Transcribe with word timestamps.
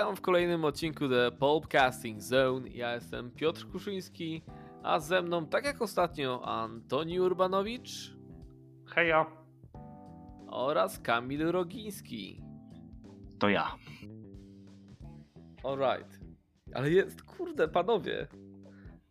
Witam 0.00 0.16
w 0.16 0.20
kolejnym 0.20 0.64
odcinku 0.64 1.08
The 1.08 1.30
Casting 1.68 2.22
Zone. 2.22 2.68
Ja 2.68 2.94
jestem 2.94 3.30
Piotr 3.30 3.66
Kuszyński, 3.66 4.42
a 4.82 5.00
ze 5.00 5.22
mną, 5.22 5.46
tak 5.46 5.64
jak 5.64 5.82
ostatnio, 5.82 6.44
Antoni 6.44 7.20
Urbanowicz. 7.20 8.16
Heja. 8.86 9.26
Oraz 10.46 10.98
Kamil 10.98 11.52
Rogiński. 11.52 12.42
To 13.38 13.48
ja. 13.48 13.76
Alright. 15.64 16.20
Ale 16.74 16.90
jest, 16.90 17.22
kurde, 17.22 17.68
panowie. 17.68 18.26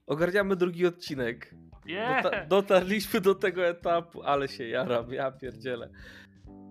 Ogarniamy 0.08 0.56
drugi 0.56 0.86
odcinek. 0.88 1.56
Yeah. 1.86 2.24
Dota 2.24 2.46
dotarliśmy 2.46 3.22
do 3.22 3.36
tego 3.36 3.68
etapu, 3.68 4.24
ale 4.24 4.48
się 4.48 4.68
jaram, 4.68 5.14
ja 5.14 5.32
pierdzielę. 5.32 5.90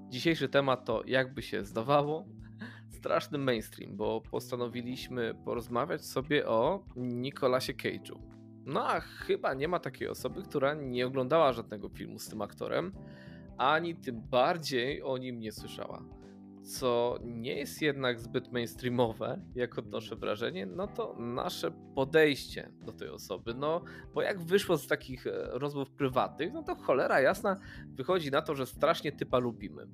Dzisiejszy 0.09 0.49
temat 0.49 0.85
to 0.85 1.03
jakby 1.07 1.43
się 1.43 1.65
zdawało, 1.65 2.27
straszny 2.99 3.39
mainstream, 3.39 3.97
bo 3.97 4.21
postanowiliśmy 4.21 5.35
porozmawiać 5.45 6.05
sobie 6.05 6.49
o 6.49 6.85
Nicolasie 6.97 7.75
Cage'u. 7.75 8.19
No 8.67 8.89
a 8.89 9.01
chyba 9.01 9.55
nie 9.55 9.69
ma 9.69 9.79
takiej 9.79 10.09
osoby, 10.09 10.43
która 10.43 10.75
nie 10.75 11.07
oglądała 11.07 11.53
żadnego 11.53 11.89
filmu 11.89 12.19
z 12.19 12.29
tym 12.29 12.43
aktorem, 12.43 12.93
ani 13.59 13.95
tym 13.95 14.21
bardziej 14.21 15.03
o 15.03 15.19
nim 15.19 15.41
nie 15.41 15.53
słyszała. 15.53 16.03
Co 16.63 17.19
nie 17.25 17.55
jest 17.55 17.83
jednak 17.83 18.21
zbyt 18.21 18.53
mainstreamowe, 18.53 19.41
jak 19.55 19.79
odnoszę 19.79 20.17
wrażenie, 20.17 20.67
no 20.67 20.87
to 20.87 21.15
nasze 21.19 21.71
podejście 21.95 22.71
do 22.81 22.93
tej 22.93 23.09
osoby. 23.09 23.55
No, 23.55 23.83
bo 24.15 24.23
jak 24.23 24.41
wyszło 24.41 24.77
z 24.77 24.87
takich 24.87 25.27
e, 25.27 25.31
rozmów 25.53 25.91
prywatnych, 25.91 26.53
no 26.53 26.63
to 26.63 26.75
cholera 26.75 27.21
jasna 27.21 27.57
wychodzi 27.87 28.31
na 28.31 28.43
to, 28.43 28.55
że 28.55 28.67
strasznie 28.67 29.13
typa 29.13 29.39
lubimy 29.39 29.87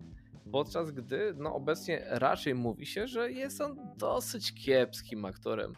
podczas 0.52 0.90
gdy 0.90 1.34
no, 1.36 1.54
obecnie 1.54 2.04
raczej 2.10 2.54
mówi 2.54 2.86
się, 2.86 3.06
że 3.06 3.32
jest 3.32 3.60
on 3.60 3.76
dosyć 3.96 4.54
kiepskim 4.54 5.24
aktorem. 5.24 5.72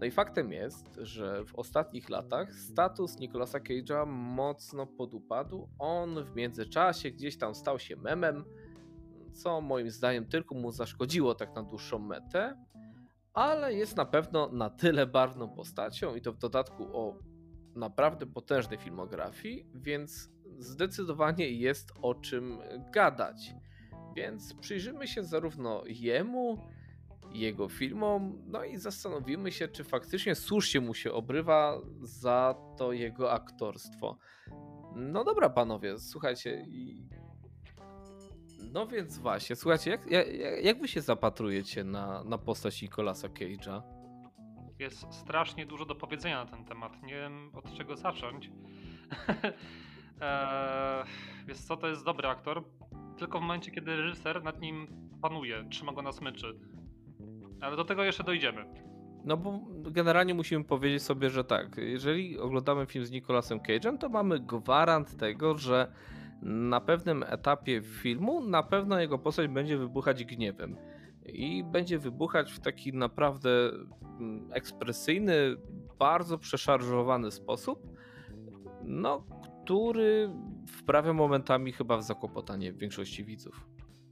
No 0.00 0.06
i 0.06 0.10
faktem 0.10 0.52
jest, 0.52 0.86
że 0.96 1.44
w 1.44 1.54
ostatnich 1.54 2.08
latach 2.08 2.54
status 2.54 3.18
Nicolasa 3.18 3.58
Cage'a 3.58 4.06
mocno 4.06 4.86
podupadł. 4.86 5.68
On 5.78 6.24
w 6.24 6.34
międzyczasie 6.34 7.10
gdzieś 7.10 7.38
tam 7.38 7.54
stał 7.54 7.78
się 7.78 7.96
memem, 7.96 8.44
co 9.32 9.60
moim 9.60 9.90
zdaniem 9.90 10.26
tylko 10.26 10.54
mu 10.54 10.72
zaszkodziło 10.72 11.34
tak 11.34 11.54
na 11.54 11.62
dłuższą 11.62 11.98
metę, 11.98 12.64
ale 13.32 13.74
jest 13.74 13.96
na 13.96 14.04
pewno 14.04 14.48
na 14.52 14.70
tyle 14.70 15.06
barwną 15.06 15.48
postacią 15.48 16.14
i 16.14 16.20
to 16.20 16.32
w 16.32 16.38
dodatku 16.38 16.96
o 16.96 17.18
naprawdę 17.74 18.26
potężnej 18.26 18.78
filmografii, 18.78 19.66
więc 19.74 20.30
zdecydowanie 20.58 21.50
jest 21.50 21.92
o 22.02 22.14
czym 22.14 22.58
gadać. 22.92 23.54
Więc 24.18 24.54
przyjrzymy 24.54 25.06
się 25.06 25.24
zarówno 25.24 25.82
jemu, 25.86 26.58
jego 27.32 27.68
filmom, 27.68 28.42
no 28.46 28.64
i 28.64 28.76
zastanowimy 28.76 29.52
się, 29.52 29.68
czy 29.68 29.84
faktycznie 29.84 30.34
słusznie 30.34 30.80
mu 30.80 30.94
się 30.94 31.12
obrywa 31.12 31.80
za 32.02 32.54
to 32.76 32.92
jego 32.92 33.32
aktorstwo. 33.32 34.16
No 34.94 35.24
dobra, 35.24 35.50
panowie, 35.50 35.98
słuchajcie. 35.98 36.66
No 38.72 38.86
więc 38.86 39.18
właśnie, 39.18 39.56
słuchajcie, 39.56 39.90
jak, 39.90 40.10
jak, 40.10 40.26
jak 40.62 40.80
wy 40.80 40.88
się 40.88 41.00
zapatrujecie 41.00 41.84
na, 41.84 42.24
na 42.24 42.38
postać 42.38 42.82
Nicolasa 42.82 43.28
Cage'a? 43.28 43.82
Jest 44.78 45.12
strasznie 45.14 45.66
dużo 45.66 45.84
do 45.84 45.94
powiedzenia 45.94 46.44
na 46.44 46.50
ten 46.50 46.64
temat. 46.64 47.02
Nie 47.02 47.14
wiem 47.14 47.50
od 47.54 47.74
czego 47.74 47.96
zacząć. 47.96 48.50
eee, 50.20 51.04
wiesz 51.46 51.58
co, 51.58 51.76
to 51.76 51.88
jest 51.88 52.04
dobry 52.04 52.28
aktor 52.28 52.64
tylko 53.18 53.38
w 53.38 53.42
momencie, 53.42 53.70
kiedy 53.70 53.96
reżyser 53.96 54.44
nad 54.44 54.60
nim 54.60 54.86
panuje, 55.22 55.64
trzyma 55.70 55.92
go 55.92 56.02
na 56.02 56.12
smyczy. 56.12 56.58
Ale 57.60 57.76
do 57.76 57.84
tego 57.84 58.04
jeszcze 58.04 58.24
dojdziemy. 58.24 58.64
No 59.24 59.36
bo 59.36 59.60
generalnie 59.90 60.34
musimy 60.34 60.64
powiedzieć 60.64 61.02
sobie, 61.02 61.30
że 61.30 61.44
tak, 61.44 61.76
jeżeli 61.76 62.38
oglądamy 62.38 62.86
film 62.86 63.04
z 63.04 63.10
Nicolasem 63.10 63.58
Cage'em, 63.58 63.98
to 63.98 64.08
mamy 64.08 64.40
gwarant 64.40 65.16
tego, 65.16 65.58
że 65.58 65.92
na 66.42 66.80
pewnym 66.80 67.22
etapie 67.22 67.82
filmu 67.82 68.40
na 68.40 68.62
pewno 68.62 69.00
jego 69.00 69.18
postać 69.18 69.48
będzie 69.48 69.78
wybuchać 69.78 70.24
gniewem. 70.24 70.76
I 71.26 71.64
będzie 71.64 71.98
wybuchać 71.98 72.52
w 72.52 72.60
taki 72.60 72.92
naprawdę 72.92 73.50
mm, 74.20 74.52
ekspresyjny, 74.52 75.56
bardzo 75.98 76.38
przeszarżowany 76.38 77.30
sposób, 77.30 77.86
no, 78.84 79.24
który 79.68 80.30
wprawia 80.66 81.12
momentami 81.12 81.72
chyba 81.72 81.96
w 81.96 82.02
zakłopotanie 82.02 82.72
większości 82.72 83.24
widzów. 83.24 83.66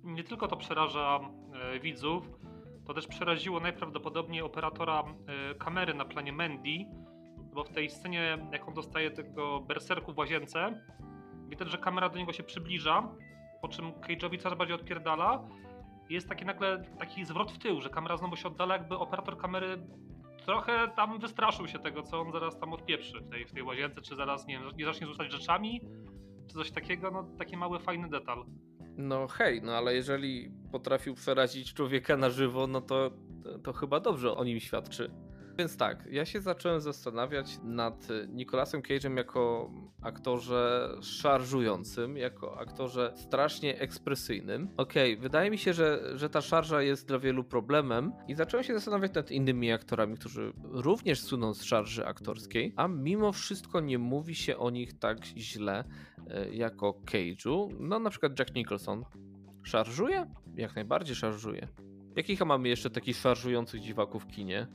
Nie 0.04 0.24
tylko 0.24 0.48
to 0.48 0.56
przeraża 0.56 1.20
e, 1.74 1.80
widzów, 1.80 2.30
to 2.84 2.94
też 2.94 3.06
przeraziło 3.06 3.60
najprawdopodobniej 3.60 4.42
operatora 4.42 5.02
e, 5.02 5.54
kamery 5.54 5.94
na 5.94 6.04
planie 6.04 6.32
Mandy, 6.32 6.84
bo 7.54 7.64
w 7.64 7.68
tej 7.68 7.90
scenie, 7.90 8.38
jak 8.52 8.68
on 8.68 8.74
dostaje 8.74 9.10
tego 9.10 9.60
berserku 9.60 10.12
w 10.12 10.18
łazience, 10.18 10.80
widać, 11.48 11.70
że 11.70 11.78
kamera 11.78 12.08
do 12.08 12.18
niego 12.18 12.32
się 12.32 12.42
przybliża, 12.42 13.08
po 13.62 13.68
czym 13.68 13.92
Cage'owi 13.92 14.38
coraz 14.38 14.58
bardziej 14.58 14.74
odpierdala. 14.74 15.48
Jest 16.10 16.28
taki 16.28 16.44
nagle 16.44 16.82
taki 16.98 17.24
zwrot 17.24 17.52
w 17.52 17.58
tył, 17.58 17.80
że 17.80 17.90
kamera 17.90 18.16
znowu 18.16 18.36
się 18.36 18.48
oddala, 18.48 18.76
jakby 18.76 18.98
operator 18.98 19.38
kamery 19.38 19.86
trochę 20.46 20.88
tam 20.96 21.18
wystraszył 21.18 21.68
się 21.68 21.78
tego, 21.78 22.02
co 22.02 22.20
on 22.20 22.32
zaraz 22.32 22.58
tam 22.58 22.72
odpieprzy 22.72 23.20
w 23.20 23.30
tej, 23.30 23.46
w 23.46 23.52
tej 23.52 23.62
łazience, 23.62 24.00
czy 24.02 24.16
zaraz, 24.16 24.46
nie 24.46 24.60
nie 24.76 24.84
zacznie 24.84 25.06
rzucać 25.06 25.32
rzeczami, 25.32 25.80
czy 26.48 26.54
coś 26.54 26.70
takiego, 26.70 27.10
no 27.10 27.28
taki 27.38 27.56
mały, 27.56 27.78
fajny 27.78 28.08
detal. 28.08 28.44
No 28.96 29.26
hej, 29.26 29.62
no 29.62 29.72
ale 29.72 29.94
jeżeli 29.94 30.50
potrafił 30.72 31.14
przerazić 31.14 31.74
człowieka 31.74 32.16
na 32.16 32.30
żywo, 32.30 32.66
no 32.66 32.80
to, 32.80 33.10
to 33.64 33.72
chyba 33.72 34.00
dobrze 34.00 34.36
o 34.36 34.44
nim 34.44 34.60
świadczy. 34.60 35.10
Więc 35.58 35.76
tak, 35.76 36.08
ja 36.10 36.24
się 36.24 36.40
zacząłem 36.40 36.80
zastanawiać 36.80 37.58
nad 37.62 38.08
Nicolasem 38.28 38.82
Cage'em 38.82 39.16
jako 39.16 39.70
aktorze 40.02 40.88
szarżującym, 41.02 42.16
jako 42.16 42.58
aktorze 42.58 43.12
strasznie 43.16 43.80
ekspresyjnym. 43.80 44.68
Okej, 44.76 45.12
okay, 45.12 45.22
wydaje 45.22 45.50
mi 45.50 45.58
się, 45.58 45.72
że, 45.72 46.12
że 46.14 46.30
ta 46.30 46.40
szarża 46.40 46.82
jest 46.82 47.08
dla 47.08 47.18
wielu 47.18 47.44
problemem 47.44 48.12
i 48.28 48.34
zacząłem 48.34 48.64
się 48.64 48.74
zastanawiać 48.74 49.14
nad 49.14 49.30
innymi 49.30 49.72
aktorami, 49.72 50.16
którzy 50.16 50.52
również 50.62 51.20
słyną 51.20 51.54
z 51.54 51.62
szarży 51.62 52.06
aktorskiej, 52.06 52.72
a 52.76 52.88
mimo 52.88 53.32
wszystko 53.32 53.80
nie 53.80 53.98
mówi 53.98 54.34
się 54.34 54.56
o 54.56 54.70
nich 54.70 54.98
tak 54.98 55.24
źle 55.24 55.84
e, 56.30 56.54
jako 56.54 57.00
Cage'u. 57.04 57.68
No 57.80 57.98
na 57.98 58.10
przykład 58.10 58.38
Jack 58.38 58.54
Nicholson 58.54 59.04
szarżuje? 59.62 60.26
Jak 60.56 60.74
najbardziej 60.74 61.16
szarżuje. 61.16 61.68
Jakich 62.16 62.40
mamy 62.40 62.68
jeszcze 62.68 62.90
takich 62.90 63.16
szarżujących 63.16 63.80
dziwaków 63.80 64.24
w 64.24 64.26
kinie? 64.26 64.66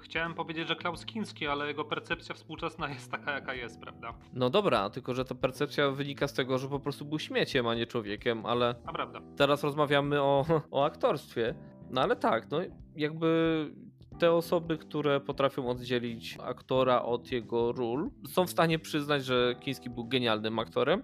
Chciałem 0.00 0.34
powiedzieć, 0.34 0.68
że 0.68 0.76
Klaus 0.76 1.04
Kinski, 1.04 1.46
ale 1.46 1.66
jego 1.66 1.84
percepcja 1.84 2.34
współczesna 2.34 2.88
jest 2.88 3.10
taka, 3.10 3.32
jaka 3.32 3.54
jest, 3.54 3.80
prawda? 3.80 4.14
No 4.32 4.50
dobra, 4.50 4.90
tylko 4.90 5.14
że 5.14 5.24
ta 5.24 5.34
percepcja 5.34 5.90
wynika 5.90 6.28
z 6.28 6.32
tego, 6.32 6.58
że 6.58 6.68
po 6.68 6.80
prostu 6.80 7.04
był 7.04 7.18
śmieciem, 7.18 7.66
a 7.66 7.74
nie 7.74 7.86
człowiekiem, 7.86 8.46
ale. 8.46 8.74
A 8.86 8.92
prawda. 8.92 9.20
Teraz 9.36 9.64
rozmawiamy 9.64 10.22
o, 10.22 10.44
o 10.70 10.84
aktorstwie. 10.84 11.54
No 11.90 12.00
ale 12.00 12.16
tak, 12.16 12.50
no 12.50 12.58
jakby 12.96 13.70
te 14.18 14.32
osoby, 14.32 14.78
które 14.78 15.20
potrafią 15.20 15.68
oddzielić 15.68 16.38
aktora 16.44 17.02
od 17.02 17.32
jego 17.32 17.72
ról, 17.72 18.10
są 18.28 18.46
w 18.46 18.50
stanie 18.50 18.78
przyznać, 18.78 19.24
że 19.24 19.54
Kiński 19.60 19.90
był 19.90 20.04
genialnym 20.04 20.58
aktorem. 20.58 21.02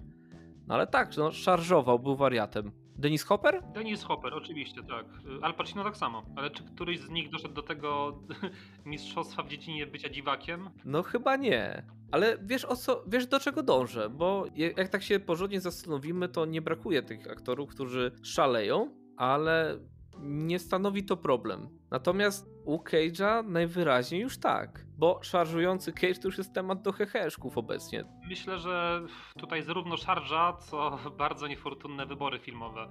No 0.66 0.74
ale 0.74 0.86
tak, 0.86 1.16
no, 1.16 1.32
szarżował, 1.32 1.98
był 1.98 2.16
wariatem. 2.16 2.85
Denis 2.98 3.22
Hopper? 3.22 3.62
Denis 3.74 4.02
Hopper, 4.04 4.34
oczywiście, 4.34 4.82
tak. 4.82 5.06
Al 5.42 5.54
Pacino 5.54 5.84
tak 5.84 5.96
samo. 5.96 6.22
Ale 6.36 6.50
czy 6.50 6.64
któryś 6.64 7.00
z 7.00 7.10
nich 7.10 7.30
doszedł 7.30 7.54
do 7.54 7.62
tego 7.62 8.18
mistrzostwa 8.84 9.42
w 9.42 9.48
dziedzinie 9.48 9.86
bycia 9.86 10.08
dziwakiem? 10.08 10.70
No 10.84 11.02
chyba 11.02 11.36
nie. 11.36 11.82
Ale 12.12 12.38
wiesz 12.42 12.64
o 12.64 12.76
co, 12.76 13.04
wiesz 13.06 13.26
do 13.26 13.40
czego 13.40 13.62
dążę, 13.62 14.10
bo 14.10 14.44
jak 14.76 14.88
tak 14.88 15.02
się 15.02 15.20
porządnie 15.20 15.60
zastanowimy, 15.60 16.28
to 16.28 16.46
nie 16.46 16.62
brakuje 16.62 17.02
tych 17.02 17.30
aktorów, 17.30 17.70
którzy 17.70 18.12
szaleją, 18.22 18.90
ale 19.16 19.78
nie 20.20 20.58
stanowi 20.58 21.04
to 21.04 21.16
problem. 21.16 21.68
Natomiast 21.90 22.46
u 22.64 22.78
Cage'a 22.78 23.48
najwyraźniej 23.48 24.20
już 24.20 24.38
tak, 24.38 24.86
bo 24.98 25.20
szarżujący 25.22 25.92
Cage 25.92 26.14
to 26.14 26.28
już 26.28 26.38
jest 26.38 26.54
temat 26.54 26.82
do 26.82 26.92
heheszków 26.92 27.58
obecnie. 27.58 28.04
Myślę, 28.28 28.58
że 28.58 29.02
tutaj 29.38 29.62
zarówno 29.62 29.96
szarża, 29.96 30.52
co 30.52 30.98
bardzo 31.18 31.46
niefortunne 31.46 32.06
wybory 32.06 32.38
filmowe, 32.38 32.88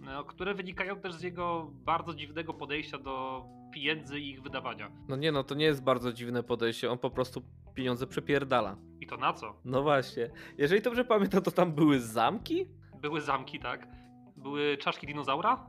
no, 0.00 0.24
które 0.24 0.54
wynikają 0.54 1.00
też 1.00 1.14
z 1.14 1.22
jego 1.22 1.70
bardzo 1.72 2.14
dziwnego 2.14 2.54
podejścia 2.54 2.98
do 2.98 3.44
pieniędzy 3.74 4.20
i 4.20 4.30
ich 4.30 4.42
wydawania. 4.42 4.90
No 5.08 5.16
nie 5.16 5.32
no, 5.32 5.44
to 5.44 5.54
nie 5.54 5.64
jest 5.64 5.82
bardzo 5.82 6.12
dziwne 6.12 6.42
podejście, 6.42 6.90
on 6.90 6.98
po 6.98 7.10
prostu 7.10 7.42
pieniądze 7.74 8.06
przepierdala. 8.06 8.76
I 9.00 9.06
to 9.06 9.16
na 9.16 9.32
co? 9.32 9.56
No 9.64 9.82
właśnie. 9.82 10.30
Jeżeli 10.58 10.82
dobrze 10.82 11.04
pamiętam, 11.04 11.42
to 11.42 11.50
tam 11.50 11.72
były 11.72 12.00
zamki? 12.00 12.66
Były 13.00 13.20
zamki, 13.20 13.58
tak. 13.58 13.88
Były 14.36 14.76
czaszki 14.76 15.06
dinozaura? 15.06 15.66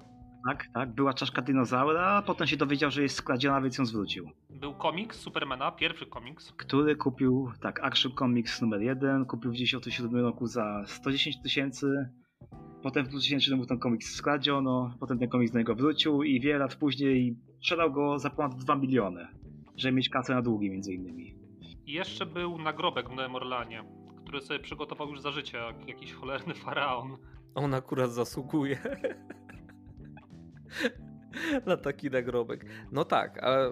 Tak, 0.48 0.68
tak. 0.74 0.94
Była 0.94 1.14
czaszka 1.14 1.42
dinozaura, 1.42 2.22
potem 2.22 2.48
się 2.48 2.58
dowiedział, 2.58 2.92
że 2.92 3.02
jest 3.02 3.16
skradziona, 3.16 3.62
więc 3.62 3.78
ją 3.78 3.86
zwrócił. 3.86 4.30
Był 4.50 4.74
komiks 4.74 5.20
Supermana, 5.20 5.72
pierwszy 5.72 6.06
komiks. 6.06 6.52
Który 6.52 6.96
kupił, 6.96 7.52
tak, 7.62 7.84
Action 7.84 8.12
Comics 8.12 8.62
numer 8.62 8.82
jeden, 8.82 9.26
kupił 9.26 9.52
w 9.52 9.54
1997 9.54 10.26
roku 10.26 10.48
za 10.48 10.84
110 10.86 11.42
tysięcy. 11.42 12.10
Potem 12.84 13.06
w 13.06 13.10
2000 13.10 13.56
mu 13.56 13.66
ten 13.66 13.80
komiks 13.80 14.16
skradziono, 14.16 14.94
potem 15.00 15.20
ten 15.20 15.30
komiks 15.30 15.52
do 15.52 15.60
niego 15.60 15.76
wrócił 15.76 16.24
i 16.24 16.40
wiele 16.40 16.60
lat 16.60 16.76
później 16.76 17.38
sprzedał 17.58 17.92
go 17.92 18.20
za 18.20 18.30
ponad 18.30 18.56
2 18.56 18.76
miliony, 18.76 19.28
żeby 19.76 19.96
mieć 19.96 20.10
kasę 20.10 20.34
na 20.34 20.42
długi 20.42 20.70
między 20.70 20.94
innymi. 20.94 21.36
I 21.86 21.94
jeszcze 21.94 22.26
był 22.26 22.58
nagrobek 22.58 23.10
w 23.10 23.16
Nowym 23.16 23.36
Orlanie, 23.36 23.84
który 24.22 24.42
sobie 24.42 24.60
przygotował 24.60 25.10
już 25.10 25.22
za 25.22 25.32
życia, 25.32 25.58
jak 25.58 25.88
jakiś 25.88 26.14
cholerny 26.14 26.54
faraon. 26.54 27.18
On 27.56 27.74
akurat 27.74 28.12
zasługuje 28.12 28.78
na 31.66 31.78
taki 31.78 32.10
nagrobek. 32.10 32.66
No 32.92 33.06
tak, 33.06 33.44
ale 33.44 33.72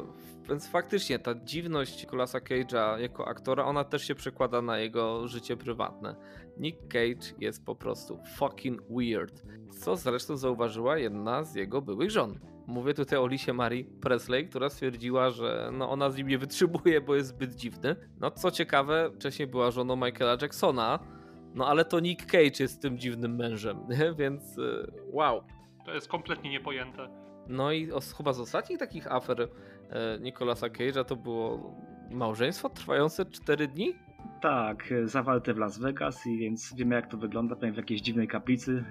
więc 0.50 0.68
faktycznie 0.68 1.20
ta 1.20 1.36
dziwność 1.36 2.04
Nicolasa 2.04 2.40
Cage'a 2.40 3.00
jako 3.00 3.28
aktora, 3.28 3.66
ona 3.66 3.84
też 3.84 4.08
się 4.08 4.16
przekłada 4.16 4.62
na 4.62 4.78
jego 4.78 5.28
życie 5.28 5.58
prywatne. 5.58 6.16
Nick 6.58 6.80
Cage 6.88 7.34
jest 7.40 7.66
po 7.66 7.76
prostu 7.76 8.20
fucking 8.38 8.82
weird, 8.90 9.44
co 9.80 9.96
zresztą 9.96 10.38
zauważyła 10.38 10.98
jedna 10.98 11.44
z 11.44 11.56
jego 11.56 11.82
byłych 11.82 12.12
żon. 12.12 12.40
Mówię 12.68 12.94
tutaj 12.94 13.20
o 13.20 13.28
Lisie 13.28 13.54
Marie 13.54 13.84
Presley, 13.84 14.48
która 14.50 14.70
stwierdziła, 14.70 15.30
że 15.30 15.70
no 15.74 15.90
ona 15.90 16.10
z 16.10 16.18
nim 16.18 16.28
nie 16.28 16.38
wytrzymuje, 16.38 17.02
bo 17.02 17.16
jest 17.16 17.30
zbyt 17.30 17.56
dziwny. 17.56 17.96
No 18.20 18.32
co 18.32 18.52
ciekawe, 18.52 19.12
wcześniej 19.16 19.48
była 19.48 19.72
żoną 19.72 19.96
Michaela 19.96 20.38
Jacksona, 20.42 21.00
no 21.54 21.68
ale 21.68 21.86
to 21.86 22.00
Nick 22.00 22.26
Cage 22.26 22.52
jest 22.60 22.82
tym 22.82 22.98
dziwnym 22.98 23.36
mężem, 23.36 23.78
nie? 23.90 24.14
więc 24.14 24.58
y, 24.58 24.92
wow. 25.12 25.44
To 25.92 25.96
jest 25.96 26.08
kompletnie 26.08 26.50
niepojęte. 26.50 27.08
No 27.48 27.72
i 27.72 27.92
os, 27.92 28.14
chyba 28.14 28.34
z 28.34 28.40
ostatnich 28.40 28.80
takich 28.80 29.12
afer 29.12 29.42
e, 29.42 29.48
Nicolasa 30.20 30.68
Cage'a 30.68 31.06
to 31.06 31.16
było 31.16 31.76
małżeństwo 32.12 32.70
trwające 32.70 33.26
4 33.26 33.68
dni? 33.68 33.96
Tak, 34.42 34.94
zawarte 35.06 35.54
w 35.54 35.58
Las 35.58 35.80
Vegas 35.80 36.28
i 36.28 36.38
więc 36.38 36.76
wiemy 36.76 36.96
jak 36.96 37.08
to 37.08 37.18
wygląda, 37.18 37.56
pewnie 37.56 37.74
w 37.74 37.78
jakiejś 37.78 38.02
dziwnej 38.02 38.28
kaplicy, 38.28 38.84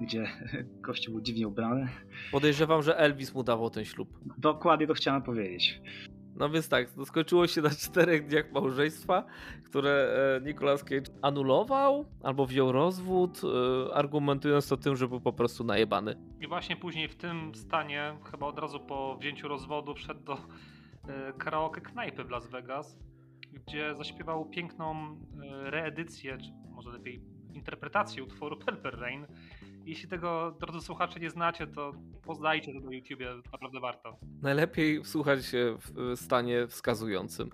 gdzie 0.00 0.26
kościół 0.86 1.14
był 1.14 1.22
dziwnie 1.22 1.48
ubrany. 1.48 1.88
Podejrzewam, 2.32 2.82
że 2.82 2.98
Elvis 2.98 3.34
mu 3.34 3.42
dawał 3.42 3.70
ten 3.70 3.84
ślub. 3.84 4.08
Dokładnie 4.38 4.86
to 4.86 4.94
chciałem 4.94 5.22
powiedzieć. 5.22 5.80
No 6.38 6.50
więc 6.50 6.68
tak, 6.68 6.90
to 6.90 7.06
skończyło 7.06 7.46
się 7.46 7.62
na 7.62 7.70
czterech 7.84 8.26
dniach 8.26 8.52
małżeństwa, 8.52 9.24
które 9.64 9.90
e, 10.36 10.46
Nicolas 10.46 10.84
Cage 10.84 11.10
anulował 11.22 12.04
albo 12.22 12.46
wziął 12.46 12.72
rozwód, 12.72 13.40
e, 13.44 13.94
argumentując 13.94 14.68
to 14.68 14.76
tym, 14.76 14.96
że 14.96 15.08
był 15.08 15.20
po 15.20 15.32
prostu 15.32 15.64
najebany. 15.64 16.16
I 16.40 16.46
właśnie 16.46 16.76
później 16.76 17.08
w 17.08 17.16
tym 17.16 17.54
stanie, 17.54 18.16
chyba 18.30 18.46
od 18.46 18.58
razu 18.58 18.80
po 18.80 19.16
wzięciu 19.16 19.48
rozwodu, 19.48 19.94
wszedł 19.94 20.20
do 20.20 20.34
e, 20.34 21.32
karaoke 21.38 21.80
knajpy 21.80 22.24
w 22.24 22.30
Las 22.30 22.46
Vegas, 22.46 22.98
gdzie 23.52 23.94
zaśpiewał 23.94 24.44
piękną 24.44 25.16
reedycję, 25.64 26.38
czy 26.38 26.50
może 26.70 26.90
lepiej 26.90 27.20
interpretację 27.52 28.22
utworu 28.22 28.56
Purple 28.56 28.90
Rain. 28.90 29.26
Jeśli 29.88 30.08
tego, 30.08 30.56
drodzy 30.60 30.80
słuchacze, 30.80 31.20
nie 31.20 31.30
znacie, 31.30 31.66
to 31.66 31.92
poznajcie 32.22 32.72
to 32.72 32.80
na 32.80 32.94
YouTubie, 32.94 33.26
naprawdę 33.52 33.80
warto. 33.80 34.18
Najlepiej 34.42 35.04
słuchać 35.04 35.46
się 35.46 35.76
w 35.78 36.12
stanie 36.16 36.66
wskazującym. 36.66 37.50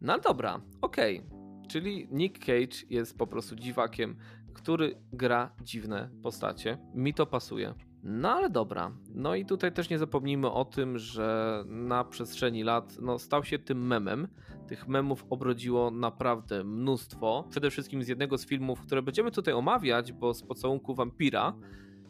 No 0.00 0.18
dobra, 0.18 0.60
okej. 0.80 1.18
Okay. 1.18 1.68
Czyli 1.68 2.08
Nick 2.10 2.38
Cage 2.38 2.86
jest 2.90 3.18
po 3.18 3.26
prostu 3.26 3.56
dziwakiem, 3.56 4.16
który 4.54 5.02
gra 5.12 5.54
dziwne 5.62 6.10
postacie. 6.22 6.78
Mi 6.94 7.14
to 7.14 7.26
pasuje. 7.26 7.74
No 8.10 8.30
ale 8.30 8.50
dobra. 8.50 8.92
No 9.14 9.34
i 9.34 9.46
tutaj 9.46 9.72
też 9.72 9.90
nie 9.90 9.98
zapomnijmy 9.98 10.50
o 10.50 10.64
tym, 10.64 10.98
że 10.98 11.62
na 11.66 12.04
przestrzeni 12.04 12.62
lat 12.62 12.96
no, 13.00 13.18
stał 13.18 13.44
się 13.44 13.58
tym 13.58 13.86
memem. 13.86 14.28
Tych 14.66 14.88
memów 14.88 15.24
obrodziło 15.30 15.90
naprawdę 15.90 16.64
mnóstwo. 16.64 17.44
Przede 17.50 17.70
wszystkim 17.70 18.02
z 18.02 18.08
jednego 18.08 18.38
z 18.38 18.46
filmów, 18.46 18.80
które 18.80 19.02
będziemy 19.02 19.30
tutaj 19.30 19.54
omawiać, 19.54 20.12
bo 20.12 20.34
z 20.34 20.42
pocałunku 20.42 20.94
wampira. 20.94 21.52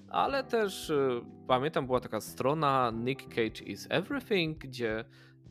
Ale 0.09 0.45
też 0.45 0.91
y, 0.91 1.21
pamiętam, 1.47 1.87
była 1.87 2.01
taka 2.01 2.21
strona 2.21 2.93
Nick 2.95 3.29
Cage 3.29 3.65
is 3.65 3.87
Everything, 3.91 4.59
gdzie 4.59 5.05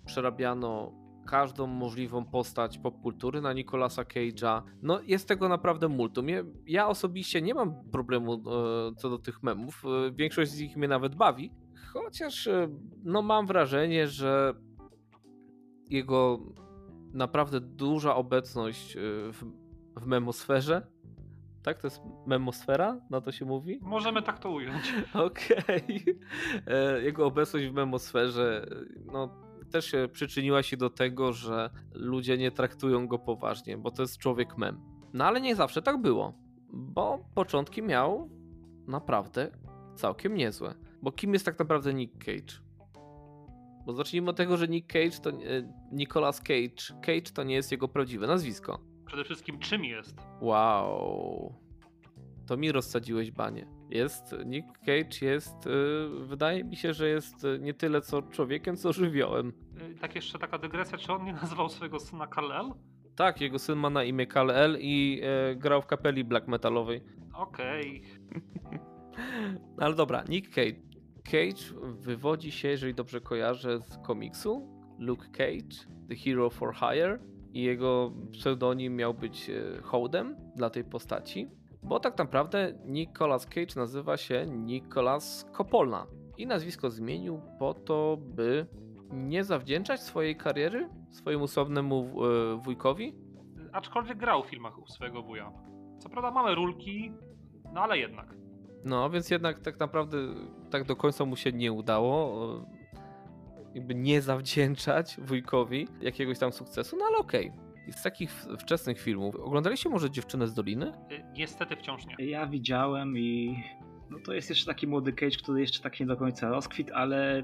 przerabiano 0.06 0.92
każdą 1.28 1.68
możliwą 1.68 2.26
postać 2.26 2.78
popkultury 2.78 3.42
na 3.42 3.54
Nicolasa 3.54 4.04
Cage'a. 4.04 4.62
No 4.82 5.02
jest 5.02 5.28
tego 5.28 5.50
naprawdę 5.50 5.88
multum. 5.88 6.30
Ja, 6.30 6.44
ja 6.66 6.88
osobiście 6.88 7.42
nie 7.42 7.54
mam 7.54 7.90
problemu 7.92 8.34
e, 8.34 8.96
co 8.96 9.10
do 9.10 9.18
tych 9.18 9.44
memów. 9.44 9.84
E, 9.86 10.12
większość 10.12 10.52
z 10.52 10.60
nich 10.60 10.78
mnie 10.78 10.88
nawet 10.88 11.16
bawi. 11.16 11.52
Chociaż 11.94 12.48
e, 12.48 12.68
no 13.04 13.22
mam 13.22 13.48
wrażenie, 13.48 14.08
że 14.08 14.54
jego 15.90 16.40
naprawdę 17.14 17.62
duża 17.62 18.16
obecność 18.16 18.98
w, 19.32 19.44
w 19.96 20.06
memosferze 20.06 20.88
tak? 21.68 21.82
To 21.82 21.88
jest 21.88 22.02
memosfera? 22.26 23.02
Na 23.10 23.22
to 23.22 23.32
się 23.32 23.46
mówi? 23.46 23.80
Możemy 23.82 24.22
tak 24.22 24.40
to 24.40 24.52
ująć. 24.52 24.94
Okej. 25.14 26.04
Okay. 26.66 27.04
Jego 27.04 27.26
obecność 27.26 27.68
w 27.68 27.74
memosferze, 27.74 28.66
no 29.06 29.47
też 29.72 29.96
przyczyniła 30.12 30.64
się 30.64 30.78
do 30.78 30.90
tego, 30.90 31.34
że 31.34 31.70
ludzie 31.94 32.38
nie 32.38 32.52
traktują 32.52 33.08
go 33.08 33.20
poważnie, 33.20 33.78
bo 33.78 33.92
to 33.92 34.02
jest 34.02 34.18
człowiek 34.18 34.58
mem. 34.58 34.80
No 35.14 35.26
ale 35.26 35.42
nie 35.42 35.56
zawsze 35.56 35.82
tak 35.82 36.02
było, 36.02 36.34
bo 36.74 37.30
początki 37.36 37.82
miał 37.82 38.30
naprawdę 38.88 39.52
całkiem 39.96 40.36
niezłe. 40.36 40.76
Bo 41.02 41.12
kim 41.12 41.34
jest 41.34 41.46
tak 41.46 41.60
naprawdę 41.60 41.94
Nick 41.94 42.26
Cage? 42.26 42.68
Bo 43.86 43.94
zacznijmy 43.94 44.30
od 44.30 44.38
tego, 44.38 44.58
że 44.58 44.68
Nick 44.68 44.94
Cage 44.94 45.20
to 45.22 45.30
e, 45.30 45.34
Nicolas 45.92 46.42
Cage. 46.42 47.02
Cage 47.02 47.32
to 47.34 47.44
nie 47.44 47.56
jest 47.56 47.72
jego 47.72 47.88
prawdziwe 47.88 48.28
nazwisko. 48.28 48.80
Przede 49.06 49.24
wszystkim 49.24 49.60
czym 49.60 49.86
jest? 49.86 50.18
Wow. 50.42 51.54
To 52.48 52.58
mi 52.58 52.72
rozsadziłeś 52.72 53.32
banie. 53.32 53.77
Jest, 53.90 54.36
Nick 54.46 54.68
Cage 54.80 55.26
jest, 55.26 55.66
yy, 55.66 56.26
wydaje 56.26 56.64
mi 56.64 56.76
się, 56.76 56.94
że 56.94 57.10
jest 57.10 57.44
y, 57.44 57.60
nie 57.60 57.74
tyle 57.74 58.02
co 58.02 58.22
człowiekiem, 58.22 58.78
co 58.78 58.94
żywiołem. 58.94 59.54
Yy, 59.90 59.96
tak 59.96 60.16
jeszcze 60.16 60.40
taka 60.40 60.58
dygresja, 60.58 60.98
czy 60.98 61.14
on 61.14 61.24
nie 61.24 61.34
nazywał 61.42 61.70
swojego 61.70 62.00
syna 62.00 62.28
Kal-El? 62.28 62.72
Tak, 63.16 63.42
jego 63.42 63.60
syn 63.60 63.80
ma 63.80 63.90
na 63.90 64.04
imię 64.04 64.28
Kal-El 64.28 64.78
i 64.80 65.22
yy, 65.50 65.56
grał 65.56 65.82
w 65.82 65.86
kapeli 65.86 66.24
black 66.24 66.48
metalowej. 66.48 67.04
Okej. 67.34 68.02
Okay. 68.30 68.80
Ale 69.84 69.96
dobra, 69.96 70.24
Nick 70.30 70.50
Cage. 70.50 70.88
Cage 71.24 71.80
wywodzi 71.84 72.52
się, 72.52 72.68
jeżeli 72.68 72.94
dobrze 72.94 73.22
kojarzę, 73.22 73.80
z 73.80 73.98
komiksu 73.98 74.78
Luke 75.00 75.28
Cage, 75.32 75.88
The 76.10 76.16
Hero 76.16 76.50
for 76.50 76.76
Hire 76.76 77.20
i 77.54 77.64
jego 77.64 78.12
pseudonim 78.32 78.96
miał 78.96 79.14
być 79.14 79.50
y, 79.50 79.82
hołdem 79.84 80.36
dla 80.56 80.70
tej 80.70 80.84
postaci. 80.84 81.48
Bo 81.88 82.00
tak 82.00 82.18
naprawdę 82.18 82.74
Nicolas 82.86 83.46
Cage 83.46 83.76
nazywa 83.76 84.18
się 84.18 84.46
Nicolas 84.46 85.46
Coppola 85.58 86.08
i 86.38 86.48
nazwisko 86.48 86.90
zmienił 86.90 87.42
po 87.60 87.74
to, 87.74 88.18
by 88.20 88.68
nie 89.12 89.44
zawdzięczać 89.44 90.02
swojej 90.02 90.36
kariery 90.36 90.90
swojemu 91.12 91.48
słabnemu 91.48 92.26
e, 92.26 92.56
wujkowi. 92.62 93.16
Aczkolwiek 93.72 94.18
grał 94.18 94.44
w 94.44 94.48
filmach 94.48 94.80
u 94.80 94.88
swojego 94.88 95.22
wuja. 95.24 95.52
Co 96.00 96.10
prawda 96.10 96.32
małe 96.32 96.56
rulki, 96.56 97.12
no 97.74 97.82
ale 97.82 97.98
jednak. 97.98 98.36
No, 98.84 99.10
więc 99.10 99.30
jednak 99.30 99.60
tak 99.60 99.80
naprawdę 99.80 100.18
tak 100.70 100.84
do 100.84 100.96
końca 100.96 101.26
mu 101.26 101.36
się 101.36 101.52
nie 101.52 101.72
udało 101.72 102.44
e, 102.56 102.66
jakby 103.76 103.96
nie 103.96 104.22
zawdzięczać 104.22 105.18
wujkowi 105.22 105.88
jakiegoś 106.02 106.40
tam 106.40 106.52
sukcesu, 106.52 106.98
no 107.00 107.06
ale 107.06 107.18
okej. 107.18 107.50
Okay 107.50 107.67
z 107.92 108.04
takich 108.04 108.46
wczesnych 108.60 109.02
filmów, 109.02 109.36
oglądaliście 109.36 109.90
może 109.90 110.12
Dziewczynę 110.12 110.48
z 110.48 110.54
Doliny? 110.54 110.94
Y, 111.12 111.24
niestety 111.34 111.76
wciąż 111.76 112.06
nie. 112.06 112.26
Ja 112.26 112.48
widziałem 112.48 113.18
i 113.18 113.58
no 114.10 114.18
to 114.26 114.34
jest 114.34 114.50
jeszcze 114.50 114.66
taki 114.66 114.88
młody 114.88 115.14
Cage, 115.14 115.38
który 115.38 115.62
jeszcze 115.62 115.80
tak 115.84 116.00
nie 116.00 116.06
do 116.06 116.18
końca 116.18 116.50
rozkwit, 116.50 116.92
ale 116.92 117.44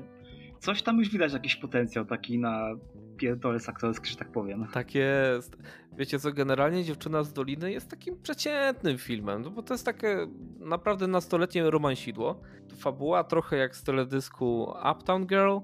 coś 0.59 0.81
tam 0.81 0.99
już 0.99 1.09
widać 1.09 1.33
jakiś 1.33 1.55
potencjał 1.55 2.05
taki 2.05 2.39
na 2.39 2.69
pierdolec 3.17 3.69
aktorski, 3.69 4.09
że 4.09 4.15
tak 4.15 4.31
powiem. 4.31 4.67
Tak 4.73 4.95
jest. 4.95 5.57
Wiecie 5.97 6.19
co, 6.19 6.31
generalnie 6.31 6.83
Dziewczyna 6.83 7.23
z 7.23 7.33
Doliny 7.33 7.71
jest 7.71 7.89
takim 7.89 8.21
przeciętnym 8.21 8.97
filmem, 8.97 9.41
no 9.41 9.49
bo 9.51 9.63
to 9.63 9.73
jest 9.73 9.85
takie 9.85 10.27
naprawdę 10.59 11.07
nastoletnie 11.07 11.69
romansidło. 11.69 12.41
Fabuła 12.77 13.23
trochę 13.23 13.57
jak 13.57 13.75
z 13.75 13.83
teledysku 13.83 14.73
Uptown 14.91 15.27
Girl, 15.27 15.57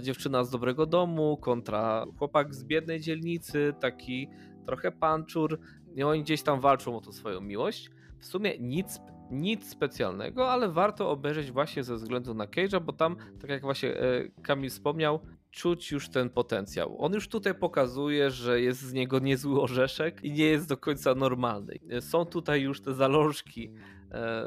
dziewczyna 0.00 0.44
z 0.44 0.50
dobrego 0.50 0.86
domu 0.86 1.36
kontra 1.36 2.06
chłopak 2.18 2.54
z 2.54 2.64
biednej 2.64 3.00
dzielnicy, 3.00 3.74
taki 3.80 4.28
trochę 4.66 4.92
panczur. 4.92 5.58
I 5.94 6.02
oni 6.02 6.22
gdzieś 6.22 6.42
tam 6.42 6.60
walczą 6.60 6.96
o 6.96 7.00
tą 7.00 7.12
swoją 7.12 7.40
miłość. 7.40 7.90
W 8.18 8.26
sumie 8.26 8.58
nic, 8.58 9.00
nic 9.30 9.68
specjalnego, 9.68 10.50
ale 10.50 10.68
warto 10.68 11.10
obejrzeć 11.10 11.50
właśnie 11.50 11.84
ze 11.84 11.94
względu 11.96 12.34
na 12.34 12.46
Cage'a, 12.46 12.80
bo 12.80 12.92
tam, 12.92 13.16
tak 13.40 13.50
jak 13.50 13.62
właśnie 13.62 14.00
e, 14.00 14.28
Kamil 14.42 14.70
wspomniał, 14.70 15.20
czuć 15.50 15.92
już 15.92 16.08
ten 16.08 16.30
potencjał. 16.30 16.96
On 16.98 17.12
już 17.12 17.28
tutaj 17.28 17.54
pokazuje, 17.54 18.30
że 18.30 18.60
jest 18.60 18.80
z 18.80 18.92
niego 18.92 19.18
niezły 19.18 19.62
orzeszek 19.62 20.24
i 20.24 20.32
nie 20.32 20.44
jest 20.44 20.68
do 20.68 20.76
końca 20.76 21.14
normalny. 21.14 21.78
Są 22.00 22.24
tutaj 22.24 22.62
już 22.62 22.80
te 22.80 22.94
zalążki 22.94 23.70
e, 24.10 24.46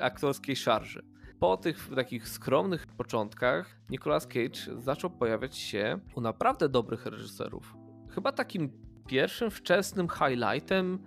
aktorskiej 0.00 0.56
szarży. 0.56 1.15
Po 1.40 1.56
tych 1.56 1.88
takich 1.94 2.28
skromnych 2.28 2.86
początkach 2.86 3.80
Nicolas 3.90 4.26
Cage 4.26 4.82
zaczął 4.82 5.10
pojawiać 5.10 5.56
się 5.56 5.98
u 6.14 6.20
naprawdę 6.20 6.68
dobrych 6.68 7.06
reżyserów. 7.06 7.76
Chyba 8.10 8.32
takim 8.32 8.70
pierwszym 9.06 9.50
wczesnym 9.50 10.08
highlightem 10.08 10.98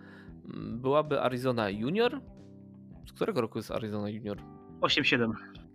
mm, 0.46 0.82
byłaby 0.82 1.22
Arizona 1.22 1.70
Junior, 1.70 2.22
Z 3.08 3.14
którego 3.14 3.42
roku 3.42 3.58
jest 3.58 3.72
Arizona 3.72 4.10
Junior? 4.10 4.38
8-7. 4.82 5.32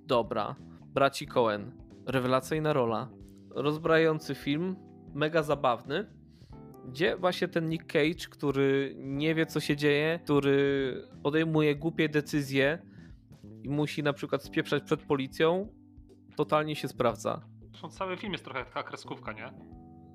Dobra. 0.06 0.56
Braci 0.94 1.26
Cohen. 1.26 1.73
Rewelacyjna 2.06 2.73
rola. 2.73 3.08
Rozbrajający 3.50 4.34
film. 4.34 4.76
Mega 5.14 5.42
zabawny. 5.42 6.06
Gdzie 6.88 7.16
właśnie 7.16 7.49
ten 7.49 7.68
Nick 7.68 7.92
Cage, 7.92 8.28
który 8.30 8.94
nie 8.99 9.34
wie 9.34 9.46
co 9.46 9.61
się 9.61 9.76
dzieje, 9.76 10.20
który 10.25 11.08
podejmuje 11.23 11.76
głupie 11.76 12.08
decyzje 12.08 12.93
i 13.64 13.68
musi 13.68 14.02
na 14.02 14.12
przykład 14.12 14.42
spieprzać 14.44 14.83
przed 14.83 15.02
policją, 15.02 15.68
totalnie 16.37 16.76
się 16.76 16.88
sprawdza. 16.88 17.42
Zresztą 17.71 17.88
cały 17.88 18.16
film 18.16 18.33
jest 18.33 18.44
trochę 18.44 18.64
taka 18.64 18.83
kreskówka, 18.83 19.33
nie? 19.33 19.52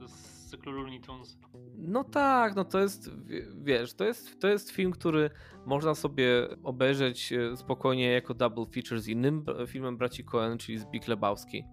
Z 0.08 0.50
cyklu 0.50 0.72
Looney 0.72 1.02
Tunes. 1.02 1.40
No 1.78 2.04
tak, 2.04 2.56
no 2.56 2.66
to 2.66 2.80
jest, 2.80 3.26
wie- 3.26 3.46
wiesz, 3.64 3.94
to 3.94 4.06
jest, 4.06 4.40
to 4.42 4.48
jest 4.48 4.72
film, 4.72 4.92
który 4.92 5.30
można 5.66 5.96
sobie 5.96 6.48
obejrzeć 6.64 7.34
e, 7.34 7.58
spokojnie 7.58 8.12
jako 8.12 8.34
double 8.34 8.66
feature 8.66 9.00
z 9.00 9.08
innym 9.08 9.46
filmem 9.68 9.98
braci 9.98 10.24
Coen, 10.24 10.58
czyli 10.58 10.78
z 10.78 10.86
Big 10.86 11.08
Lebowski. 11.08 11.64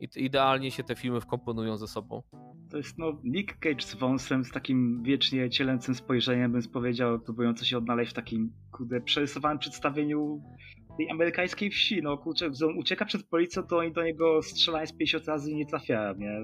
I 0.00 0.08
idealnie 0.16 0.70
się 0.70 0.82
te 0.84 0.94
filmy 0.94 1.20
wkomponują 1.20 1.76
ze 1.76 1.86
sobą. 1.88 2.22
To 2.70 2.76
jest 2.76 2.98
no 2.98 3.12
Nick 3.24 3.58
Cage 3.58 3.80
z 3.82 3.94
wąsem, 3.94 4.44
z 4.44 4.50
takim 4.50 5.02
wiecznie 5.02 5.50
cielęcym 5.50 5.94
spojrzeniem, 5.94 6.52
bym 6.52 6.62
powiedział, 6.62 7.20
próbujący 7.20 7.64
się 7.66 7.78
odnaleźć 7.78 8.10
w 8.10 8.14
takim, 8.14 8.52
kurde, 8.72 9.00
przerysowanym 9.00 9.58
przedstawieniu 9.58 10.42
tej 10.98 11.10
amerykańskiej 11.10 11.70
wsi. 11.70 12.02
No 12.02 12.18
kurczę, 12.18 12.50
gdy 12.50 12.66
on 12.66 12.78
ucieka 12.78 13.04
przed 13.04 13.26
policją, 13.26 13.62
to 13.62 13.78
oni 13.78 13.92
do 13.92 14.02
niego 14.02 14.42
strzelają 14.42 14.86
z 14.86 14.92
50 14.92 15.28
razy 15.28 15.50
i 15.50 15.54
nie 15.54 15.66
trafiają, 15.66 16.14
nie? 16.14 16.40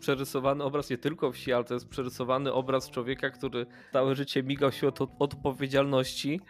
Przerysowany 0.00 0.64
obraz 0.64 0.90
nie 0.90 0.98
tylko 0.98 1.32
wsi, 1.32 1.52
ale 1.52 1.64
to 1.64 1.74
jest 1.74 1.88
przerysowany 1.88 2.52
obraz 2.52 2.90
człowieka, 2.90 3.30
który 3.30 3.66
całe 3.92 4.14
życie 4.14 4.42
migał 4.42 4.72
się 4.72 4.88
od 4.88 5.00
od 5.00 5.10
odpowiedzialności 5.18 6.40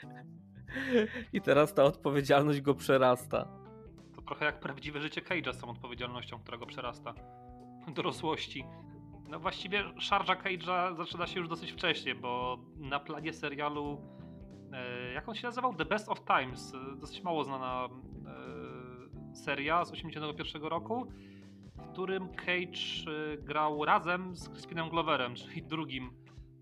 i 1.33 1.41
teraz 1.41 1.75
ta 1.75 1.85
odpowiedzialność 1.85 2.61
go 2.61 2.75
przerasta. 2.75 3.49
To 4.17 4.23
trochę 4.23 4.45
jak 4.45 4.61
prawdziwe 4.61 5.01
życie 5.01 5.21
Cage'a 5.21 5.53
z 5.53 5.59
tą 5.59 5.71
odpowiedzialnością, 5.71 6.39
która 6.39 6.59
go 6.59 6.67
przerasta. 6.67 7.15
Dorosłości. 7.95 8.65
No 9.29 9.41
właściwie 9.41 9.85
szarża 9.99 10.35
Cage'a 10.35 10.97
zaczyna 10.97 11.27
się 11.27 11.41
już 11.41 11.49
dosyć 11.49 11.73
wcześnie, 11.73 12.15
bo 12.15 12.59
na 12.77 13.01
planie 13.01 13.33
serialu 13.33 14.01
jak 15.15 15.29
on 15.29 15.35
się 15.35 15.47
nazywał? 15.47 15.75
The 15.75 15.85
Best 15.85 16.09
of 16.09 16.21
Times. 16.25 16.75
e, 16.75 16.97
Dosyć 17.01 17.23
mało 17.23 17.45
znana 17.45 17.89
e, 18.27 19.35
seria 19.35 19.85
z 19.85 19.93
81 19.93 20.63
roku, 20.63 21.07
w 21.77 21.93
którym 21.93 22.29
Cage 22.29 23.11
e, 23.33 23.37
grał 23.39 23.85
razem 23.85 24.37
z 24.37 24.49
Crispinem 24.49 24.89
Gloverem, 24.89 25.35
czyli 25.35 25.63
drugim 25.63 26.11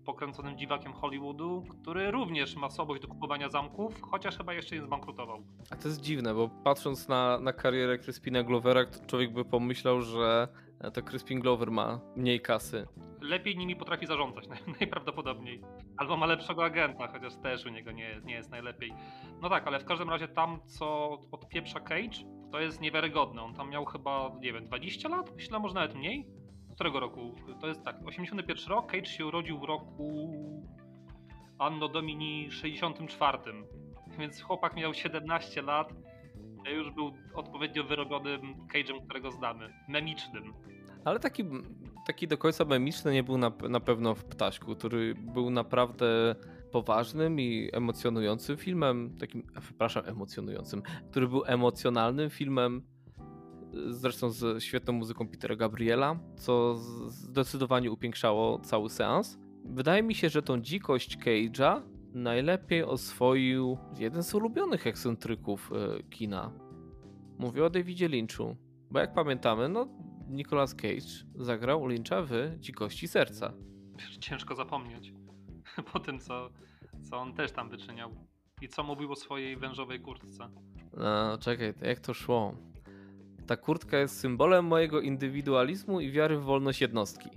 pokręconym 0.05 0.57
dziwakiem 0.57 0.93
Hollywoodu, 0.93 1.63
który 1.69 2.11
również 2.11 2.55
ma 2.55 2.69
słabość 2.69 3.01
do 3.01 3.07
kupowania 3.07 3.49
zamków, 3.49 4.01
chociaż 4.01 4.37
chyba 4.37 4.53
jeszcze 4.53 4.75
nie 4.75 4.81
zbankrutował. 4.81 5.43
A 5.69 5.75
to 5.75 5.87
jest 5.87 6.01
dziwne, 6.01 6.33
bo 6.33 6.49
patrząc 6.63 7.07
na, 7.07 7.39
na 7.39 7.53
karierę 7.53 7.97
Crispina 7.97 8.43
Glovera, 8.43 8.85
człowiek 9.07 9.33
by 9.33 9.45
pomyślał, 9.45 10.01
że 10.01 10.47
to 10.93 11.01
Crispin 11.01 11.39
Glover 11.39 11.71
ma 11.71 11.99
mniej 12.15 12.41
kasy. 12.41 12.87
lepiej 13.21 13.57
nimi 13.57 13.75
potrafi 13.75 14.05
zarządzać 14.05 14.47
naj- 14.49 14.79
najprawdopodobniej. 14.79 15.61
Albo 15.97 16.17
ma 16.17 16.25
lepszego 16.25 16.65
agenta, 16.65 17.07
chociaż 17.07 17.35
też 17.35 17.65
u 17.65 17.69
niego 17.69 17.91
nie, 17.91 18.21
nie 18.23 18.33
jest 18.33 18.51
najlepiej. 18.51 18.93
No 19.41 19.49
tak, 19.49 19.67
ale 19.67 19.79
w 19.79 19.85
każdym 19.85 20.09
razie 20.09 20.27
tam, 20.27 20.59
co 20.65 21.09
odpieprza 21.31 21.79
Cage, 21.79 22.17
to 22.51 22.59
jest 22.59 22.81
niewiarygodne. 22.81 23.41
On 23.43 23.53
tam 23.53 23.69
miał 23.69 23.85
chyba, 23.85 24.31
nie 24.41 24.53
wiem, 24.53 24.65
20 24.65 25.09
lat? 25.09 25.35
Myślę, 25.35 25.59
może 25.59 25.73
nawet 25.75 25.95
mniej. 25.95 26.27
Z 26.71 26.73
którego 26.75 26.99
roku? 26.99 27.35
To 27.61 27.67
jest 27.67 27.83
tak, 27.83 27.95
81 28.05 28.67
rok, 28.69 28.91
Cage 28.91 29.05
się 29.05 29.25
urodził 29.25 29.59
w 29.59 29.63
roku 29.63 30.31
Anno 31.59 31.87
Domini 31.87 32.51
64. 32.51 33.37
Więc 34.19 34.41
chłopak 34.41 34.75
miał 34.75 34.93
17 34.93 35.61
lat. 35.61 35.93
Już 36.69 36.91
był 36.91 37.13
odpowiednio 37.33 37.83
wyrobionym 37.83 38.41
Cage'em, 38.73 39.05
którego 39.05 39.31
znamy. 39.31 39.73
Memicznym. 39.87 40.53
Ale 41.05 41.19
taki, 41.19 41.43
taki 42.07 42.27
do 42.27 42.37
końca 42.37 42.65
memiczny 42.65 43.13
nie 43.13 43.23
był 43.23 43.37
na, 43.37 43.51
na 43.69 43.79
pewno 43.79 44.15
w 44.15 44.25
Ptaśku, 44.25 44.75
który 44.75 45.15
był 45.15 45.49
naprawdę 45.49 46.35
poważnym 46.71 47.39
i 47.39 47.69
emocjonującym 47.73 48.57
filmem, 48.57 49.17
takim, 49.19 49.43
przepraszam, 49.61 50.03
emocjonującym, 50.05 50.81
który 51.11 51.27
był 51.27 51.43
emocjonalnym 51.45 52.29
filmem, 52.29 52.81
zresztą 53.87 54.29
z 54.29 54.63
świetną 54.63 54.93
muzyką 54.93 55.27
Petera 55.27 55.55
Gabriela, 55.55 56.19
co 56.35 56.75
zdecydowanie 57.07 57.91
upiększało 57.91 58.59
cały 58.59 58.89
seans. 58.89 59.37
Wydaje 59.65 60.03
mi 60.03 60.15
się, 60.15 60.29
że 60.29 60.41
tą 60.41 60.61
dzikość 60.61 61.17
Cage'a 61.17 61.81
najlepiej 62.17 62.83
oswoił 62.83 63.77
jeden 63.99 64.23
z 64.23 64.35
ulubionych 64.35 64.87
ekscentryków 64.87 65.71
e, 65.71 66.03
kina. 66.03 66.51
Mówię 67.39 67.65
o 67.65 67.69
Davidzie 67.69 68.07
Lynchu. 68.07 68.55
Bo 68.91 68.99
jak 68.99 69.13
pamiętamy, 69.13 69.69
no 69.69 69.87
Nicolas 70.29 70.75
Cage 70.75 71.25
zagrał 71.35 71.87
Lyncha 71.87 72.21
w 72.21 72.31
Dzikości 72.59 73.07
Serca. 73.07 73.53
Ciężko 74.19 74.55
zapomnieć. 74.55 75.13
Po 75.93 75.99
tym, 75.99 76.19
co, 76.19 76.49
co 77.09 77.17
on 77.17 77.33
też 77.33 77.51
tam 77.51 77.69
wyczyniał. 77.69 78.11
I 78.61 78.67
co 78.67 78.83
mówił 78.83 79.11
o 79.11 79.15
swojej 79.15 79.57
wężowej 79.57 79.99
kurtce. 79.99 80.49
No, 80.97 81.37
czekaj, 81.37 81.73
jak 81.81 81.99
to 81.99 82.13
szło? 82.13 82.55
Ta 83.47 83.57
kurtka 83.57 83.97
jest 83.97 84.19
symbolem 84.19 84.65
mojego 84.65 85.01
indywidualizmu 85.01 85.99
i 85.99 86.11
wiary 86.11 86.37
w 86.37 86.43
wolność 86.43 86.81
jednostki. 86.81 87.29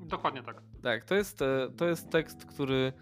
Dokładnie 0.00 0.42
tak. 0.42 0.62
Tak, 0.82 1.04
to 1.04 1.14
jest, 1.14 1.42
e, 1.42 1.68
to 1.76 1.88
jest 1.88 2.10
tekst, 2.10 2.44
który 2.46 2.92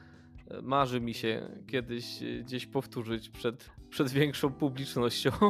marzy 0.63 1.01
mi 1.01 1.15
się 1.15 1.49
kiedyś 1.67 2.23
e, 2.23 2.43
gdzieś 2.43 2.67
powtórzyć 2.67 3.31
przed, 3.31 3.71
przed 3.91 4.11
większą 4.11 4.53
publicznością. 4.53 5.31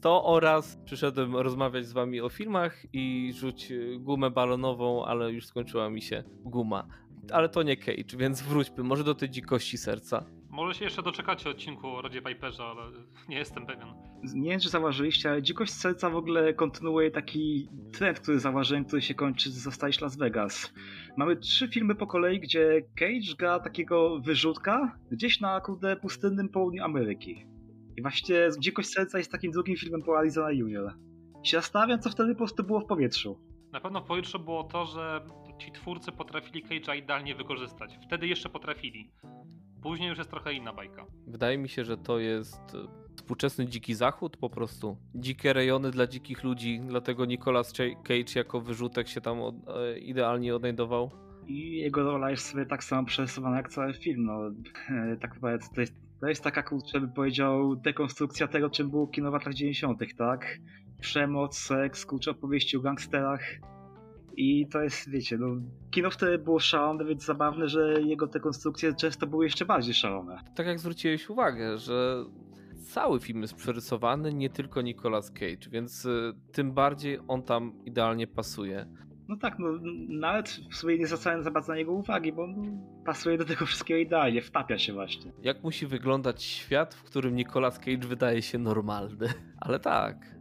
To 0.00 0.24
oraz 0.24 0.78
przyszedłem 0.84 1.36
rozmawiać 1.36 1.86
z 1.86 1.92
wami 1.92 2.20
o 2.20 2.28
filmach 2.28 2.82
i 2.92 3.32
rzuć 3.34 3.72
e, 3.72 3.98
gumę 3.98 4.30
balonową, 4.30 5.04
ale 5.04 5.32
już 5.32 5.46
skończyła 5.46 5.90
mi 5.90 6.02
się 6.02 6.24
guma. 6.44 6.86
Ale 7.32 7.48
to 7.48 7.62
nie 7.62 7.76
Cage, 7.76 8.16
więc 8.16 8.42
wróćmy 8.42 8.84
może 8.84 9.04
do 9.04 9.14
tej 9.14 9.30
dzikości 9.30 9.78
serca. 9.78 10.24
Może 10.56 10.74
się 10.74 10.84
jeszcze 10.84 11.02
doczekacie 11.02 11.50
odcinku 11.50 11.88
o 11.88 12.02
Rodzie 12.02 12.22
Piperze, 12.22 12.64
ale 12.64 12.82
nie 13.28 13.36
jestem 13.36 13.66
pewien. 13.66 13.88
Nie 14.34 14.50
wiem, 14.50 14.60
czy 14.60 14.68
zauważyliście, 14.68 15.30
ale 15.30 15.42
Dzikość 15.42 15.72
Serca 15.72 16.10
w 16.10 16.16
ogóle 16.16 16.54
kontynuuje 16.54 17.10
taki 17.10 17.68
trend, 17.92 18.20
który 18.20 18.40
zauważyłem, 18.40 18.84
który 18.84 19.02
się 19.02 19.14
kończy 19.14 19.50
z 19.50 19.54
Zostałeś 19.54 20.00
Las 20.00 20.16
Vegas. 20.16 20.74
Mamy 21.16 21.36
trzy 21.36 21.68
filmy 21.68 21.94
po 21.94 22.06
kolei, 22.06 22.40
gdzie 22.40 22.82
Cage 22.98 23.36
gra 23.38 23.60
takiego 23.60 24.20
wyrzutka 24.20 24.98
gdzieś 25.10 25.40
na 25.40 25.60
kurde 25.60 25.96
pustynnym 25.96 26.48
południu 26.48 26.84
Ameryki. 26.84 27.46
I 27.96 28.02
właśnie 28.02 28.36
Dzikość 28.58 28.88
Serca 28.88 29.18
jest 29.18 29.32
takim 29.32 29.52
drugim 29.52 29.76
filmem 29.76 30.02
po 30.02 30.18
Arizona 30.18 30.52
Junior. 30.52 30.92
Się 31.42 31.56
zastanawiam, 31.56 32.00
co 32.00 32.10
wtedy 32.10 32.32
po 32.32 32.38
prostu 32.38 32.64
było 32.64 32.80
w 32.80 32.86
powietrzu. 32.86 33.40
Na 33.72 33.80
pewno 33.80 34.00
w 34.00 34.06
powietrzu 34.06 34.38
było 34.38 34.64
to, 34.64 34.86
że 34.86 35.20
ci 35.58 35.72
twórcy 35.72 36.12
potrafili 36.12 36.64
Cage'a 36.64 36.96
idealnie 36.96 37.34
wykorzystać. 37.34 37.98
Wtedy 38.06 38.26
jeszcze 38.26 38.48
potrafili. 38.48 39.10
Później 39.86 40.08
już 40.08 40.18
jest 40.18 40.30
trochę 40.30 40.52
inna 40.52 40.72
bajka. 40.72 41.06
Wydaje 41.26 41.58
mi 41.58 41.68
się, 41.68 41.84
że 41.84 41.96
to 41.96 42.18
jest 42.18 42.74
e, 42.74 43.14
współczesny 43.16 43.66
dziki 43.66 43.94
zachód 43.94 44.36
po 44.36 44.50
prostu. 44.50 44.96
Dzikie 45.14 45.52
rejony 45.52 45.90
dla 45.90 46.06
dzikich 46.06 46.44
ludzi, 46.44 46.80
dlatego 46.88 47.24
Nicolas 47.24 47.72
Cage 48.02 48.32
jako 48.34 48.60
wyrzutek 48.60 49.08
się 49.08 49.20
tam 49.20 49.40
od, 49.40 49.54
e, 49.68 49.98
idealnie 49.98 50.56
odnajdował. 50.56 51.10
I 51.46 51.76
jego 51.76 52.02
rola 52.02 52.30
jest 52.30 52.46
sobie 52.46 52.66
tak 52.66 52.84
samo 52.84 53.04
przerysowana 53.04 53.56
jak 53.56 53.68
cały 53.68 53.94
film. 53.94 54.24
No, 54.24 54.46
e, 54.90 55.16
tak 55.16 55.34
naprawdę 55.34 55.66
to 55.74 55.80
jest, 55.80 55.94
to 56.20 56.28
jest 56.28 56.42
taka, 56.44 56.62
kurczę, 56.62 57.00
by 57.00 57.08
powiedział, 57.08 57.76
dekonstrukcja 57.76 58.48
tego, 58.48 58.70
czym 58.70 58.90
było 58.90 59.06
kino 59.06 59.30
w 59.30 59.34
latach 59.34 59.54
90., 59.54 59.98
tak? 60.18 60.58
Przemoc, 61.00 61.58
seks, 61.58 62.06
kurczę, 62.06 62.30
opowieści 62.30 62.76
o 62.76 62.80
gangsterach. 62.80 63.42
I 64.36 64.66
to 64.68 64.82
jest, 64.82 65.10
wiecie, 65.10 65.38
no, 65.38 65.46
kino 65.90 66.10
wtedy 66.10 66.38
było 66.38 66.58
szalone, 66.58 67.04
więc 67.04 67.24
zabawne, 67.24 67.68
że 67.68 68.02
jego 68.02 68.28
te 68.28 68.40
konstrukcje 68.40 68.94
często 68.94 69.26
były 69.26 69.44
jeszcze 69.44 69.64
bardziej 69.64 69.94
szalone. 69.94 70.38
Tak 70.54 70.66
jak 70.66 70.78
zwróciłeś 70.78 71.30
uwagę, 71.30 71.78
że 71.78 72.24
cały 72.86 73.20
film 73.20 73.42
jest 73.42 73.54
przerysowany, 73.54 74.32
nie 74.32 74.50
tylko 74.50 74.82
Nicolas 74.82 75.30
Cage, 75.30 75.70
więc 75.70 76.06
e, 76.06 76.32
tym 76.52 76.72
bardziej 76.72 77.18
on 77.28 77.42
tam 77.42 77.72
idealnie 77.84 78.26
pasuje. 78.26 78.86
No 79.28 79.36
tak, 79.36 79.58
no 79.58 79.68
nawet 80.08 80.48
w 80.70 80.76
sobie 80.76 80.98
nie 80.98 81.06
zwracałem 81.06 81.42
za 81.42 81.50
bardzo 81.50 81.72
na 81.72 81.78
niego 81.78 81.92
uwagi, 81.92 82.32
bo 82.32 82.48
pasuje 83.04 83.38
do 83.38 83.44
tego 83.44 83.66
wszystkiego 83.66 84.00
idealnie, 84.00 84.42
wtapia 84.42 84.78
się 84.78 84.92
właśnie. 84.92 85.32
Jak 85.42 85.62
musi 85.62 85.86
wyglądać 85.86 86.42
świat, 86.42 86.94
w 86.94 87.02
którym 87.02 87.36
Nicolas 87.36 87.78
Cage 87.78 88.08
wydaje 88.08 88.42
się 88.42 88.58
normalny? 88.58 89.28
Ale 89.60 89.80
tak, 89.80 90.36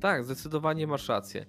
tak, 0.00 0.24
zdecydowanie 0.24 0.86
masz 0.86 1.08
rację. 1.08 1.46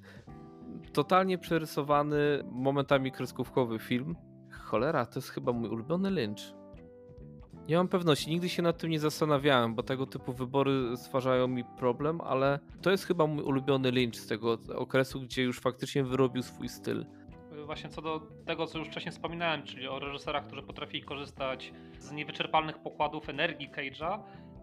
Totalnie 0.94 1.38
przerysowany, 1.38 2.44
momentami 2.52 3.12
kreskówkowy 3.12 3.80
film. 3.80 4.16
Cholera, 4.52 5.06
to 5.06 5.20
jest 5.20 5.30
chyba 5.30 5.52
mój 5.52 5.70
ulubiony 5.70 6.12
Lynch. 6.12 6.42
Nie 7.68 7.78
mam 7.78 7.88
pewności, 7.88 8.30
nigdy 8.30 8.50
się 8.50 8.62
nad 8.62 8.78
tym 8.78 8.90
nie 8.90 9.00
zastanawiałem, 9.00 9.76
bo 9.76 9.84
tego 9.84 10.06
typu 10.06 10.34
wybory 10.34 10.98
stwarzają 10.98 11.48
mi 11.48 11.64
problem, 11.64 12.22
ale 12.22 12.60
to 12.82 12.92
jest 12.92 13.06
chyba 13.06 13.28
mój 13.28 13.44
ulubiony 13.44 13.92
Lynch 13.92 14.16
z 14.16 14.28
tego 14.28 14.58
okresu, 14.76 15.22
gdzie 15.22 15.44
już 15.44 15.60
faktycznie 15.60 16.04
wyrobił 16.04 16.44
swój 16.44 16.70
styl. 16.70 17.06
Właśnie 17.66 17.90
co 17.90 18.02
do 18.02 18.22
tego, 18.46 18.68
co 18.68 18.80
już 18.80 18.88
wcześniej 18.88 19.12
wspominałem, 19.12 19.64
czyli 19.64 19.88
o 19.88 20.00
reżyserach, 20.00 20.48
którzy 20.48 20.64
potrafili 20.64 21.04
korzystać 21.04 21.74
z 22.00 22.12
niewyczerpalnych 22.12 22.80
pokładów 22.80 23.30
energii 23.30 23.70
Cage'a, 23.70 24.20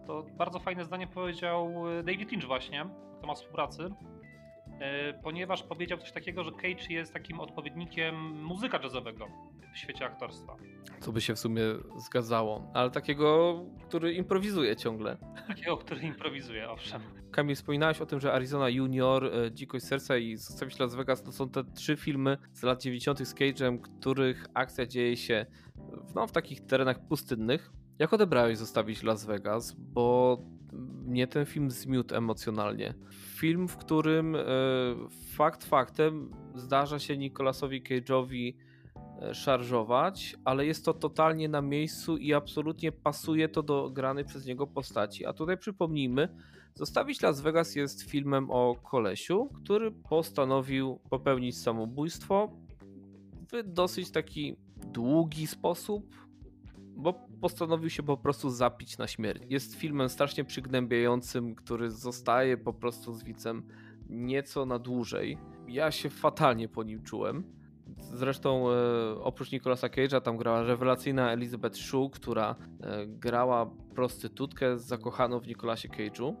to 0.07 0.25
bardzo 0.37 0.59
fajne 0.59 0.85
zdanie 0.85 1.07
powiedział 1.07 1.73
David 2.03 2.31
Lynch 2.31 2.47
właśnie, 2.47 2.85
temat 3.21 3.37
współpracy, 3.37 3.89
ponieważ 5.23 5.63
powiedział 5.63 5.97
coś 5.97 6.11
takiego, 6.11 6.43
że 6.43 6.51
Cage 6.51 6.85
jest 6.89 7.13
takim 7.13 7.39
odpowiednikiem 7.39 8.15
muzyka 8.43 8.79
jazzowego 8.83 9.27
w 9.73 9.77
świecie 9.77 10.05
aktorstwa. 10.05 10.55
Co 10.99 11.11
by 11.11 11.21
się 11.21 11.35
w 11.35 11.39
sumie 11.39 11.61
zgadzało, 11.97 12.71
ale 12.73 12.91
takiego, 12.91 13.59
który 13.87 14.13
improwizuje 14.13 14.75
ciągle. 14.75 15.17
Takiego, 15.47 15.77
który 15.77 16.01
improwizuje, 16.01 16.69
owszem. 16.69 17.01
Kamil, 17.31 17.55
wspominałeś 17.55 18.01
o 18.01 18.05
tym, 18.05 18.19
że 18.19 18.33
Arizona 18.33 18.69
Junior, 18.69 19.25
e, 19.25 19.51
Dzikość 19.51 19.85
Serca 19.85 20.17
i 20.17 20.35
Zostawić 20.35 20.79
Las 20.79 20.95
Vegas 20.95 21.23
to 21.23 21.31
są 21.31 21.49
te 21.49 21.63
trzy 21.63 21.97
filmy 21.97 22.37
z 22.53 22.63
lat 22.63 22.83
90. 22.83 23.27
z 23.27 23.35
Cage'em, 23.35 23.79
których 23.81 24.45
akcja 24.53 24.85
dzieje 24.85 25.17
się 25.17 25.45
w, 26.09 26.15
no, 26.15 26.27
w 26.27 26.31
takich 26.31 26.65
terenach 26.65 27.07
pustynnych. 27.07 27.71
Jak 27.99 28.13
odebrałeś 28.13 28.57
Zostawić 28.57 29.03
Las 29.03 29.25
Vegas? 29.25 29.75
Bo 29.77 30.37
mnie 31.09 31.27
ten 31.27 31.45
film 31.45 31.71
zmiótł 31.71 32.15
emocjonalnie. 32.15 32.93
Film, 33.11 33.67
w 33.67 33.77
którym 33.77 34.35
e, 34.35 34.39
fakt 35.35 35.63
faktem 35.63 36.31
zdarza 36.55 36.99
się 36.99 37.17
Nicolasowi 37.17 37.83
Cage'owi 37.83 38.53
E, 39.21 39.33
szarżować, 39.33 40.35
ale 40.45 40.65
jest 40.65 40.85
to 40.85 40.93
totalnie 40.93 41.49
na 41.49 41.61
miejscu 41.61 42.17
i 42.17 42.33
absolutnie 42.33 42.91
pasuje 42.91 43.49
to 43.49 43.63
do 43.63 43.89
granej 43.89 44.25
przez 44.25 44.45
niego 44.45 44.67
postaci. 44.67 45.25
A 45.25 45.33
tutaj 45.33 45.57
przypomnijmy, 45.57 46.29
Zostawić 46.75 47.21
Las 47.21 47.41
Vegas 47.41 47.75
jest 47.75 48.01
filmem 48.01 48.51
o 48.51 48.75
kolesiu, 48.75 49.49
który 49.63 49.91
postanowił 49.91 50.99
popełnić 51.09 51.57
samobójstwo 51.57 52.51
w 53.51 53.73
dosyć 53.73 54.11
taki 54.11 54.55
długi 54.75 55.47
sposób, 55.47 56.15
bo 56.77 57.27
postanowił 57.41 57.89
się 57.89 58.03
po 58.03 58.17
prostu 58.17 58.49
zapić 58.49 58.97
na 58.97 59.07
śmierć. 59.07 59.43
Jest 59.49 59.75
filmem 59.75 60.09
strasznie 60.09 60.43
przygnębiającym, 60.43 61.55
który 61.55 61.91
zostaje 61.91 62.57
po 62.57 62.73
prostu 62.73 63.13
z 63.13 63.23
widzem 63.23 63.63
nieco 64.09 64.65
na 64.65 64.79
dłużej. 64.79 65.37
Ja 65.67 65.91
się 65.91 66.09
fatalnie 66.09 66.67
po 66.67 66.83
nim 66.83 67.03
czułem. 67.03 67.43
Zresztą 67.97 68.71
e, 68.71 68.75
oprócz 69.21 69.51
Nicolasa 69.51 69.87
Cage'a 69.87 70.21
tam 70.21 70.37
grała 70.37 70.63
rewelacyjna 70.63 71.31
Elizabeth 71.31 71.77
Shue, 71.77 72.09
która 72.09 72.55
e, 72.81 73.07
grała 73.07 73.71
prostytutkę 73.95 74.79
zakochaną 74.79 75.39
w 75.39 75.47
Nicolasie 75.47 75.89
Cage'u. 75.89 76.35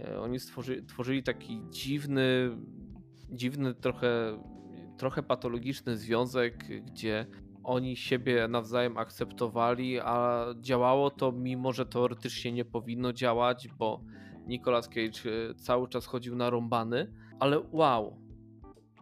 E, 0.00 0.20
oni 0.20 0.40
stworzy, 0.40 0.82
tworzyli 0.82 1.22
taki 1.22 1.62
dziwny, 1.70 2.56
dziwny 3.30 3.74
trochę, 3.74 4.38
trochę 4.96 5.22
patologiczny 5.22 5.96
związek, 5.96 6.82
gdzie 6.86 7.26
oni 7.64 7.96
siebie 7.96 8.48
nawzajem 8.48 8.98
akceptowali, 8.98 10.00
a 10.00 10.46
działało 10.60 11.10
to 11.10 11.32
mimo, 11.32 11.72
że 11.72 11.86
teoretycznie 11.86 12.52
nie 12.52 12.64
powinno 12.64 13.12
działać, 13.12 13.68
bo 13.68 14.00
Nicolas 14.46 14.88
Cage 14.88 15.54
cały 15.56 15.88
czas 15.88 16.06
chodził 16.06 16.36
na 16.36 16.50
rąbany, 16.50 17.12
ale 17.40 17.62
wow, 17.72 18.18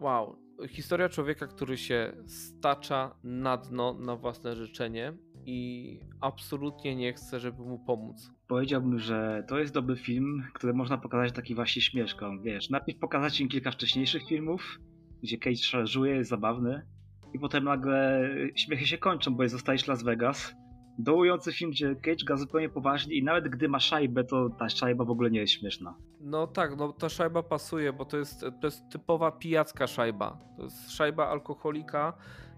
wow, 0.01 0.35
historia 0.69 1.09
człowieka, 1.09 1.47
który 1.47 1.77
się 1.77 2.13
stacza 2.25 3.15
na 3.23 3.57
dno 3.57 3.93
na 3.93 4.15
własne 4.15 4.55
życzenie 4.55 5.13
i 5.45 5.99
absolutnie 6.21 6.95
nie 6.95 7.13
chce, 7.13 7.39
żeby 7.39 7.63
mu 7.63 7.79
pomóc. 7.79 8.31
Powiedziałbym, 8.47 8.99
że 8.99 9.43
to 9.47 9.59
jest 9.59 9.73
dobry 9.73 9.95
film, 9.95 10.43
który 10.53 10.73
można 10.73 10.97
pokazać 10.97 11.31
taki 11.31 11.55
właśnie 11.55 11.81
śmieszką. 11.81 12.41
Wiesz, 12.41 12.69
najpierw 12.69 12.99
pokazać 12.99 13.39
im 13.39 13.49
kilka 13.49 13.71
wcześniejszych 13.71 14.27
filmów, 14.27 14.79
gdzie 15.23 15.37
Cage 15.37 15.55
szarżuje, 15.55 16.15
jest 16.15 16.29
zabawny, 16.29 16.85
i 17.33 17.39
potem 17.39 17.63
nagle 17.63 18.29
śmiechy 18.55 18.85
się 18.85 18.97
kończą, 18.97 19.35
bo 19.35 19.43
jest 19.43 19.53
zostajesz 19.53 19.87
Las 19.87 20.03
Vegas 20.03 20.55
dołujący 20.97 21.53
film, 21.53 21.71
gdzie 21.71 21.95
Cage 21.95 22.25
gra 22.25 22.37
zupełnie 22.37 22.69
poważnie 22.69 23.15
i 23.15 23.23
nawet 23.23 23.49
gdy 23.49 23.69
ma 23.69 23.79
szajbę, 23.79 24.23
to 24.23 24.49
ta 24.49 24.69
szajba 24.69 25.05
w 25.05 25.09
ogóle 25.09 25.31
nie 25.31 25.39
jest 25.39 25.53
śmieszna. 25.53 25.95
No 26.19 26.47
tak, 26.47 26.77
no 26.77 26.93
ta 26.93 27.09
szajba 27.09 27.43
pasuje, 27.43 27.93
bo 27.93 28.05
to 28.05 28.17
jest, 28.17 28.39
to 28.39 28.67
jest 28.67 28.89
typowa 28.89 29.31
pijacka 29.31 29.87
szajba. 29.87 30.37
To 30.57 30.63
jest 30.63 30.91
szajba 30.91 31.27
alkoholika, 31.27 32.13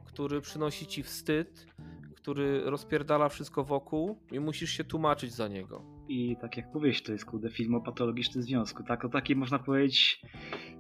który 0.06 0.42
przynosi 0.42 0.88
ci 0.88 1.04
wstyd, 1.04 1.66
który 2.16 2.62
rozpierdala 2.66 3.30
wszystko 3.30 3.64
wokół 3.64 4.18
i 4.32 4.40
musisz 4.40 4.72
się 4.72 4.84
tłumaczyć 4.84 5.34
za 5.34 5.48
niego. 5.48 5.95
I 6.08 6.38
tak 6.42 6.58
jak 6.58 6.74
mówisz, 6.74 7.04
to 7.04 7.12
jest 7.12 7.26
kurde 7.26 7.50
film 7.50 7.76
o 7.76 7.82
patologicznym 7.82 8.44
związku. 8.44 8.84
Tak, 8.84 9.06
o 9.06 9.10
takiej 9.10 9.36
można 9.36 9.60
powiedzieć, 9.60 10.22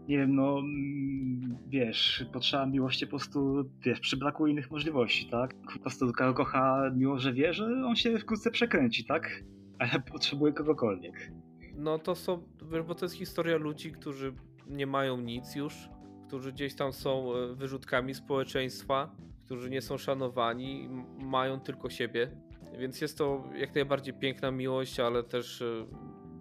nie 0.07 0.17
wiem, 0.17 0.35
no 0.35 0.59
mm, 0.59 1.57
wiesz, 1.67 2.25
potrzeba 2.33 2.65
miłości 2.65 3.05
po 3.05 3.09
prostu, 3.09 3.69
wiesz, 3.81 3.99
przy 3.99 4.17
braku 4.17 4.47
innych 4.47 4.71
możliwości, 4.71 5.29
tak? 5.29 5.55
Po 5.73 5.79
prostu 5.79 6.11
kocha 6.35 6.91
miło, 6.95 7.19
że 7.19 7.33
wie, 7.33 7.53
że 7.53 7.65
on 7.65 7.95
się 7.95 8.17
wkrótce 8.17 8.51
przekręci, 8.51 9.05
tak? 9.05 9.43
Ale 9.79 9.91
potrzebuje 10.11 10.53
kogokolwiek. 10.53 11.31
No 11.77 11.99
to 11.99 12.15
są, 12.15 12.43
bo 12.87 12.95
to 12.95 13.05
jest 13.05 13.15
historia 13.15 13.57
ludzi, 13.57 13.91
którzy 13.91 14.33
nie 14.67 14.87
mają 14.87 15.17
nic 15.17 15.55
już, 15.55 15.89
którzy 16.27 16.51
gdzieś 16.51 16.75
tam 16.75 16.93
są 16.93 17.35
e, 17.35 17.55
wyrzutkami 17.55 18.13
społeczeństwa, 18.13 19.15
którzy 19.45 19.69
nie 19.69 19.81
są 19.81 19.97
szanowani, 19.97 20.89
mają 21.19 21.59
tylko 21.59 21.89
siebie 21.89 22.31
więc 22.77 23.01
jest 23.01 23.17
to 23.17 23.43
jak 23.55 23.75
najbardziej 23.75 24.13
piękna 24.13 24.51
miłość, 24.51 24.99
ale 24.99 25.23
też 25.23 25.61
y, 25.61 25.85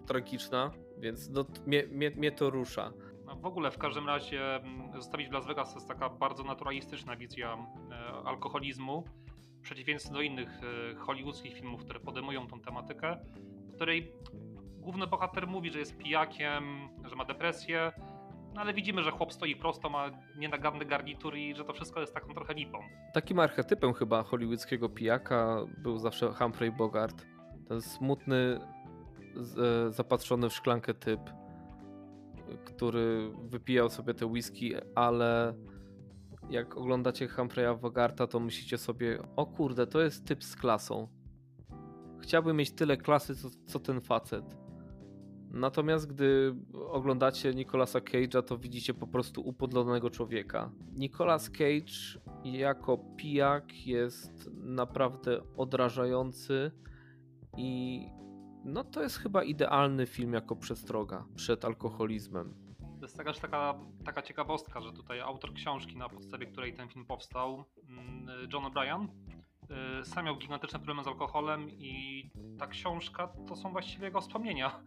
tragiczna, 0.07 0.70
więc 0.99 1.31
no, 1.31 1.44
mnie, 1.66 1.87
mnie, 1.87 2.11
mnie 2.11 2.33
to 2.33 2.51
rusza. 2.51 2.92
W 3.40 3.47
ogóle 3.47 3.70
w 3.70 3.79
każdym 3.79 4.07
razie 4.07 4.55
mm, 4.55 4.92
zostawić 4.92 5.29
w 5.29 5.33
Las 5.33 5.47
Vegas 5.47 5.73
to 5.73 5.79
jest 5.79 5.88
taka 5.88 6.09
bardzo 6.09 6.44
naturalistyczna 6.44 7.16
wizja 7.16 7.59
e, 7.90 7.94
alkoholizmu, 8.25 9.05
w 9.59 9.61
przeciwieństwie 9.61 10.12
do 10.12 10.20
innych 10.20 10.61
e, 10.92 10.94
hollywoodzkich 10.94 11.55
filmów, 11.55 11.85
które 11.85 12.01
podejmują 12.01 12.47
tą 12.47 12.61
tematykę, 12.61 13.16
w 13.68 13.75
której 13.75 14.12
główny 14.79 15.07
bohater 15.07 15.47
mówi, 15.47 15.70
że 15.70 15.79
jest 15.79 15.97
pijakiem, 15.97 16.88
że 17.05 17.16
ma 17.16 17.25
depresję, 17.25 17.92
no 18.55 18.61
ale 18.61 18.75
widzimy, 18.75 19.03
że 19.03 19.11
chłop 19.11 19.33
stoi 19.33 19.57
prosto, 19.57 19.90
ma 19.90 20.11
nienaganny 20.37 20.85
garnitur 20.85 21.37
i 21.37 21.55
że 21.55 21.64
to 21.64 21.73
wszystko 21.73 22.01
jest 22.01 22.14
taką 22.14 22.35
trochę 22.35 22.55
lipą. 22.55 22.79
Takim 23.14 23.38
archetypem 23.38 23.93
chyba 23.93 24.23
hollywoodzkiego 24.23 24.88
pijaka 24.88 25.57
był 25.79 25.99
zawsze 25.99 26.33
Humphrey 26.33 26.73
Bogart. 26.73 27.27
Ten 27.69 27.83
smutny, 27.83 28.61
e, 29.87 29.93
zapatrzony 29.93 30.49
w 30.49 30.55
szklankę 30.55 30.95
typ, 30.95 31.21
który 32.64 33.31
wypijał 33.43 33.90
sobie 33.90 34.14
te 34.14 34.27
whisky, 34.27 34.75
ale 34.95 35.55
jak 36.51 36.77
oglądacie 36.77 37.29
Humphreya 37.29 37.79
Bogarta, 37.81 38.27
to 38.27 38.40
myślicie 38.40 38.79
sobie, 38.79 39.19
o 39.37 39.47
kurde, 39.47 39.87
to 39.87 40.01
jest 40.01 40.27
typ 40.27 40.45
z 40.45 40.57
klasą. 40.57 41.09
Chciałbym 42.21 42.57
mieć 42.57 42.71
tyle 42.71 42.97
klasy, 42.97 43.37
co, 43.37 43.49
co 43.67 43.81
ten 43.81 44.01
facet. 44.01 44.63
Natomiast 45.55 46.07
gdy 46.07 46.55
oglądacie 46.90 47.55
Nicolasa 47.55 47.99
Cage'a, 47.99 48.43
to 48.43 48.59
widzicie 48.59 48.95
po 48.95 49.07
prostu 49.07 49.40
upodlonego 49.40 50.11
człowieka. 50.11 50.71
Nicolas 50.93 51.51
Cage 51.51 52.21
jako 52.45 52.99
pijak 53.17 53.87
jest 53.87 54.51
naprawdę 54.55 55.40
odrażający 55.57 56.71
i 57.57 58.01
no 58.64 58.85
to 58.85 59.03
jest 59.03 59.19
chyba 59.19 59.43
idealny 59.43 60.07
film 60.07 60.33
jako 60.33 60.57
przestroga 60.57 61.25
przed 61.37 61.64
alkoholizmem. 61.64 62.55
To 63.01 63.07
jest 63.07 63.43
taka, 63.43 63.75
taka 64.05 64.23
ciekawostka, 64.23 64.81
że 64.81 64.93
tutaj 64.93 65.21
autor 65.21 65.55
książki, 65.55 65.97
na 65.97 66.09
podstawie 66.09 66.47
której 66.47 66.75
ten 66.75 66.88
film 66.88 67.07
powstał, 67.07 67.64
mm, 67.88 68.49
John 68.53 68.64
O'Brien, 68.64 69.09
y, 70.01 70.05
sam 70.05 70.25
miał 70.25 70.37
gigantyczne 70.37 70.79
problemy 70.79 71.05
z 71.05 71.07
alkoholem 71.07 71.71
i 71.71 72.31
ta 72.59 72.67
książka 72.67 73.29
to 73.49 73.57
są 73.57 73.73
właściwie 73.73 74.05
jego 74.05 74.21
wspomnienia 74.21 74.81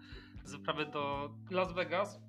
z 0.48 0.52
wyprawy 0.52 0.86
do 0.86 1.30
Las 1.52 1.74
Vegas. 1.74 2.22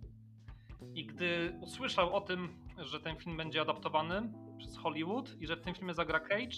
I 0.95 1.07
gdy 1.07 1.59
usłyszał 1.61 2.15
o 2.15 2.21
tym, 2.21 2.49
że 2.79 3.01
ten 3.01 3.17
film 3.17 3.37
będzie 3.37 3.61
adaptowany 3.61 4.33
przez 4.59 4.77
Hollywood 4.79 5.37
i 5.41 5.47
że 5.47 5.57
w 5.57 5.61
tym 5.61 5.75
filmie 5.75 5.95
zagra 5.95 6.21
Cage, 6.21 6.57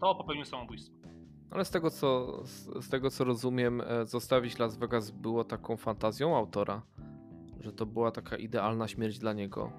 to 0.00 0.14
popełnił 0.14 0.44
samobójstwo. 0.44 0.94
Ale 1.50 1.64
z 1.64 1.70
tego 1.70 1.90
co, 1.90 2.40
z 2.80 2.88
tego 2.88 3.10
co 3.10 3.24
rozumiem, 3.24 3.80
e, 3.80 4.06
zostawić 4.06 4.58
Las 4.58 4.76
Vegas 4.76 5.10
było 5.10 5.44
taką 5.44 5.76
fantazją 5.76 6.36
autora, 6.36 6.82
że 7.60 7.72
to 7.72 7.86
była 7.86 8.10
taka 8.10 8.36
idealna 8.36 8.88
śmierć 8.88 9.18
dla 9.18 9.32
niego. 9.32 9.72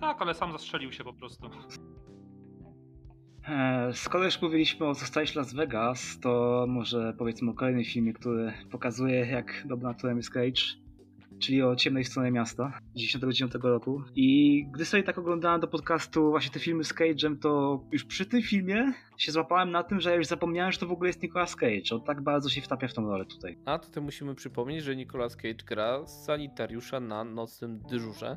Tak, 0.00 0.22
ale 0.22 0.34
sam 0.34 0.52
zastrzelił 0.52 0.92
się 0.92 1.04
po 1.04 1.12
prostu. 1.12 1.50
E, 3.48 3.90
skoro 3.94 4.24
już 4.24 4.42
mówiliśmy 4.42 4.86
o 4.86 4.94
Zostajesz 4.94 5.34
Las 5.34 5.54
Vegas, 5.54 6.20
to 6.20 6.64
może 6.68 7.14
powiedzmy 7.18 7.50
o 7.50 7.54
kolejnym 7.54 7.84
filmie, 7.84 8.12
który 8.12 8.52
pokazuje 8.70 9.26
jak 9.26 9.62
dobrym 9.66 9.90
aktorem 9.90 10.16
jest 10.16 10.30
Cage, 10.30 10.62
czyli 11.38 11.62
o 11.62 11.76
Ciemnej 11.76 12.04
Stronie 12.04 12.30
Miasta 12.30 12.68
z 12.68 12.94
1999 12.94 13.64
roku. 13.64 14.02
I 14.14 14.64
gdy 14.72 14.84
sobie 14.84 15.02
tak 15.02 15.18
oglądałem 15.18 15.60
do 15.60 15.68
podcastu 15.68 16.30
właśnie 16.30 16.50
te 16.50 16.60
filmy 16.60 16.84
z 16.84 16.94
Cage'em, 16.94 17.38
to 17.38 17.80
już 17.92 18.04
przy 18.04 18.26
tym 18.26 18.42
filmie 18.42 18.92
się 19.18 19.32
złapałem 19.32 19.70
na 19.70 19.82
tym, 19.82 20.00
że 20.00 20.10
ja 20.10 20.16
już 20.16 20.26
zapomniałem, 20.26 20.72
że 20.72 20.78
to 20.78 20.86
w 20.86 20.92
ogóle 20.92 21.08
jest 21.08 21.22
Nicolas 21.22 21.56
Cage. 21.56 21.94
On 21.94 22.02
tak 22.02 22.22
bardzo 22.22 22.48
się 22.48 22.60
wtapia 22.60 22.88
w 22.88 22.92
tą 22.92 23.08
rolę 23.08 23.24
tutaj. 23.24 23.58
A 23.64 23.78
tutaj 23.78 24.02
musimy 24.02 24.34
przypomnieć, 24.34 24.84
że 24.84 24.96
Nicolas 24.96 25.36
Cage 25.36 25.64
gra 25.66 26.06
sanitariusza 26.06 27.00
na 27.00 27.24
nocnym 27.24 27.78
dyżurze 27.90 28.36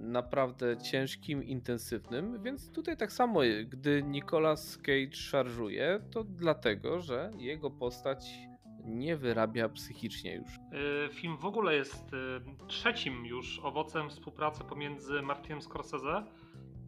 naprawdę 0.00 0.76
ciężkim, 0.76 1.44
intensywnym, 1.44 2.42
więc 2.42 2.72
tutaj 2.72 2.96
tak 2.96 3.12
samo, 3.12 3.40
gdy 3.68 4.02
Nicolas 4.02 4.78
Cage 4.78 5.12
szarżuje, 5.16 6.00
to 6.10 6.24
dlatego, 6.24 7.00
że 7.00 7.30
jego 7.38 7.70
postać 7.70 8.50
nie 8.84 9.16
wyrabia 9.16 9.68
psychicznie 9.68 10.34
już. 10.34 10.50
Y, 10.56 11.14
film 11.14 11.36
w 11.36 11.44
ogóle 11.44 11.74
jest 11.74 12.12
y, 12.12 12.66
trzecim 12.66 13.26
już 13.26 13.60
owocem 13.62 14.10
współpracy 14.10 14.64
pomiędzy 14.64 15.22
Martinem 15.22 15.62
Scorsese 15.62 16.24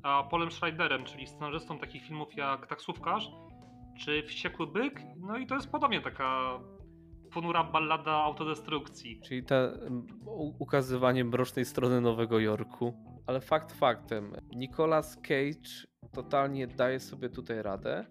a 0.03 0.23
Polem 0.23 0.51
Schreiderem, 0.51 1.05
czyli 1.05 1.27
scenarzystą 1.27 1.79
takich 1.79 2.03
filmów 2.03 2.37
jak 2.37 2.67
Taksówkarz 2.67 3.31
czy 3.99 4.23
Wściekły 4.23 4.67
Byk. 4.67 5.01
No 5.17 5.39
i 5.39 5.47
to 5.47 5.55
jest 5.55 5.71
podobnie 5.71 6.01
taka 6.01 6.61
ponura 7.35 7.65
ballada 7.65 8.13
autodestrukcji. 8.13 9.21
Czyli 9.21 9.43
te 9.43 9.73
ukazywanie 10.59 11.25
mrocznej 11.25 11.65
strony 11.65 12.01
Nowego 12.01 12.39
Jorku. 12.39 12.95
Ale 13.27 13.41
fakt 13.41 13.73
faktem, 13.73 14.33
Nicolas 14.57 15.17
Cage 15.17 15.87
totalnie 16.13 16.67
daje 16.67 17.01
sobie 17.01 17.29
tutaj 17.29 17.63
radę, 17.63 18.07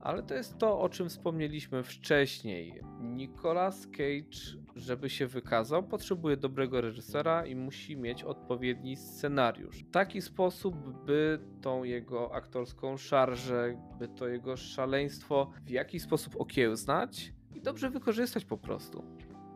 ale 0.00 0.22
to 0.22 0.34
jest 0.34 0.58
to, 0.58 0.80
o 0.80 0.88
czym 0.88 1.08
wspomnieliśmy 1.08 1.82
wcześniej. 1.82 2.80
Nicolas 3.00 3.86
Cage, 3.86 4.58
żeby 4.76 5.10
się 5.10 5.26
wykazał, 5.26 5.82
potrzebuje 5.82 6.36
dobrego 6.36 6.80
reżysera 6.80 7.46
i 7.46 7.56
musi 7.56 7.96
mieć 7.96 8.22
odpowiedni 8.22 8.96
scenariusz. 8.96 9.84
Taki 9.92 10.22
sposób, 10.22 10.76
by 11.06 11.38
tą 11.60 11.84
jego 11.84 12.34
aktorską 12.34 12.96
szarżę, 12.96 13.82
by 13.98 14.08
to 14.08 14.28
jego 14.28 14.56
szaleństwo 14.56 15.50
w 15.66 15.70
jakiś 15.70 16.02
sposób 16.02 16.40
okiełznać 16.40 17.32
dobrze 17.62 17.90
wykorzystać 17.90 18.44
po 18.44 18.58
prostu. 18.58 19.04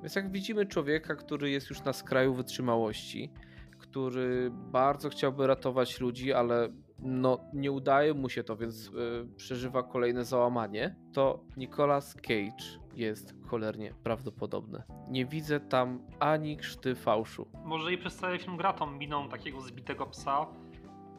Więc 0.02 0.14
jak 0.14 0.32
widzimy 0.32 0.66
człowieka, 0.66 1.14
który 1.14 1.50
jest 1.50 1.70
już 1.70 1.84
na 1.84 1.92
skraju 1.92 2.34
wytrzymałości, 2.34 3.32
który 3.78 4.50
bardzo 4.52 5.08
chciałby 5.08 5.46
ratować 5.46 6.00
ludzi, 6.00 6.32
ale 6.32 6.68
no, 6.98 7.38
nie 7.52 7.72
udaje 7.72 8.14
mu 8.14 8.28
się 8.28 8.44
to, 8.44 8.56
więc 8.56 8.86
yy, 8.86 9.28
przeżywa 9.36 9.82
kolejne 9.82 10.24
załamanie, 10.24 10.96
to 11.12 11.44
Nicolas 11.56 12.14
Cage 12.14 12.80
jest 12.94 13.34
cholernie 13.46 13.94
prawdopodobny. 14.02 14.82
Nie 15.08 15.26
widzę 15.26 15.60
tam 15.60 16.06
ani 16.20 16.56
krzty 16.56 16.94
fałszu. 16.94 17.48
Może 17.64 17.92
i 17.92 17.98
przez 17.98 18.16
cały 18.16 18.38
film 18.38 18.56
gra 18.56 18.72
tą 18.72 18.86
miną 18.86 19.28
takiego 19.28 19.60
zbitego 19.60 20.06
psa, 20.06 20.46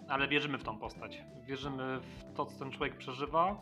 ale 0.07 0.27
wierzymy 0.27 0.57
w 0.57 0.63
tą 0.63 0.79
postać. 0.79 1.23
Wierzymy 1.47 1.99
w 1.99 2.33
to, 2.35 2.45
co 2.45 2.59
ten 2.59 2.71
człowiek 2.71 2.97
przeżywa 2.97 3.61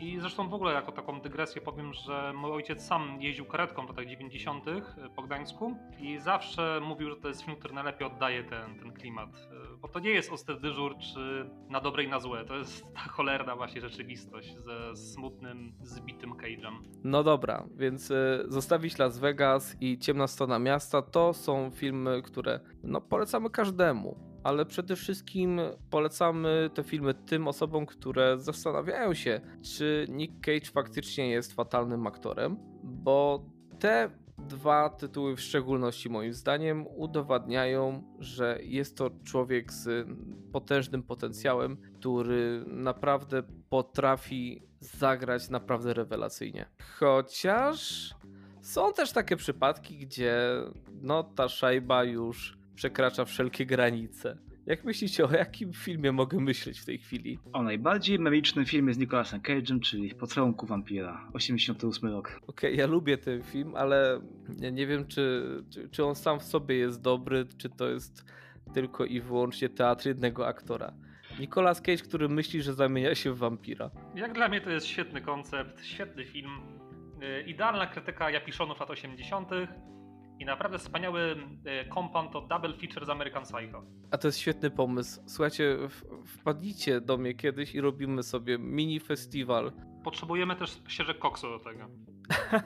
i 0.00 0.20
zresztą 0.20 0.48
w 0.48 0.54
ogóle 0.54 0.72
jako 0.72 0.92
taką 0.92 1.20
dygresję 1.20 1.62
powiem, 1.62 1.92
że 1.92 2.32
mój 2.36 2.52
ojciec 2.52 2.82
sam 2.86 3.22
jeździł 3.22 3.44
karetką 3.44 3.86
w 3.86 3.88
latach 3.88 4.06
90. 4.06 4.68
E, 4.68 4.82
po 5.16 5.22
Gdańsku 5.22 5.76
i 6.00 6.18
zawsze 6.18 6.80
mówił, 6.82 7.10
że 7.10 7.16
to 7.16 7.28
jest 7.28 7.42
film, 7.42 7.56
który 7.56 7.74
najlepiej 7.74 8.06
oddaje 8.06 8.44
ten, 8.44 8.78
ten 8.78 8.92
klimat. 8.92 9.28
E, 9.28 9.76
bo 9.76 9.88
to 9.88 9.98
nie 10.00 10.10
jest 10.10 10.32
ostry 10.32 10.60
dyżur 10.60 10.96
czy 10.98 11.50
na 11.68 11.80
dobre 11.80 12.04
i 12.04 12.08
na 12.08 12.20
złe. 12.20 12.44
To 12.44 12.56
jest 12.56 12.94
ta 12.94 13.00
cholerna 13.00 13.56
właśnie 13.56 13.80
rzeczywistość 13.80 14.56
ze 14.56 14.96
smutnym, 14.96 15.72
zbitym 15.82 16.34
Cage'em. 16.34 16.74
No 17.04 17.22
dobra, 17.22 17.64
więc 17.76 18.10
y, 18.10 18.44
zostawić 18.48 18.98
Las 18.98 19.18
Vegas 19.18 19.76
i 19.80 19.98
Ciemna 19.98 20.26
Strona 20.26 20.58
Miasta 20.58 21.02
to 21.02 21.34
są 21.34 21.70
filmy, 21.70 22.22
które 22.22 22.60
no, 22.82 23.00
polecamy 23.00 23.50
każdemu 23.50 24.29
ale 24.42 24.66
przede 24.66 24.96
wszystkim 24.96 25.60
polecamy 25.90 26.70
te 26.74 26.82
filmy 26.82 27.14
tym 27.14 27.48
osobom, 27.48 27.86
które 27.86 28.38
zastanawiają 28.38 29.14
się, 29.14 29.40
czy 29.62 30.06
Nick 30.08 30.44
Cage 30.44 30.72
faktycznie 30.72 31.30
jest 31.30 31.52
fatalnym 31.52 32.06
aktorem, 32.06 32.56
bo 32.82 33.46
te 33.78 34.10
dwa 34.38 34.90
tytuły 34.90 35.36
w 35.36 35.40
szczególności 35.40 36.10
moim 36.10 36.32
zdaniem 36.32 36.86
udowadniają, 36.86 38.02
że 38.18 38.58
jest 38.62 38.96
to 38.96 39.10
człowiek 39.24 39.72
z 39.72 40.08
potężnym 40.52 41.02
potencjałem, 41.02 41.76
który 41.98 42.64
naprawdę 42.66 43.42
potrafi 43.68 44.62
zagrać 44.80 45.50
naprawdę 45.50 45.94
rewelacyjnie. 45.94 46.66
Chociaż 46.98 48.10
są 48.62 48.92
też 48.92 49.12
takie 49.12 49.36
przypadki, 49.36 49.98
gdzie 49.98 50.34
no 51.02 51.22
ta 51.22 51.48
szajba 51.48 52.04
już 52.04 52.59
przekracza 52.80 53.24
wszelkie 53.24 53.66
granice. 53.66 54.36
Jak 54.66 54.84
myślicie, 54.84 55.24
o 55.24 55.30
jakim 55.32 55.72
filmie 55.72 56.12
mogę 56.12 56.40
myśleć 56.40 56.80
w 56.80 56.84
tej 56.84 56.98
chwili? 56.98 57.38
O 57.52 57.62
najbardziej 57.62 58.18
memicznym 58.18 58.66
filmie 58.66 58.94
z 58.94 58.98
Nicolasem 58.98 59.40
Cage'em, 59.40 59.80
czyli 59.80 60.14
Pocałunku 60.14 60.66
Wampira, 60.66 61.28
88 61.32 62.10
rok. 62.10 62.28
Okej, 62.28 62.42
okay, 62.46 62.72
ja 62.72 62.86
lubię 62.86 63.18
ten 63.18 63.42
film, 63.42 63.74
ale 63.76 64.20
ja 64.60 64.70
nie 64.70 64.86
wiem, 64.86 65.06
czy, 65.06 65.44
czy, 65.70 65.88
czy 65.88 66.04
on 66.04 66.14
sam 66.14 66.40
w 66.40 66.42
sobie 66.42 66.76
jest 66.76 67.02
dobry, 67.02 67.46
czy 67.58 67.68
to 67.68 67.88
jest 67.88 68.24
tylko 68.74 69.04
i 69.04 69.20
wyłącznie 69.20 69.68
teatr 69.68 70.06
jednego 70.06 70.46
aktora. 70.46 70.92
Nicolas 71.40 71.80
Cage, 71.80 72.02
który 72.02 72.28
myśli, 72.28 72.62
że 72.62 72.74
zamienia 72.74 73.14
się 73.14 73.32
w 73.32 73.38
wampira. 73.38 73.90
Jak 74.14 74.32
dla 74.32 74.48
mnie 74.48 74.60
to 74.60 74.70
jest 74.70 74.86
świetny 74.86 75.20
koncept, 75.20 75.84
świetny 75.84 76.24
film. 76.24 76.50
Y, 77.22 77.42
idealna 77.42 77.86
krytyka 77.86 78.30
Japiszonów 78.30 78.80
lat 78.80 78.90
80 78.90 79.50
i 80.40 80.44
naprawdę 80.44 80.78
wspaniały 80.78 81.36
kompan 81.88 82.28
to 82.28 82.40
double 82.40 82.72
feature 82.72 83.06
z 83.06 83.10
American 83.10 83.42
Psycho. 83.42 83.82
A 84.10 84.18
to 84.18 84.28
jest 84.28 84.38
świetny 84.38 84.70
pomysł. 84.70 85.22
Słuchajcie, 85.26 85.76
wpadnijcie 86.26 87.00
do 87.00 87.16
mnie 87.16 87.34
kiedyś 87.34 87.74
i 87.74 87.80
robimy 87.80 88.22
sobie 88.22 88.58
mini 88.58 89.00
festiwal. 89.00 89.72
Potrzebujemy 90.04 90.56
też 90.56 90.82
ścieżek 90.88 91.18
koksu 91.18 91.48
do 91.50 91.58
tego. 91.58 91.86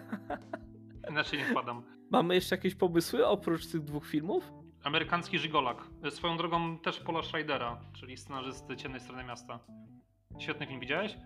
Inaczej 1.10 1.38
nie 1.38 1.44
wpadam. 1.44 1.82
Mamy 2.10 2.34
jeszcze 2.34 2.56
jakieś 2.56 2.74
pomysły 2.74 3.26
oprócz 3.26 3.66
tych 3.66 3.82
dwóch 3.82 4.06
filmów? 4.06 4.52
Amerykański 4.84 5.38
Żigolak. 5.38 5.82
Swoją 6.10 6.36
drogą 6.36 6.78
też 6.78 7.00
Paula 7.00 7.22
Schreidera, 7.22 7.80
czyli 7.92 8.16
scenarzysty 8.16 8.76
Ciemnej 8.76 9.00
Strony 9.00 9.24
Miasta. 9.24 9.58
Świetny 10.38 10.66
film, 10.66 10.80
widziałeś? 10.80 11.16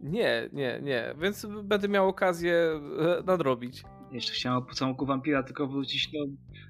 Nie, 0.00 0.48
nie, 0.52 0.80
nie. 0.82 1.14
Więc 1.18 1.46
będę 1.62 1.88
miał 1.88 2.08
okazję 2.08 2.54
e, 2.54 3.22
nadrobić. 3.22 3.82
Jeszcze 4.12 4.32
chciałem 4.32 4.58
o 4.58 4.62
pocałunku 4.62 5.06
wampira 5.06 5.42
tylko 5.42 5.66
wrócić. 5.66 6.12
No, 6.12 6.26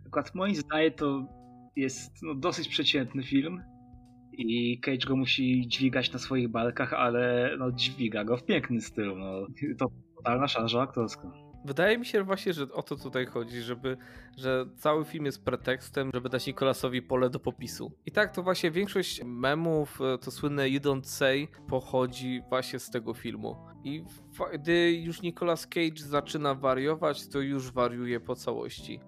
akurat 0.07 0.35
moim 0.35 0.55
zdaniem 0.55 0.93
to 0.93 1.27
jest 1.77 2.23
no, 2.23 2.35
dosyć 2.35 2.69
przeciętny 2.69 3.23
film 3.23 3.63
i 4.33 4.81
Cage 4.81 5.07
go 5.07 5.17
musi 5.17 5.69
dźwigać 5.69 6.13
na 6.13 6.19
swoich 6.19 6.49
barkach, 6.49 6.93
ale 6.93 7.51
no, 7.59 7.73
dźwiga 7.73 8.25
go 8.25 8.37
w 8.37 8.45
piękny 8.45 8.81
stylu. 8.81 9.17
No. 9.17 9.47
To 9.79 9.87
totalna 10.17 10.49
szarża 10.49 10.83
aktorska. 10.83 11.50
Wydaje 11.65 11.99
mi 11.99 12.07
się 12.07 12.23
właśnie, 12.23 12.53
że 12.53 12.73
o 12.73 12.83
to 12.83 12.97
tutaj 12.97 13.27
chodzi, 13.27 13.61
żeby, 13.61 13.97
że 14.37 14.67
cały 14.77 15.05
film 15.05 15.25
jest 15.25 15.45
pretekstem, 15.45 16.11
żeby 16.15 16.29
dać 16.29 16.47
Nikolasowi 16.47 17.03
pole 17.03 17.31
do 17.31 17.41
popisu. 17.41 17.93
I 18.07 18.13
tak 18.13 18.35
to 18.35 18.43
właśnie 18.43 18.71
większość 18.71 19.21
memów, 19.25 20.01
e, 20.01 20.19
to 20.19 20.31
słynne 20.31 20.69
You 20.69 20.81
Don't 20.81 21.05
Say, 21.05 21.49
pochodzi 21.69 22.43
właśnie 22.49 22.79
z 22.79 22.91
tego 22.91 23.15
filmu. 23.15 23.57
I 23.85 24.05
gdy 24.55 24.93
już 24.93 25.23
Nicolas 25.23 25.67
Cage 25.67 25.97
zaczyna 25.97 26.55
wariować, 26.55 27.29
to 27.29 27.41
już 27.41 27.73
wariuje 27.73 28.21
po 28.21 28.37
całości. 28.37 29.01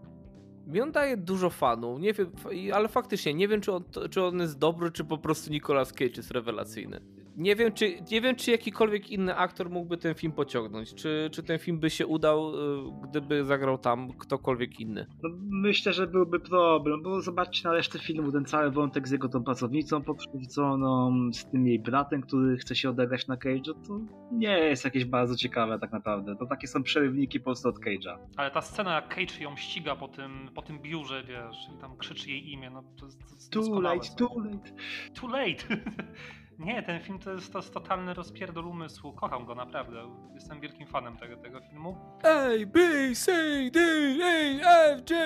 Mi 0.66 0.80
on 0.80 0.92
daje 0.92 1.16
dużo 1.16 1.50
fanów, 1.50 2.00
nie 2.00 2.12
wiem, 2.12 2.32
ale 2.74 2.88
faktycznie 2.88 3.34
nie 3.34 3.48
wiem, 3.48 3.60
czy 3.60 3.72
on, 3.72 3.84
czy 4.10 4.24
on 4.24 4.40
jest 4.40 4.58
dobry, 4.58 4.90
czy 4.90 5.04
po 5.04 5.18
prostu 5.18 5.50
Nicolas 5.50 5.92
Cage 5.92 6.16
jest 6.16 6.30
rewelacyjny 6.30 7.21
nie 7.36 7.56
wiem, 7.56 7.72
czy, 7.72 8.02
nie 8.10 8.20
wiem, 8.20 8.36
czy 8.36 8.50
jakikolwiek 8.50 9.10
inny 9.10 9.36
aktor 9.36 9.70
mógłby 9.70 9.96
ten 9.96 10.14
film 10.14 10.32
pociągnąć. 10.32 10.94
Czy, 10.94 11.28
czy 11.32 11.42
ten 11.42 11.58
film 11.58 11.78
by 11.78 11.90
się 11.90 12.06
udał, 12.06 12.54
y, 12.54 13.08
gdyby 13.08 13.44
zagrał 13.44 13.78
tam 13.78 14.12
ktokolwiek 14.12 14.80
inny? 14.80 15.06
No, 15.22 15.28
myślę, 15.50 15.92
że 15.92 16.06
byłby 16.06 16.40
problem, 16.40 17.02
bo 17.02 17.20
zobaczcie 17.20 17.68
na 17.68 17.74
resztę 17.74 17.98
filmu, 17.98 18.32
ten 18.32 18.44
cały 18.44 18.70
wątek 18.70 19.08
z 19.08 19.10
jego 19.10 19.28
tą 19.28 19.44
pracownicą 19.44 20.02
pokrzywdzoną, 20.02 21.30
z 21.32 21.50
tym 21.50 21.66
jej 21.66 21.78
bratem, 21.78 22.22
który 22.22 22.56
chce 22.56 22.76
się 22.76 22.90
odegrać 22.90 23.26
na 23.26 23.36
Cage'a, 23.36 23.74
to 23.86 24.00
nie 24.32 24.58
jest 24.58 24.84
jakieś 24.84 25.04
bardzo 25.04 25.36
ciekawe 25.36 25.78
tak 25.78 25.92
naprawdę. 25.92 26.36
To 26.36 26.46
takie 26.46 26.66
są 26.66 26.82
przerywniki 26.82 27.40
po 27.40 27.44
prostu 27.44 27.68
od 27.68 27.78
Cage'a. 27.78 28.18
Ale 28.36 28.50
ta 28.50 28.62
scena, 28.62 28.94
jak 28.94 29.08
Cage 29.14 29.40
ją 29.40 29.56
ściga 29.56 29.96
po 29.96 30.08
tym, 30.08 30.50
po 30.54 30.62
tym 30.62 30.78
biurze, 30.82 31.24
wiesz, 31.24 31.56
i 31.76 31.80
tam 31.80 31.96
krzyczy 31.96 32.30
jej 32.30 32.52
imię, 32.52 32.70
no 32.70 32.82
to 33.00 33.06
jest 33.06 33.50
Too 33.50 33.80
late, 33.80 34.08
too 34.18 34.38
late. 34.38 34.70
Too 35.14 35.28
late. 35.28 35.64
Nie, 36.58 36.82
ten 36.82 37.00
film 37.00 37.18
to 37.18 37.32
jest, 37.32 37.52
to 37.52 37.58
jest 37.58 37.74
totalny 37.74 38.14
rozpierdol 38.14 38.66
umysłu. 38.66 39.12
Kocham 39.12 39.46
go 39.46 39.54
naprawdę. 39.54 40.02
Jestem 40.34 40.60
wielkim 40.60 40.86
fanem 40.86 41.16
tego, 41.16 41.36
tego 41.36 41.60
filmu. 41.60 42.18
A, 42.22 42.66
B, 42.66 42.80
C, 43.14 43.32
D, 43.72 43.80
E, 43.80 44.60
F, 44.94 45.10
J. 45.10 45.18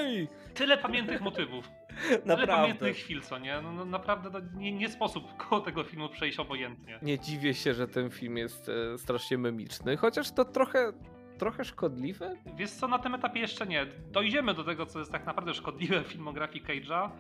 Tyle 0.55 0.79
pamiętnych 0.79 1.21
motywów. 1.21 1.69
Naprawdę. 2.11 2.37
Tyle 2.37 2.47
pamiętnych 2.47 2.97
chwil, 2.97 3.23
co 3.23 3.39
nie? 3.39 3.61
No, 3.62 3.73
no 3.73 3.85
naprawdę 3.85 4.31
nie, 4.55 4.73
nie, 4.73 4.89
sposób 4.89 5.37
koło 5.37 5.61
tego 5.61 5.85
filmu 5.85 6.09
przejść 6.09 6.39
obojętnie. 6.39 6.99
Nie 7.03 7.19
dziwię 7.19 7.55
się, 7.55 7.75
że 7.75 7.89
ten 7.89 8.11
film 8.11 8.37
jest 8.37 8.69
e, 8.69 8.99
strasznie 8.99 9.39
memiczny, 9.39 9.97
chociaż 9.97 10.33
to 10.33 10.45
trochę 10.45 10.93
trochę 11.39 11.65
szkodliwe? 11.65 12.37
Wiesz 12.57 12.71
co, 12.71 12.89
na 12.89 12.99
tym 12.99 13.15
etapie 13.15 13.41
jeszcze 13.41 13.67
nie. 13.67 13.87
Dojdziemy 14.12 14.55
do 14.55 14.65
tego, 14.65 14.87
co 14.87 14.99
jest 14.99 15.12
tak 15.12 15.27
naprawdę 15.27 15.55
szkodliwe 15.55 16.03
w 16.03 16.07
filmografii 16.07 16.65
Cage'a, 16.65 17.11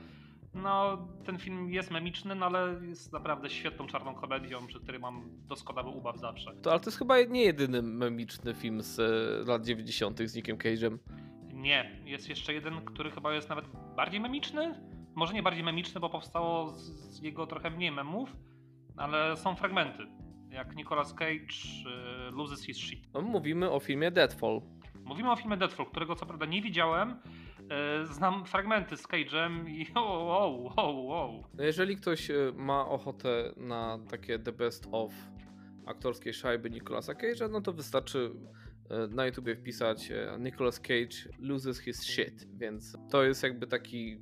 no, 0.56 1.08
ten 1.24 1.38
film 1.38 1.70
jest 1.70 1.90
memiczny, 1.90 2.34
no 2.34 2.46
ale 2.46 2.86
jest 2.86 3.12
naprawdę 3.12 3.50
świetną 3.50 3.86
czarną 3.86 4.14
komedią, 4.14 4.66
przy 4.66 4.80
której 4.80 5.00
mam 5.00 5.30
doskonały 5.46 5.90
ubaw 5.90 6.18
zawsze. 6.18 6.54
To, 6.62 6.70
ale 6.70 6.80
to 6.80 6.86
jest 6.86 6.98
chyba 6.98 7.20
nie 7.20 7.42
jedyny 7.42 7.82
memiczny 7.82 8.54
film 8.54 8.82
z 8.82 8.98
e, 8.98 9.50
lat 9.50 9.64
90. 9.64 10.18
z 10.18 10.34
Nickiem 10.34 10.56
Cage'em. 10.56 10.98
Nie, 11.52 12.00
jest 12.04 12.28
jeszcze 12.28 12.52
jeden, 12.54 12.84
który 12.84 13.10
chyba 13.10 13.34
jest 13.34 13.48
nawet 13.48 13.64
bardziej 13.96 14.20
memiczny. 14.20 14.80
Może 15.14 15.34
nie 15.34 15.42
bardziej 15.42 15.64
memiczny, 15.64 16.00
bo 16.00 16.10
powstało 16.10 16.70
z, 16.70 16.82
z 17.16 17.22
jego 17.22 17.46
trochę 17.46 17.70
mniej 17.70 17.92
memów, 17.92 18.36
ale 18.96 19.36
są 19.36 19.56
fragmenty. 19.56 20.06
Jak 20.50 20.76
Nicolas 20.76 21.14
Cage 21.14 21.56
y, 22.28 22.30
loses 22.30 22.64
his 22.64 22.76
shit. 22.76 23.08
No, 23.14 23.22
mówimy 23.22 23.70
o 23.70 23.80
filmie 23.80 24.10
Deadfall. 24.10 24.60
Mówimy 25.06 25.32
o 25.32 25.36
filmie 25.36 25.56
Deadfall, 25.56 25.86
którego 25.86 26.16
co 26.16 26.26
prawda 26.26 26.46
nie 26.46 26.62
widziałem. 26.62 27.16
E, 27.70 28.06
znam 28.06 28.44
fragmenty 28.44 28.96
z 28.96 29.08
Cage'em 29.08 29.68
i 29.68 29.86
wow, 29.94 30.26
wow, 30.26 30.72
wow, 30.76 31.06
wow. 31.06 31.44
No 31.54 31.64
jeżeli 31.64 31.96
ktoś 31.96 32.30
e, 32.30 32.34
ma 32.56 32.88
ochotę 32.88 33.52
na 33.56 33.98
takie 34.10 34.38
the 34.38 34.52
best 34.52 34.88
of 34.92 35.12
aktorskiej 35.86 36.34
szajby 36.34 36.70
Nicolasa 36.70 37.12
Cage'a, 37.12 37.50
no 37.50 37.60
to 37.60 37.72
wystarczy 37.72 38.30
e, 38.90 39.06
na 39.06 39.26
YouTubie 39.26 39.56
wpisać 39.56 40.12
Nicolas 40.38 40.80
Cage 40.80 41.34
loses 41.38 41.80
his 41.80 42.02
shit, 42.02 42.46
więc 42.58 42.96
to 43.10 43.24
jest 43.24 43.42
jakby 43.42 43.66
taki 43.66 44.20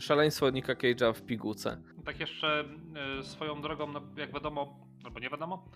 szaleństwo 0.00 0.50
Nika 0.50 0.74
Cage'a 0.74 1.14
w 1.14 1.22
pigułce. 1.22 1.82
Tak 2.04 2.20
jeszcze 2.20 2.64
swoją 3.22 3.62
drogą, 3.62 3.92
no 3.92 4.00
jak 4.16 4.32
wiadomo, 4.32 4.86
albo 5.04 5.20
nie 5.20 5.30
wiadomo, 5.30 5.70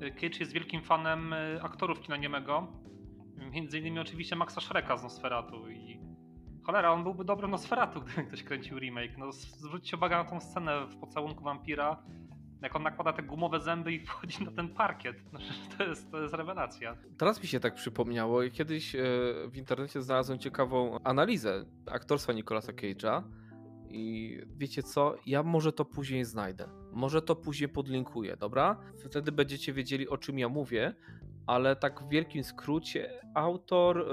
Cage 0.00 0.38
jest 0.40 0.52
wielkim 0.52 0.82
fanem 0.82 1.34
aktorów 1.62 2.00
kina 2.00 2.16
niemego, 2.16 2.72
między 3.56 3.78
innymi 3.78 3.98
oczywiście 3.98 4.36
Maxa 4.36 4.60
Shreka 4.60 4.96
z 4.96 5.02
Nosferatu 5.02 5.70
i 5.70 6.00
cholera, 6.64 6.92
on 6.92 7.02
byłby 7.02 7.24
dobry 7.24 7.48
Nosferatu, 7.48 8.00
gdyby 8.04 8.24
ktoś 8.24 8.42
kręcił 8.42 8.78
remake. 8.78 9.18
No 9.18 9.32
zwróćcie 9.32 9.96
uwagę 9.96 10.16
na 10.16 10.24
tą 10.24 10.40
scenę 10.40 10.86
w 10.86 10.96
pocałunku 10.96 11.44
wampira, 11.44 12.02
jak 12.62 12.76
on 12.76 12.82
nakłada 12.82 13.12
te 13.12 13.22
gumowe 13.22 13.60
zęby 13.60 13.92
i 13.92 14.00
wchodzi 14.06 14.44
na 14.44 14.50
ten 14.50 14.68
parkiet. 14.68 15.16
No, 15.32 15.38
to, 15.78 15.84
jest, 15.84 16.10
to 16.10 16.20
jest 16.22 16.34
rewelacja. 16.34 16.96
Teraz 17.18 17.42
mi 17.42 17.48
się 17.48 17.60
tak 17.60 17.74
przypomniało. 17.74 18.40
Kiedyś 18.52 18.94
e, 18.94 19.00
w 19.48 19.56
internecie 19.56 20.02
znalazłem 20.02 20.38
ciekawą 20.38 20.98
analizę 21.04 21.64
aktorstwa 21.86 22.32
Nicolasa 22.32 22.72
Cage'a. 22.72 23.22
I 23.88 24.36
wiecie 24.56 24.82
co? 24.82 25.14
Ja 25.26 25.42
może 25.42 25.72
to 25.72 25.84
później 25.84 26.24
znajdę. 26.24 26.68
Może 26.92 27.22
to 27.22 27.36
później 27.36 27.68
podlinkuję, 27.68 28.36
dobra? 28.36 28.76
Wtedy 29.10 29.32
będziecie 29.32 29.72
wiedzieli, 29.72 30.08
o 30.08 30.18
czym 30.18 30.38
ja 30.38 30.48
mówię, 30.48 30.94
ale 31.46 31.76
tak 31.76 32.02
w 32.02 32.08
wielkim 32.08 32.44
skrócie 32.44 33.20
autor 33.34 33.98
y, 33.98 34.04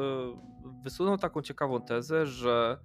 wysunął 0.83 1.17
taką 1.17 1.41
ciekawą 1.41 1.81
tezę, 1.81 2.25
że 2.25 2.77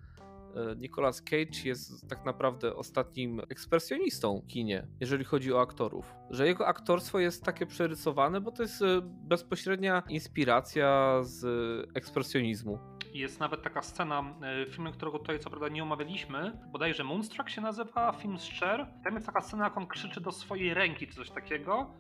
y, 0.73 0.77
Nicolas 0.77 1.23
Cage 1.23 1.65
jest 1.65 2.09
tak 2.09 2.25
naprawdę 2.25 2.77
ostatnim 2.77 3.41
ekspresjonistą 3.49 4.41
w 4.41 4.47
kinie, 4.47 4.87
jeżeli 5.01 5.25
chodzi 5.25 5.53
o 5.53 5.61
aktorów. 5.61 6.15
Że 6.31 6.47
jego 6.47 6.67
aktorstwo 6.67 7.19
jest 7.19 7.45
takie 7.45 7.67
przerysowane, 7.67 8.41
bo 8.41 8.53
to 8.53 8.63
jest 8.63 8.83
y, 8.83 8.87
bezpośrednia 9.03 10.03
inspiracja 10.09 11.19
z 11.23 11.47
ekspresjonizmu. 11.95 12.79
Jest 13.15 13.41
nawet 13.41 13.63
taka 13.63 13.83
scena 13.83 14.35
w 14.69 14.75
filmie, 14.75 14.93
którego 14.93 15.19
tutaj 15.19 15.39
co 15.39 15.51
prawda 15.51 15.69
nie 15.69 15.83
omawialiśmy, 15.83 16.53
bodajże 16.73 17.05
Moonstruck 17.05 17.49
się 17.49 17.61
nazywa, 17.61 18.13
film 18.13 18.39
z 18.39 18.49
Cher. 18.49 18.87
Tam 19.05 19.15
jest 19.15 19.27
taka 19.27 19.41
scena, 19.41 19.65
jak 19.65 19.77
on 19.77 19.87
krzyczy 19.87 20.21
do 20.21 20.33
swojej 20.33 20.75
ręki 20.75 21.07
czy 21.07 21.15
coś 21.15 21.31
takiego 21.31 21.95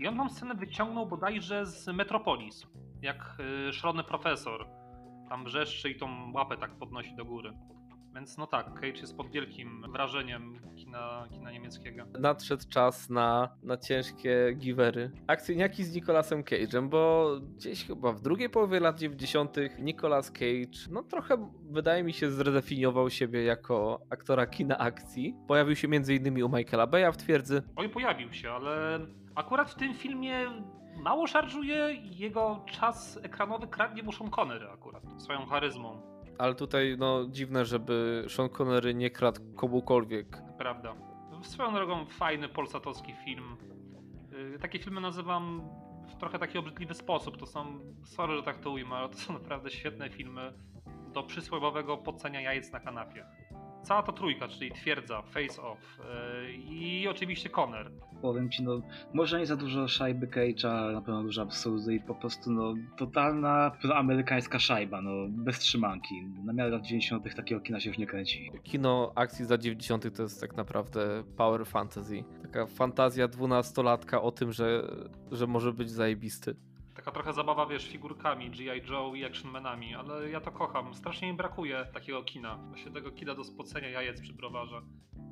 i 0.00 0.06
on 0.06 0.16
tą 0.16 0.28
scenę 0.28 0.54
wyciągnął 0.54 1.06
bodajże 1.06 1.66
z 1.66 1.88
Metropolis, 1.88 2.66
jak 3.02 3.36
y, 3.68 3.72
szalony 3.72 4.04
profesor. 4.04 4.66
Tam 5.28 5.44
wrzeszczy 5.44 5.90
i 5.90 5.98
tą 5.98 6.32
łapę 6.32 6.56
tak 6.56 6.70
podnosi 6.70 7.16
do 7.16 7.24
góry. 7.24 7.52
Więc 8.14 8.38
no 8.38 8.46
tak, 8.46 8.74
Cage 8.74 9.00
jest 9.00 9.16
pod 9.16 9.30
wielkim 9.30 9.84
wrażeniem 9.92 10.60
kina, 10.76 11.26
kina 11.30 11.50
niemieckiego. 11.50 12.04
Nadszedł 12.18 12.62
czas 12.68 13.10
na, 13.10 13.56
na 13.62 13.76
ciężkie 13.76 14.52
givery. 14.56 15.10
Akcyjniaki 15.26 15.84
z 15.84 15.94
Nicolasem 15.94 16.42
Cage'em, 16.42 16.88
bo 16.88 17.30
gdzieś 17.56 17.86
chyba 17.86 18.12
w 18.12 18.20
drugiej 18.20 18.50
połowie 18.50 18.80
lat 18.80 18.98
90. 18.98 19.56
Nicolas 19.78 20.30
Cage, 20.30 20.90
no 20.90 21.02
trochę 21.02 21.50
wydaje 21.70 22.02
mi 22.02 22.12
się 22.12 22.30
zredefiniował 22.30 23.10
siebie 23.10 23.44
jako 23.44 24.00
aktora 24.10 24.46
kina 24.46 24.78
akcji. 24.78 25.36
Pojawił 25.48 25.76
się 25.76 25.88
m.in. 25.88 26.42
u 26.42 26.48
Michaela 26.56 26.86
Beya 26.86 27.12
w 27.12 27.16
Twierdzy. 27.16 27.62
Oj, 27.76 27.88
pojawił 27.88 28.32
się, 28.32 28.50
ale 28.50 29.00
Akurat 29.34 29.70
w 29.70 29.74
tym 29.74 29.94
filmie 29.94 30.46
mało 30.96 31.26
szarżuje 31.26 31.94
jego 32.02 32.64
czas 32.66 33.20
ekranowy 33.22 33.66
kradnie 33.66 34.02
mu 34.02 34.12
Sean 34.12 34.30
Connery 34.30 34.70
akurat 34.70 35.02
swoją 35.22 35.46
charyzmą. 35.46 36.02
Ale 36.38 36.54
tutaj 36.54 36.96
no 36.98 37.26
dziwne, 37.28 37.64
żeby 37.64 38.24
Sean 38.28 38.48
Connery 38.48 38.94
nie 38.94 39.10
kradł 39.10 39.40
komukolwiek. 39.56 40.42
Prawda. 40.58 40.94
Swoją 41.42 41.74
drogą 41.74 42.06
fajny 42.06 42.48
polsatowski 42.48 43.14
film. 43.24 43.56
Y, 44.54 44.58
takie 44.58 44.78
filmy 44.78 45.00
nazywam 45.00 45.62
w 46.08 46.16
trochę 46.16 46.38
taki 46.38 46.58
obrzydliwy 46.58 46.94
sposób. 46.94 47.36
To 47.36 47.46
są, 47.46 47.80
sorry, 48.04 48.36
że 48.36 48.42
tak 48.42 48.58
to 48.58 48.70
ujmę, 48.70 48.96
ale 48.96 49.08
to 49.08 49.14
są 49.14 49.32
naprawdę 49.32 49.70
świetne 49.70 50.10
filmy 50.10 50.52
do 51.12 51.22
przysłowiowego 51.22 51.96
podcenia 51.96 52.40
jajec 52.40 52.72
na 52.72 52.80
kanapie 52.80 53.26
cała 53.82 54.02
ta 54.02 54.12
trójka, 54.12 54.48
czyli 54.48 54.72
Twierdza, 54.72 55.22
Face 55.22 55.62
Off 55.62 55.78
yy, 55.98 56.52
i 56.52 57.08
oczywiście 57.08 57.48
Conner. 57.48 57.90
Powiem 58.22 58.50
ci, 58.50 58.62
no, 58.62 58.80
może 59.14 59.38
nie 59.38 59.46
za 59.46 59.56
dużo 59.56 59.88
szajby 59.88 60.26
Cage'a, 60.26 60.68
ale 60.68 60.92
na 60.92 61.00
pewno 61.00 61.22
dużo 61.22 61.42
absurdu 61.42 61.90
i 61.90 62.00
po 62.00 62.14
prostu, 62.14 62.50
no, 62.50 62.74
totalna 62.98 63.72
amerykańska 63.94 64.58
szajba, 64.58 65.02
no, 65.02 65.10
bez 65.28 65.58
trzymanki. 65.58 66.14
Na 66.44 66.52
miarę 66.52 66.70
lat 66.70 66.82
90. 66.82 67.34
takiego 67.34 67.60
kina 67.60 67.80
się 67.80 67.88
już 67.88 67.98
nie 67.98 68.06
kręci. 68.06 68.50
Kino 68.62 69.12
akcji 69.14 69.44
za 69.44 69.58
90. 69.58 70.16
to 70.16 70.22
jest 70.22 70.40
tak 70.40 70.56
naprawdę 70.56 71.22
power 71.36 71.66
fantasy. 71.66 72.24
Taka 72.42 72.66
fantazja 72.66 73.28
dwunastolatka 73.28 74.22
o 74.22 74.32
tym, 74.32 74.52
że, 74.52 74.82
że 75.32 75.46
może 75.46 75.72
być 75.72 75.90
zajebisty 75.90 76.56
taka 77.00 77.12
trochę 77.12 77.32
zabawa, 77.32 77.66
wiesz, 77.66 77.88
figurkami 77.88 78.50
G.I. 78.50 78.90
Joe 78.90 79.14
i 79.14 79.24
actionmanami, 79.24 79.94
ale 79.94 80.30
ja 80.30 80.40
to 80.40 80.52
kocham. 80.52 80.94
Strasznie 80.94 81.30
mi 81.30 81.36
brakuje 81.36 81.86
takiego 81.92 82.22
kina. 82.22 82.56
Właśnie 82.56 82.90
tego 82.90 83.10
kina 83.10 83.34
do 83.34 83.44
spocenia 83.44 83.88
jajec 83.88 84.20
przy 84.20 84.32
browarze. 84.32 84.82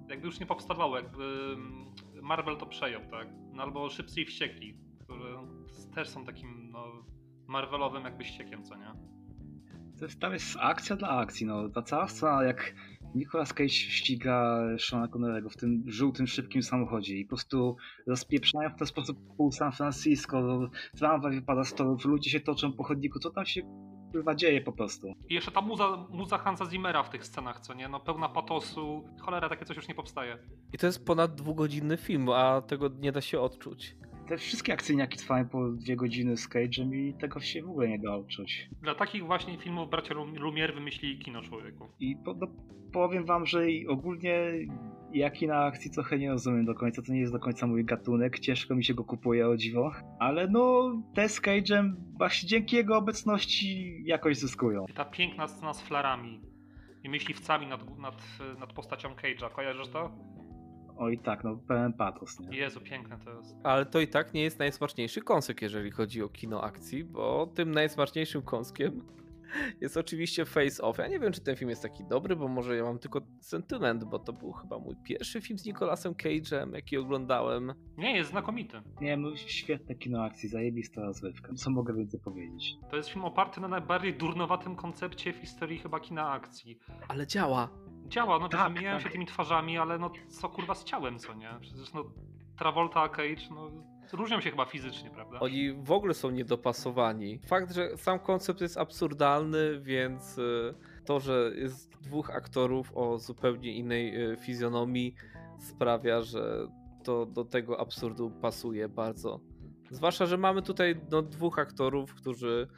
Jakby 0.09 0.27
już 0.27 0.41
nie 0.41 0.47
powstawało, 0.47 0.97
jakby 0.97 1.25
mm, 1.55 1.95
Marvel 2.23 2.57
to 2.57 2.67
przejął, 2.67 3.03
tak? 3.11 3.29
No 3.53 3.63
albo 3.63 3.91
Szybcy 3.91 4.21
i 4.21 4.25
Wściekli, 4.25 4.79
które 5.01 5.49
też 5.95 6.09
są 6.09 6.25
takim, 6.25 6.71
no, 6.71 7.05
Marvelowym 7.47 8.05
jakby 8.05 8.25
ściekiem, 8.25 8.65
co 8.65 8.77
nie? 8.77 8.93
To 9.99 10.05
jest, 10.05 10.21
tam 10.21 10.33
jest 10.33 10.57
akcja 10.61 10.97
dla 10.97 11.09
akcji, 11.09 11.47
no. 11.47 11.69
Ta 11.69 11.83
cała 11.83 12.09
scena, 12.09 12.45
jak 12.45 12.75
Nicolas 13.15 13.53
Cage 13.53 13.69
ściga 13.69 14.61
Seana 14.79 15.09
Connerego 15.09 15.51
w 15.51 15.57
tym 15.57 15.83
żółtym, 15.87 16.27
szybkim 16.27 16.63
samochodzie 16.63 17.17
i 17.17 17.25
po 17.25 17.29
prostu 17.29 17.77
rozpieprzają 18.07 18.71
w 18.71 18.79
ten 18.79 18.87
sposób 18.87 19.19
pół 19.37 19.53
San 19.53 19.73
Francisco, 19.73 20.71
tramwaj 20.99 21.35
wypada 21.35 21.65
z 21.65 21.75
torów, 21.75 22.05
ludzie 22.05 22.31
się 22.31 22.41
toczą 22.41 22.73
po 22.73 22.85
chodniku, 22.85 23.19
co 23.19 23.31
tam 23.31 23.47
się 23.47 23.61
chyba 24.13 24.35
dzieje 24.35 24.61
po 24.61 24.73
prostu. 24.73 25.15
I 25.29 25.35
jeszcze 25.35 25.51
ta 25.51 25.61
muza, 25.61 26.07
muza 26.11 26.39
Hansa 26.39 26.67
Zimmera 26.67 27.03
w 27.03 27.11
tych 27.11 27.27
scenach, 27.27 27.61
co 27.61 27.75
nie? 27.75 27.89
No 27.89 28.01
pełna 28.01 28.29
patosu, 28.29 29.05
cholera, 29.21 29.49
takie 29.49 29.65
coś 29.65 29.77
już 29.77 29.89
nie 29.89 29.95
powstaje. 29.95 30.39
I 30.73 30.79
to 30.79 30.87
jest 30.87 31.07
ponad 31.07 31.35
dwugodzinny 31.35 31.97
film, 31.97 32.29
a 32.29 32.63
tego 32.63 32.89
nie 32.89 33.13
da 33.13 33.21
się 33.21 33.41
odczuć 33.41 33.97
te 34.29 34.39
wszystkie 34.39 34.73
akcyjniaki 34.73 35.19
trwają 35.19 35.49
po 35.49 35.69
dwie 35.69 35.97
godziny 35.97 36.37
z 36.37 36.49
Cage'em 36.49 36.95
i 36.95 37.15
tego 37.15 37.41
się 37.41 37.63
w 37.63 37.71
ogóle 37.71 37.89
nie 37.89 37.99
da 37.99 38.15
odczuć. 38.15 38.69
Dla 38.83 38.95
takich 38.95 39.27
właśnie 39.27 39.59
filmów 39.59 39.91
bracia 39.91 40.15
Lumière 40.15 40.75
wymyślili 40.75 41.19
kino 41.19 41.43
człowieku. 41.43 41.89
I 42.01 42.17
po, 42.25 42.35
no, 42.35 42.47
powiem 42.93 43.25
wam, 43.25 43.47
że 43.47 43.61
ogólnie 43.89 44.53
ja 45.13 45.31
kina 45.31 45.65
akcji 45.65 45.91
trochę 45.91 46.19
nie 46.19 46.31
rozumiem 46.31 46.65
do 46.65 46.75
końca, 46.75 47.03
to 47.03 47.13
nie 47.13 47.21
jest 47.21 47.33
do 47.33 47.39
końca 47.39 47.67
mój 47.67 47.85
gatunek, 47.85 48.39
ciężko 48.39 48.75
mi 48.75 48.85
się 48.85 48.95
go 48.95 49.05
kupuje 49.05 49.49
o 49.49 49.57
dziwo, 49.57 49.93
ale 50.19 50.49
no 50.49 50.93
te 51.15 51.29
z 51.29 51.43
Cage'em 51.43 51.93
właśnie 52.19 52.49
dzięki 52.49 52.77
jego 52.77 52.97
obecności 52.97 54.03
jakoś 54.05 54.37
zyskują. 54.37 54.87
I 54.89 54.93
ta 54.93 55.05
piękna 55.05 55.49
scena 55.49 55.75
z 55.75 55.83
flarami 55.83 56.41
i 57.05 57.09
myśliwcami 57.09 57.67
nad, 57.67 57.99
nad, 57.99 58.23
nad 58.59 58.73
postacią 58.73 59.09
Cage'a, 59.09 59.51
kojarzysz 59.51 59.89
to? 59.89 60.11
Oj 60.99 61.19
tak, 61.19 61.45
no 61.45 61.57
pełen 61.57 61.93
patos, 61.93 62.41
nie? 62.41 62.59
Jezu, 62.59 62.81
piękne 62.81 63.19
to 63.25 63.31
jest. 63.31 63.57
Ale 63.63 63.87
to 63.87 64.01
i 64.01 64.09
tak 64.09 64.35
nie 64.35 64.43
jest 64.43 64.59
najsmaczniejszy 64.59 65.21
kąsek, 65.21 65.63
jeżeli 65.63 65.91
chodzi 65.91 66.23
o 66.23 66.29
kino 66.29 66.63
akcji, 66.63 67.05
bo 67.05 67.47
tym 67.55 67.71
najsmaczniejszym 67.71 68.43
kąskiem 68.43 69.03
jest 69.81 69.97
oczywiście 69.97 70.45
Face 70.45 70.83
Off. 70.83 70.99
Ja 70.99 71.09
nie 71.09 71.19
wiem, 71.19 71.33
czy 71.33 71.41
ten 71.41 71.57
film 71.57 71.71
jest 71.71 71.83
taki 71.83 72.05
dobry, 72.05 72.37
bo 72.37 72.49
może 72.49 72.77
ja 72.77 72.83
mam 72.85 72.99
tylko 72.99 73.21
sentyment, 73.41 74.05
bo 74.05 74.19
to 74.19 74.33
był 74.33 74.53
chyba 74.53 74.79
mój 74.79 74.95
pierwszy 75.05 75.41
film 75.41 75.59
z 75.59 75.65
Nicolasem 75.65 76.15
Cage'em, 76.15 76.75
jaki 76.75 76.97
oglądałem. 76.97 77.75
Nie, 77.97 78.17
jest 78.17 78.31
znakomity. 78.31 78.83
Nie, 79.01 79.17
no 79.17 79.37
świetne 79.37 79.95
kino 79.95 80.25
akcji, 80.25 80.49
zajebista 80.49 81.01
rozrywka. 81.01 81.55
Co 81.55 81.71
mogę 81.71 81.95
więcej 81.95 82.21
powiedzieć? 82.21 82.77
To 82.91 82.97
jest 82.97 83.09
film 83.09 83.25
oparty 83.25 83.61
na 83.61 83.69
najbardziej 83.69 84.15
durnowatym 84.15 84.77
koncepcie 84.77 85.33
w 85.33 85.37
historii 85.37 85.79
chyba 85.79 86.01
kina 86.01 86.31
akcji. 86.31 86.79
Ale 87.09 87.27
działa. 87.27 87.69
Działa, 88.09 88.39
no 88.39 88.49
tak, 88.49 88.83
miałem 88.83 88.99
tak. 88.99 89.07
się 89.07 89.13
tymi 89.13 89.27
twarzami, 89.27 89.79
ale 89.79 89.99
no 89.99 90.11
co 90.29 90.49
kurwa 90.49 90.75
z 90.75 90.85
ciałem, 90.85 91.19
co 91.19 91.35
nie? 91.35 91.51
Przecież 91.61 91.93
no 91.93 92.05
Travolta, 92.59 93.09
Cage, 93.09 93.49
no 93.51 93.71
różnią 94.13 94.41
się 94.41 94.51
chyba 94.51 94.65
fizycznie, 94.65 95.11
prawda? 95.11 95.41
Oni 95.41 95.73
w 95.73 95.93
ogóle 95.93 96.15
są 96.15 96.31
niedopasowani. 96.31 97.39
Fakt, 97.47 97.75
że 97.75 97.97
sam 97.97 98.19
koncept 98.19 98.61
jest 98.61 98.79
absurdalny, 98.79 99.81
więc 99.81 100.39
e, 100.39 100.43
to, 101.05 101.21
że 101.21 101.53
jest 101.55 101.99
dwóch 102.03 102.31
aktorów 102.31 102.97
o 102.97 103.19
zupełnie 103.19 103.73
innej 103.73 104.33
e, 104.33 104.37
fizjonomii 104.37 105.15
sprawia, 105.59 106.23
że 106.23 106.69
to 107.05 107.27
do 107.27 107.45
tego 107.45 107.81
absurdu 107.81 108.31
pasuje 108.31 108.89
bardzo. 108.89 109.41
Zwłaszcza, 109.91 110.27
że 110.27 110.39
mamy 110.39 110.63
tutaj 110.63 111.01
no, 111.11 111.23
dwóch 111.23 111.59
aktorów, 111.59 112.15
którzy 112.15 112.69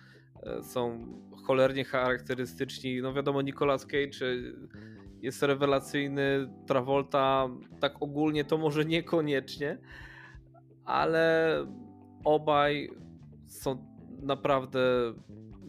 e, 0.43 0.63
są 0.63 1.07
cholernie 1.47 1.85
charakterystyczni. 1.85 3.03
No 3.03 3.13
wiadomo, 3.13 3.43
Nicolas 3.43 3.87
Cage 3.87 4.27
jest 5.23 5.43
rewelacyjny, 5.43 6.51
Travolta 6.67 7.49
tak 7.81 8.03
ogólnie 8.03 8.45
to 8.45 8.59
może 8.59 8.85
niekoniecznie, 8.85 9.79
ale 10.85 11.57
obaj 12.25 12.91
są 13.47 13.87
naprawdę 14.23 14.81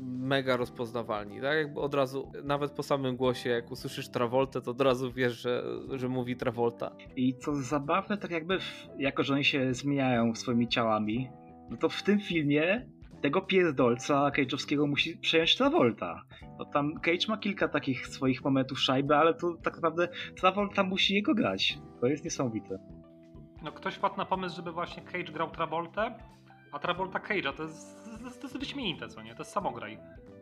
mega 0.03 0.57
rozpoznawalni, 0.57 1.41
tak? 1.41 1.57
Jakby 1.57 1.79
od 1.79 1.93
razu, 1.93 2.31
nawet 2.43 2.71
po 2.71 2.83
samym 2.83 3.15
głosie, 3.15 3.49
jak 3.49 3.71
usłyszysz 3.71 4.09
Travoltę, 4.09 4.61
to 4.61 4.71
od 4.71 4.81
razu 4.81 5.11
wiesz, 5.11 5.41
że, 5.41 5.63
że 5.89 6.09
mówi 6.09 6.35
Travolta. 6.35 6.95
I 7.15 7.35
co 7.35 7.55
zabawne, 7.55 8.17
tak 8.17 8.31
jakby, 8.31 8.57
jako 8.97 9.23
że 9.23 9.33
oni 9.33 9.43
się 9.43 9.73
zmieniają 9.73 10.35
swoimi 10.35 10.67
ciałami, 10.67 11.29
no 11.69 11.77
to 11.77 11.89
w 11.89 12.03
tym 12.03 12.19
filmie 12.19 12.89
tego 13.21 13.41
pierdolca 13.41 14.29
Cage'owskiego 14.29 14.87
musi 14.87 15.17
przejąć 15.17 15.55
Travolta. 15.57 16.21
No 16.59 16.65
tam 16.65 16.93
Cage 16.99 17.27
ma 17.27 17.37
kilka 17.37 17.67
takich 17.67 18.07
swoich 18.07 18.43
momentów 18.43 18.79
szajby, 18.79 19.15
ale 19.15 19.33
to 19.33 19.53
tak 19.63 19.75
naprawdę 19.75 20.07
Travolta 20.37 20.83
musi 20.83 21.13
jego 21.13 21.35
grać. 21.35 21.77
To 22.01 22.07
jest 22.07 22.23
niesamowite. 22.23 22.77
No 23.63 23.71
ktoś 23.71 23.95
wpadł 23.95 24.17
na 24.17 24.25
pomysł, 24.25 24.55
żeby 24.55 24.71
właśnie 24.71 25.03
Cage 25.03 25.31
grał 25.31 25.51
Travoltę, 25.51 26.13
a 26.71 26.79
Travolta 26.79 27.19
Cage'a, 27.19 27.53
to 27.53 27.63
jest, 27.63 28.05
to 28.05 28.23
jest, 28.25 28.41
to 28.41 28.47
jest 28.47 28.59
wyśmienite, 28.59 29.07
co 29.07 29.21
nie? 29.21 29.35
To 29.35 29.41
jest 29.41 29.51
samograj. 29.51 29.97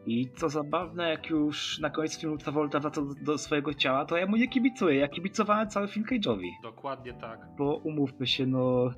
I 0.05 0.29
co 0.35 0.49
zabawne, 0.49 1.09
jak 1.09 1.29
już 1.29 1.79
na 1.79 1.89
koniec 1.89 2.21
filmu 2.21 2.37
Travolta 2.37 2.79
wraca 2.79 3.01
do, 3.01 3.13
do 3.25 3.37
swojego 3.37 3.73
ciała, 3.73 4.05
to 4.05 4.17
ja 4.17 4.27
mu 4.27 4.35
nie 4.35 4.47
kibicuję. 4.47 4.99
Ja 4.99 5.07
kibicowałem 5.07 5.69
cały 5.69 5.87
film 5.87 6.05
Cage'owi. 6.05 6.49
Dokładnie 6.63 7.13
tak. 7.13 7.39
Bo 7.57 7.75
umówmy 7.75 8.27
się, 8.27 8.45
no 8.45 8.93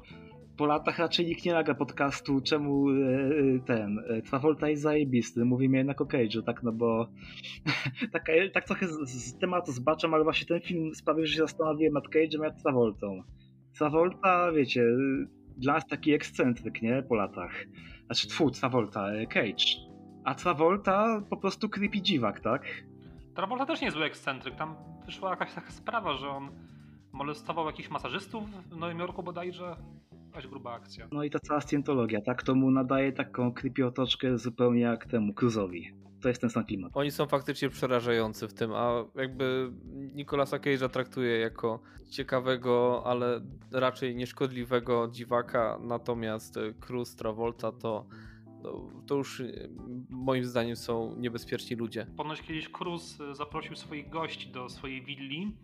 po 0.57 0.65
latach 0.65 0.99
raczej 0.99 1.25
nikt 1.25 1.45
nie 1.45 1.53
naga 1.53 1.73
podcastu, 1.73 2.41
czemu 2.41 2.89
e, 2.89 2.93
e, 2.93 3.59
ten 3.65 3.99
e, 3.99 4.21
Travolta 4.21 4.69
jest 4.69 4.83
zajebisty. 4.83 5.45
Mówimy 5.45 5.77
jednak 5.77 6.01
o 6.01 6.05
Cage'u, 6.05 6.43
tak, 6.43 6.63
no 6.63 6.71
bo 6.71 7.07
tak, 8.13 8.27
tak 8.53 8.65
trochę 8.65 8.87
z, 8.87 9.09
z 9.09 9.37
tematu 9.37 9.71
zbaczam, 9.71 10.13
ale 10.13 10.23
właśnie 10.23 10.47
ten 10.47 10.61
film 10.61 10.95
sprawił, 10.95 11.25
że 11.25 11.33
się 11.33 11.39
zastanowiłem 11.39 11.93
nad 11.93 12.07
Cage'em 12.07 12.43
jak 12.43 12.61
Travoltą. 12.61 13.23
Travolta, 13.77 14.51
wiecie, 14.51 14.85
dla 15.57 15.73
nas 15.73 15.87
taki 15.87 16.13
ekscentryk, 16.13 16.81
nie? 16.81 17.03
Po 17.03 17.15
latach. 17.15 17.65
Znaczy, 18.05 18.27
tfu, 18.27 18.51
Travolta, 18.51 19.07
Cage. 19.29 19.65
A 20.23 20.35
Travolta 20.35 21.21
po 21.29 21.37
prostu 21.37 21.69
creepy 21.69 22.01
dziwak, 22.01 22.39
tak? 22.39 22.63
Travolta 23.35 23.65
też 23.65 23.81
niezły 23.81 24.03
ekscentryk. 24.03 24.55
Tam 24.55 24.75
wyszła 25.05 25.29
jakaś 25.29 25.53
taka 25.53 25.71
sprawa, 25.71 26.13
że 26.13 26.29
on 26.29 26.49
molestował 27.11 27.65
jakichś 27.65 27.89
masażystów 27.89 28.43
w 28.69 28.77
Nowym 28.77 28.99
Jorku 28.99 29.23
bodajże. 29.23 29.75
Jakaś 30.31 30.47
gruba 30.47 30.73
akcja. 30.73 31.07
No 31.11 31.23
i 31.23 31.29
ta 31.29 31.39
cała 31.39 31.61
Scientologia, 31.61 32.21
tak? 32.21 32.43
To 32.43 32.55
mu 32.55 32.71
nadaje 32.71 33.11
taką 33.11 33.53
creepy 33.53 33.85
otoczkę 33.85 34.37
zupełnie 34.37 34.81
jak 34.81 35.05
temu 35.05 35.33
Cruzowi. 35.33 35.91
To 36.21 36.27
jest 36.27 36.41
ten 36.41 36.49
sam 36.49 36.65
klimat. 36.65 36.91
Oni 36.95 37.11
są 37.11 37.27
faktycznie 37.27 37.69
przerażający 37.69 38.47
w 38.47 38.53
tym, 38.53 38.73
a 38.73 39.05
jakby 39.15 39.71
Nicolasa 39.93 40.57
Cage'a 40.57 40.89
traktuje 40.89 41.39
jako 41.39 41.79
ciekawego, 42.09 43.03
ale 43.05 43.41
raczej 43.71 44.15
nieszkodliwego 44.15 45.07
dziwaka, 45.11 45.79
natomiast 45.81 46.59
Cruz 46.79 47.15
Travolta 47.15 47.71
to 47.71 48.05
to, 48.63 48.89
to, 49.07 49.15
już 49.15 49.41
moim 50.09 50.45
zdaniem 50.45 50.75
są 50.75 51.15
niebezpieczni 51.17 51.75
ludzie. 51.75 52.07
Ponoć 52.17 52.41
kiedyś 52.41 52.69
Cruz 52.69 53.17
zaprosił 53.31 53.75
swoich 53.75 54.09
gości 54.09 54.49
do 54.49 54.69
swojej 54.69 55.05
willi 55.05 55.55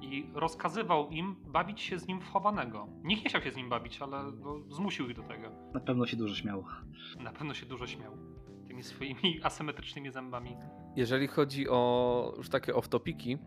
i 0.00 0.30
rozkazywał 0.34 1.10
im 1.10 1.36
bawić 1.46 1.80
się 1.80 1.98
z 1.98 2.06
nim 2.06 2.20
w 2.20 2.28
chowanego. 2.28 2.88
Nikt 3.04 3.24
nie 3.24 3.28
chciał 3.28 3.42
się 3.42 3.50
z 3.50 3.56
nim 3.56 3.68
bawić, 3.68 4.02
ale 4.02 4.22
no, 4.32 4.60
zmusił 4.68 5.10
ich 5.10 5.16
do 5.16 5.22
tego. 5.22 5.50
Na 5.74 5.80
pewno 5.80 6.06
się 6.06 6.16
dużo 6.16 6.34
śmiał. 6.34 6.64
Na 7.20 7.32
pewno 7.32 7.54
się 7.54 7.66
dużo 7.66 7.86
śmiał. 7.86 8.16
Tymi 8.68 8.82
swoimi 8.82 9.40
asymetrycznymi 9.42 10.10
zębami. 10.10 10.56
Jeżeli 10.96 11.26
chodzi 11.26 11.68
o 11.68 12.34
już 12.36 12.48
takie 12.48 12.72
off-topiki, 12.72 13.38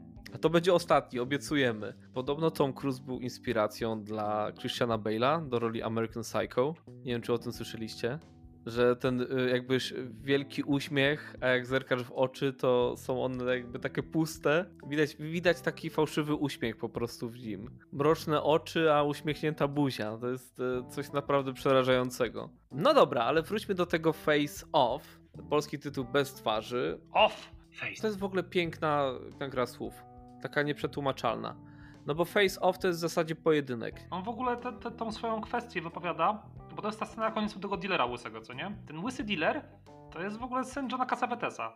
to 0.42 0.50
będzie 0.50 0.74
ostatni, 0.74 1.20
obiecujemy. 1.20 1.94
Podobno 2.14 2.52
Tom 2.52 2.74
Cruise 2.74 3.04
był 3.04 3.20
inspiracją 3.20 4.04
dla 4.04 4.52
Christiana 4.52 4.98
Bale'a 4.98 5.50
do 5.50 5.60
roli 5.60 5.84
American 5.84 6.24
Psycho. 6.24 6.74
Nie 6.88 7.12
wiem, 7.12 7.22
czy 7.22 7.34
o 7.34 7.38
tym 7.38 7.52
słyszeliście 7.52 8.20
że 8.66 8.96
ten 8.96 9.22
y, 9.22 9.50
jakby 9.50 9.78
wielki 10.22 10.64
uśmiech, 10.64 11.36
a 11.42 11.48
jak 11.48 11.66
zerkasz 11.66 12.04
w 12.04 12.12
oczy, 12.12 12.54
to 12.54 12.98
są 12.98 13.24
one 13.24 13.56
jakby 13.56 13.80
takie 13.80 14.04
puste. 14.04 14.66
Widać, 14.88 15.16
widać 15.16 15.62
taki 15.62 15.90
fałszywy 15.90 16.36
uśmiech 16.36 16.78
po 16.78 16.90
prostu 16.90 17.30
w 17.30 17.40
nim. 17.40 17.70
Mroczne 17.92 18.44
oczy, 18.44 18.94
a 18.94 19.04
uśmiechnięta 19.04 19.68
buzia. 19.68 20.18
To 20.18 20.30
jest 20.30 20.60
y, 20.60 20.84
coś 20.90 21.12
naprawdę 21.12 21.54
przerażającego. 21.54 22.50
No 22.72 22.94
dobra, 22.94 23.24
ale 23.24 23.42
wróćmy 23.42 23.76
do 23.76 23.86
tego 23.86 24.14
Face 24.14 24.66
Off. 24.72 25.20
Polski 25.50 25.80
tytuł 25.80 26.06
bez 26.06 26.34
twarzy. 26.34 27.00
Off! 27.12 27.52
Face. 27.72 28.02
To 28.02 28.08
jest 28.08 28.20
w 28.20 28.24
ogóle 28.24 28.44
piękna, 28.44 29.12
piękna 29.24 29.50
gra 29.50 29.66
słów. 29.66 30.04
Taka 30.42 30.62
nieprzetłumaczalna. 30.62 31.56
No 32.06 32.16
bo 32.16 32.26
face 32.26 32.62
off 32.62 32.80
to 32.80 32.88
jest 32.88 33.00
w 33.00 33.02
zasadzie 33.02 33.36
pojedynek. 33.36 33.96
On 34.12 34.24
w 34.24 34.30
ogóle 34.30 34.58
te, 34.58 34.74
te, 34.74 34.92
tą 34.92 35.12
swoją 35.12 35.42
kwestię 35.42 35.82
wypowiada, 35.82 36.44
bo 36.80 36.84
to 36.84 36.88
jest 36.88 37.00
ta 37.00 37.06
scena 37.06 37.26
na 37.26 37.32
końcu 37.32 37.60
tego 37.60 37.78
dealera 37.78 38.06
łysego, 38.06 38.42
co 38.42 38.54
nie? 38.54 38.72
Ten 38.88 39.00
łysy 39.00 39.24
dealer 39.24 39.62
to 40.12 40.22
jest 40.22 40.38
w 40.38 40.44
ogóle 40.44 40.66
syn 40.66 40.88
Johna 40.92 41.06
Cassavetesa. 41.06 41.76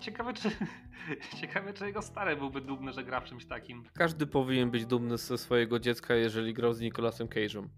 Ciekawe 0.00 0.32
czy, 0.32 0.50
ciekawe, 1.40 1.72
czy 1.72 1.86
jego 1.86 2.02
stary 2.02 2.36
byłby 2.36 2.60
dumny, 2.60 2.92
że 2.92 3.04
gra 3.04 3.20
w 3.20 3.24
czymś 3.24 3.46
takim. 3.46 3.84
Każdy 3.94 4.26
powinien 4.26 4.70
być 4.70 4.86
dumny 4.86 5.18
ze 5.18 5.38
swojego 5.38 5.78
dziecka, 5.78 6.14
jeżeli 6.14 6.54
grał 6.54 6.72
z 6.72 6.80
Nicolasem 6.80 7.28
Cage'em. 7.28 7.68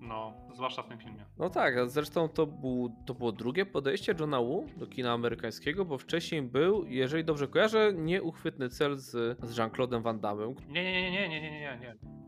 No, 0.00 0.32
zwłaszcza 0.54 0.82
w 0.82 0.88
tym 0.88 0.98
filmie. 0.98 1.24
No 1.38 1.50
tak, 1.50 1.90
zresztą 1.90 2.28
to, 2.28 2.46
był, 2.46 2.96
to 3.06 3.14
było 3.14 3.32
drugie 3.32 3.66
podejście 3.66 4.14
Johna 4.20 4.40
Woo 4.40 4.66
do 4.76 4.86
kina 4.86 5.12
amerykańskiego, 5.12 5.84
bo 5.84 5.98
wcześniej 5.98 6.42
był, 6.42 6.86
jeżeli 6.86 7.24
dobrze 7.24 7.48
kojarzę, 7.48 7.92
nieuchwytny 7.94 8.68
cel 8.68 8.96
z, 8.96 9.38
z 9.42 9.58
Jean-Claude'em 9.58 10.02
Van 10.02 10.20
Damme. 10.20 10.54
Nie, 10.68 10.84
nie, 10.84 11.10
nie, 11.10 11.28
nie, 11.28 11.40
nie, 11.40 11.50
nie, 11.50 11.78
nie. 11.80 12.19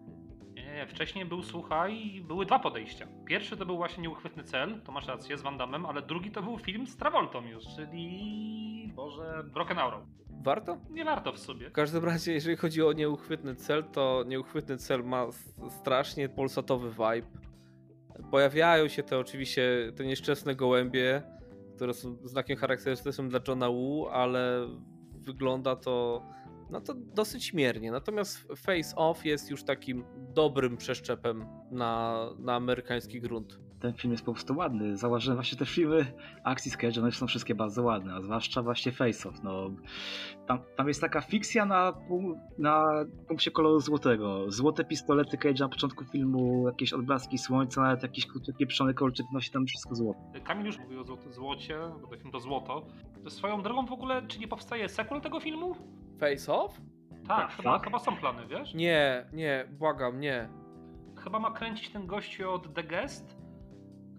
Nie, 0.73 0.79
nie, 0.79 0.85
nie. 0.85 0.87
Wcześniej 0.87 1.25
był, 1.25 1.43
słuchaj, 1.43 2.23
były 2.25 2.47
dwa 2.47 2.59
podejścia. 2.59 3.07
Pierwszy 3.27 3.57
to 3.57 3.67
był 3.67 3.77
właśnie 3.77 4.03
nieuchwytny 4.03 4.45
cel, 4.45 4.81
to 4.85 4.93
masz 4.93 5.07
rację, 5.07 5.39
z 5.39 5.43
Van 5.43 5.59
Damme, 5.59 5.89
ale 5.89 6.03
drugi 6.03 6.31
to 6.31 6.43
był 6.43 6.59
film 6.59 6.87
z 6.87 6.97
Travoltą 6.97 7.47
już, 7.47 7.65
czyli... 7.77 8.93
Boże... 8.95 9.45
Broken 9.55 9.79
Arrow. 9.79 10.03
Warto? 10.43 10.77
Nie 10.91 11.05
warto 11.05 11.33
w 11.33 11.39
sobie. 11.39 11.71
W 11.71 11.73
każdym 11.73 12.05
razie, 12.05 12.33
jeżeli 12.33 12.57
chodzi 12.57 12.83
o 12.83 12.93
nieuchwytny 12.93 13.55
cel, 13.55 13.85
to 13.85 14.25
nieuchwytny 14.27 14.77
cel 14.77 15.05
ma 15.05 15.27
strasznie 15.69 16.29
polsatowy 16.29 16.91
vibe 16.91 17.43
Pojawiają 18.31 18.89
się 18.89 19.03
te 19.03 19.19
oczywiście 19.19 19.93
te 19.97 20.05
nieszczęsne 20.05 20.55
gołębie, 20.55 21.23
które 21.77 21.95
są 21.95 22.17
znakiem 22.25 22.57
charakterystycznym 22.57 23.29
dla 23.29 23.41
Johna 23.49 23.69
Woo, 23.69 24.11
ale 24.13 24.69
wygląda 25.13 25.77
to 25.77 26.23
no 26.73 26.81
to 26.81 26.95
dosyć 26.95 27.45
śmiernie. 27.45 27.91
Natomiast 27.91 28.49
Face 28.57 28.97
Off 28.97 29.25
jest 29.25 29.51
już 29.51 29.65
takim 29.65 30.05
dobrym 30.35 30.77
przeszczepem 30.77 31.47
na, 31.71 32.27
na 32.39 32.55
amerykański 32.55 33.21
grunt 33.21 33.59
ten 33.83 33.93
film 33.93 34.13
jest 34.13 34.25
po 34.25 34.33
prostu 34.33 34.57
ładny. 34.57 34.97
Zauważyłem 34.97 35.37
właśnie 35.37 35.59
te 35.59 35.67
filmy 35.67 36.13
akcji 36.45 36.71
z 36.71 36.77
Cage, 36.77 37.01
one 37.01 37.13
są 37.13 37.27
wszystkie 37.27 37.55
bardzo 37.55 37.83
ładne, 37.83 38.15
a 38.15 38.21
zwłaszcza 38.21 38.63
właśnie 38.63 38.93
Face 38.93 39.29
Off. 39.29 39.43
No, 39.43 39.71
tam, 40.47 40.59
tam 40.77 40.89
jest 40.89 41.01
taka 41.01 41.21
fikcja 41.21 41.67
na, 41.67 41.95
na 42.59 43.05
punkcie 43.29 43.51
koloru 43.51 43.81
złotego. 43.81 44.51
Złote 44.51 44.85
pistolety 44.85 45.39
Cage 45.39 45.61
na 45.61 45.69
początku 45.69 46.05
filmu, 46.05 46.67
jakieś 46.67 46.93
odblaski 46.93 47.39
słońca, 47.39 47.83
nawet 47.83 48.03
jakiś 48.03 48.27
pieprzony 48.59 48.95
kolczyk 48.95 49.27
nosi 49.33 49.51
tam 49.51 49.67
wszystko 49.67 49.95
złoto. 49.95 50.21
Kamil 50.45 50.67
już 50.67 50.79
mówił 50.79 51.01
o 51.01 51.05
złocie, 51.31 51.79
bo 52.03 52.09
to 52.09 52.17
film 52.17 52.33
to 52.33 52.41
złoto. 52.41 52.87
To 53.25 53.31
swoją 53.31 53.63
drogą 53.63 53.87
w 53.87 53.93
ogóle, 53.93 54.23
czy 54.29 54.39
nie 54.39 54.49
powstaje 54.49 54.89
sequel 54.89 55.21
tego 55.21 55.41
filmu? 55.41 55.75
Face 56.23 56.53
Off? 56.53 56.81
Tak, 57.29 57.53
chyba, 57.53 57.79
chyba 57.79 57.99
są 57.99 58.17
plany, 58.17 58.47
wiesz? 58.47 58.75
Nie, 58.75 59.27
nie, 59.33 59.65
błagam, 59.71 60.21
nie. 60.21 60.49
Chyba 61.25 61.39
ma 61.39 61.51
kręcić 61.51 61.89
ten 61.91 62.07
gościu 62.07 62.51
od 62.51 62.75
The 62.75 62.83
Guest, 62.83 63.37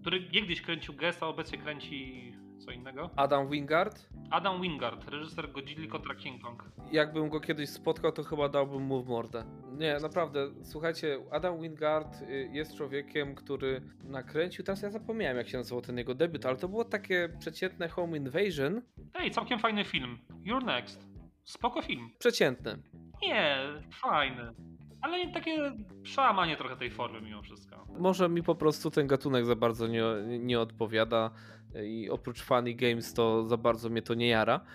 który 0.02 0.30
niegdyś 0.34 0.62
kręcił 0.62 0.94
Gesta, 0.94 1.28
obecnie 1.28 1.58
kręci 1.58 2.32
co 2.66 2.72
innego. 2.72 3.10
Adam 3.16 3.50
Wingard? 3.50 4.10
Adam 4.32 4.62
Wingard, 4.62 5.10
reżyser 5.10 5.52
Godzilla 5.52 5.88
kontra 5.88 6.16
King 6.16 6.42
Kong. 6.42 6.64
Jakbym 6.92 7.30
go 7.30 7.40
kiedyś 7.40 7.70
spotkał, 7.70 8.12
to 8.12 8.24
chyba 8.24 8.50
dałbym 8.50 8.82
mu 8.82 9.04
w 9.04 9.08
mordę. 9.08 9.46
Nie, 9.78 9.98
naprawdę, 10.02 10.50
słuchajcie, 10.64 11.20
Adam 11.32 11.62
Wingard 11.62 12.22
y, 12.22 12.50
jest 12.54 12.78
człowiekiem, 12.78 13.36
który 13.36 13.82
nakręcił, 14.04 14.66
teraz 14.66 14.82
ja 14.82 14.90
zapomniałem 14.90 15.38
jak 15.38 15.48
się 15.48 15.58
nazywał 15.58 15.82
ten 15.82 15.98
jego 15.98 16.16
debiut, 16.16 16.46
ale 16.46 16.58
to 16.58 16.68
było 16.68 16.86
takie 16.86 17.30
przeciętne 17.40 17.88
Home 17.90 18.18
Invasion. 18.18 18.82
Ej, 19.14 19.32
całkiem 19.32 19.60
fajny 19.60 19.86
film. 19.86 20.18
You're 20.46 20.66
Next. 20.66 21.13
Spoko 21.44 21.82
film. 21.82 22.10
Przeciętny. 22.20 22.82
Nie, 23.22 23.58
fajny. 23.92 24.54
Ale 25.02 25.32
takie 25.32 25.72
przełamanie 26.04 26.58
trochę 26.58 26.78
tej 26.78 26.92
formy 26.92 27.22
mimo 27.22 27.42
wszystko. 27.42 27.88
Może 28.00 28.30
mi 28.30 28.44
po 28.44 28.56
prostu 28.56 28.92
ten 28.92 29.08
gatunek 29.08 29.46
za 29.46 29.56
bardzo 29.56 29.88
nie, 29.88 30.04
nie 30.40 30.60
odpowiada 30.60 31.32
i 31.86 32.10
oprócz 32.10 32.42
funny 32.42 32.74
games 32.74 33.14
to 33.14 33.48
za 33.48 33.58
bardzo 33.58 33.90
mnie 33.90 34.02
to 34.02 34.14
nie 34.14 34.28
jara, 34.28 34.66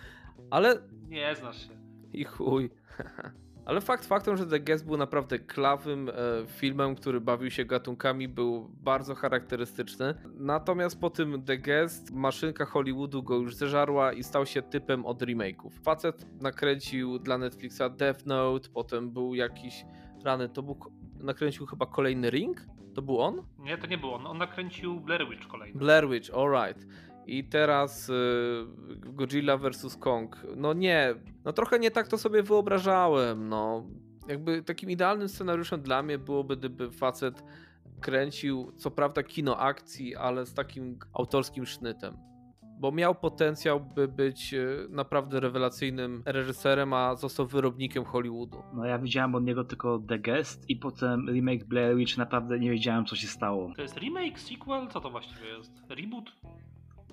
ale... 0.51 0.83
Nie 1.09 1.35
znasz 1.35 1.69
się. 1.69 1.79
I 2.13 2.25
chuj. 2.25 2.71
Ale 3.69 3.81
fakt 3.81 4.07
faktem, 4.07 4.37
że 4.37 4.47
The 4.47 4.61
Guest 4.61 4.87
był 4.87 4.97
naprawdę 4.97 5.39
klawym 5.39 6.09
e, 6.09 6.13
filmem, 6.47 6.95
który 6.95 7.21
bawił 7.21 7.51
się 7.51 7.65
gatunkami, 7.65 8.29
był 8.29 8.69
bardzo 8.69 9.15
charakterystyczny. 9.15 10.15
Natomiast 10.35 11.01
po 11.01 11.11
tym 11.11 11.43
The 11.43 11.59
Guest 11.59 12.11
maszynka 12.13 12.65
Hollywoodu 12.65 13.23
go 13.23 13.37
już 13.37 13.55
zeżarła 13.55 14.13
i 14.13 14.23
stał 14.23 14.47
się 14.47 14.63
typem 14.63 15.07
od 15.07 15.23
remake'ów. 15.23 15.71
Facet 15.83 16.43
nakręcił 16.43 17.19
dla 17.19 17.39
Netflixa 17.39 17.83
Death 17.97 18.27
Note, 18.27 18.69
potem 18.75 19.11
był 19.11 19.35
jakiś 19.35 19.85
rany, 20.25 20.49
to 20.49 20.63
był, 20.63 20.79
nakręcił 21.21 21.67
chyba 21.67 21.87
kolejny 21.87 22.31
Ring? 22.31 22.67
To 22.95 23.03
był 23.03 23.21
on? 23.21 23.43
Nie, 23.59 23.79
to 23.79 23.87
nie 23.87 23.99
był 23.99 24.15
on. 24.15 24.27
On 24.27 24.39
nakręcił 24.39 25.01
Blair 25.01 25.29
Witch 25.31 25.47
kolejny. 25.47 25.79
Blair 25.79 26.09
Witch, 26.09 26.31
alright. 26.35 26.87
I 27.29 27.45
teraz 27.45 28.09
y, 28.09 28.13
Godzilla 29.13 29.57
vs. 29.57 29.97
Kong. 29.97 30.37
No 30.57 30.73
nie, 30.73 31.15
no 31.45 31.53
trochę 31.53 31.79
nie 31.79 31.91
tak 31.91 32.09
to 32.09 32.19
sobie 32.19 32.43
wyobrażałem, 32.43 33.49
no. 33.49 33.87
Jakby 34.29 34.63
takim 34.63 34.91
idealnym 34.91 35.29
scenariuszem 35.29 35.83
dla 35.83 36.03
mnie 36.03 36.19
byłoby, 36.19 36.57
gdyby 36.57 36.91
facet 36.91 37.45
kręcił, 38.01 38.73
co 38.77 38.91
prawda 38.91 39.23
kino 39.23 39.59
akcji, 39.59 40.17
ale 40.17 40.47
z 40.47 40.55
takim 40.55 40.99
autorskim 41.13 41.67
sznytem. 41.67 42.17
Bo 42.81 42.93
miał 42.93 43.15
potencjał, 43.15 43.81
by 43.81 44.09
być 44.09 44.55
y, 44.55 44.87
naprawdę 44.91 45.41
rewelacyjnym 45.41 46.23
reżyserem, 46.27 46.93
a 46.93 47.17
został 47.17 47.47
wyrobnikiem 47.47 48.05
Hollywoodu. 48.05 48.63
No 48.75 48.85
ja 48.85 48.99
widziałem 48.99 49.35
od 49.35 49.45
niego 49.45 49.65
tylko 49.65 49.99
The 50.09 50.19
Guest 50.19 50.71
i 50.71 50.77
potem 50.77 51.31
remake 51.31 51.65
Blair 51.65 51.97
Witch, 51.97 52.17
naprawdę 52.17 52.59
nie 52.59 52.71
wiedziałem 52.71 53.07
co 53.07 53.17
się 53.17 53.27
stało. 53.27 53.73
To 53.77 53.83
jest 53.83 53.97
remake, 53.97 54.41
sequel? 54.41 54.89
Co 54.89 55.01
to 55.01 55.11
właściwie 55.11 55.49
jest? 55.49 55.73
Reboot? 55.89 56.33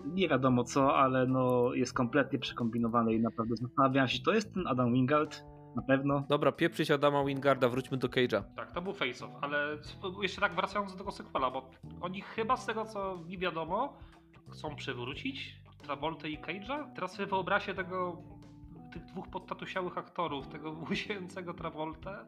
Nie 0.06 0.30
wiadomo 0.30 0.64
co, 0.64 0.96
ale 0.96 1.28
no 1.28 1.74
jest 1.74 1.94
kompletnie 1.94 2.40
przekombinowany 2.40 3.14
i 3.14 3.20
naprawdę 3.20 3.56
zastanawiam 3.56 4.08
się, 4.08 4.20
to 4.24 4.34
jest 4.34 4.54
ten 4.54 4.68
Adam 4.68 4.94
Wingard? 4.94 5.44
Na 5.76 5.82
pewno. 5.82 6.24
Dobra, 6.30 6.52
pieprzyć 6.52 6.92
Adama 6.92 7.24
Wingarda, 7.26 7.70
wróćmy 7.70 7.98
do 7.98 8.08
Cage'a. 8.08 8.44
Tak, 8.56 8.72
to 8.72 8.82
był 8.82 8.94
Face 8.94 9.26
Off, 9.26 9.32
ale 9.42 9.78
jeszcze 10.22 10.42
tak 10.42 10.56
wracając 10.56 10.92
do 10.92 10.98
tego 10.98 11.12
sequela, 11.12 11.52
bo 11.52 11.70
oni 12.02 12.22
chyba 12.22 12.58
z 12.58 12.66
tego 12.66 12.86
co 12.86 13.18
mi 13.28 13.38
wiadomo, 13.38 13.94
chcą 14.52 14.76
przywrócić 14.76 15.56
Travolta 15.84 16.28
i 16.28 16.38
Cage'a. 16.38 16.94
Teraz 16.96 17.14
sobie 17.14 17.26
wyobraźcie 17.26 17.74
tego, 17.74 18.18
tych 18.94 19.06
dwóch 19.06 19.28
podtatusiałych 19.28 19.98
aktorów, 19.98 20.48
tego 20.48 20.72
łysiejącego 20.90 21.54
Travolta 21.54 22.26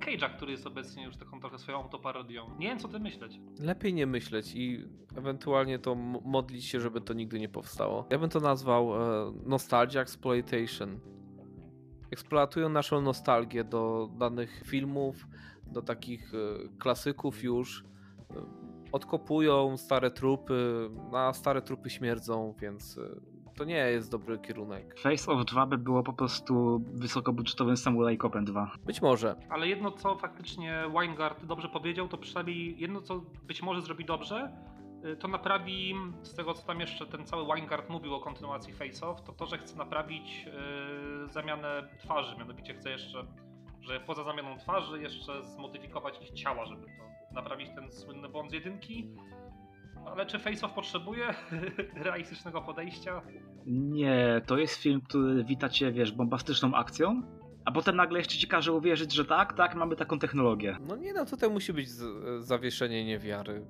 Cage'a, 0.00 0.36
który 0.36 0.52
jest 0.52 0.66
obecnie 0.66 1.04
już 1.04 1.16
taką 1.16 1.40
trochę 1.40 1.58
swoją 1.58 1.82
autoparodią. 1.82 2.50
Nie 2.58 2.68
wiem 2.68 2.78
co 2.78 2.88
ty 2.88 2.98
myśleć. 2.98 3.40
Lepiej 3.60 3.94
nie 3.94 4.06
myśleć 4.06 4.54
i 4.54 4.84
ewentualnie 5.16 5.78
to 5.78 5.94
modlić 6.24 6.64
się, 6.64 6.80
żeby 6.80 7.00
to 7.00 7.14
nigdy 7.14 7.38
nie 7.38 7.48
powstało. 7.48 8.06
Ja 8.10 8.18
bym 8.18 8.30
to 8.30 8.40
nazwał 8.40 8.94
e, 8.94 9.32
Nostalgia 9.46 10.00
Exploitation. 10.00 11.00
Eksploatują 12.10 12.68
naszą 12.68 13.00
nostalgię 13.00 13.64
do 13.64 14.10
danych 14.18 14.62
filmów, 14.66 15.26
do 15.66 15.82
takich 15.82 16.32
e, 16.34 16.38
klasyków 16.78 17.42
już. 17.42 17.84
E, 18.30 18.66
Odkopują 18.92 19.76
stare 19.76 20.10
trupy, 20.10 20.90
a 21.12 21.32
stare 21.32 21.62
trupy 21.62 21.90
śmierdzą, 21.90 22.54
więc 22.60 22.98
e, 22.98 23.35
to 23.56 23.64
nie 23.64 23.76
jest 23.76 24.10
dobry 24.10 24.38
kierunek. 24.38 25.00
Face 25.00 25.32
of 25.32 25.44
2 25.44 25.66
by 25.66 25.78
było 25.78 26.02
po 26.02 26.12
prostu 26.12 26.82
wysokobudżetowym 26.94 27.76
Samurai 27.76 28.18
Copem 28.18 28.44
2. 28.44 28.70
Być 28.86 29.02
może. 29.02 29.36
Ale 29.48 29.68
jedno 29.68 29.90
co 29.90 30.16
faktycznie 30.16 30.82
Weingart 30.98 31.44
dobrze 31.44 31.68
powiedział, 31.68 32.08
to 32.08 32.18
przynajmniej 32.18 32.80
jedno 32.80 33.00
co 33.00 33.20
być 33.42 33.62
może 33.62 33.82
zrobi 33.82 34.04
dobrze, 34.04 34.52
y, 35.04 35.16
to 35.16 35.28
naprawi 35.28 35.94
z 36.22 36.34
tego 36.34 36.54
co 36.54 36.66
tam 36.66 36.80
jeszcze 36.80 37.06
ten 37.06 37.26
cały 37.26 37.46
Weingart 37.46 37.90
mówił 37.90 38.14
o 38.14 38.20
kontynuacji 38.20 38.72
Face 38.72 39.06
Off, 39.06 39.22
to 39.22 39.32
to, 39.32 39.46
że 39.46 39.58
chce 39.58 39.76
naprawić 39.76 40.44
yy, 40.44 41.28
zamianę 41.28 41.88
twarzy, 41.98 42.36
mianowicie 42.38 42.74
chce 42.74 42.90
jeszcze, 42.90 43.26
że 43.80 44.00
poza 44.00 44.24
zamianą 44.24 44.58
twarzy 44.58 45.02
jeszcze 45.02 45.44
zmodyfikować 45.44 46.22
ich 46.22 46.30
ciała, 46.30 46.66
żeby 46.66 46.86
to 46.86 47.34
naprawić 47.34 47.68
ten 47.74 47.92
słynny 47.92 48.28
błąd 48.28 48.50
z 48.50 48.54
jedynki. 48.54 49.10
Ale 50.06 50.26
czy 50.26 50.38
Face 50.38 50.66
Off 50.66 50.72
potrzebuje 50.72 51.24
realistycznego 52.04 52.62
podejścia? 52.62 53.22
Nie, 53.66 54.42
to 54.46 54.58
jest 54.58 54.74
film, 54.74 55.00
który 55.00 55.44
wita 55.44 55.68
cię, 55.68 55.92
wiesz, 55.92 56.12
bombastyczną 56.12 56.74
akcją, 56.74 57.22
a 57.64 57.72
potem 57.72 57.96
nagle 57.96 58.18
jeszcze 58.18 58.36
ci 58.38 58.46
każe 58.48 58.72
uwierzyć, 58.72 59.12
że 59.12 59.24
tak, 59.24 59.52
tak, 59.52 59.74
mamy 59.74 59.96
taką 59.96 60.18
technologię. 60.18 60.76
No 60.88 60.96
nie, 60.96 61.12
no 61.12 61.26
tutaj 61.26 61.50
musi 61.50 61.72
być 61.72 61.88
z- 61.88 62.44
zawieszenie 62.44 63.04
niewiary. 63.04 63.66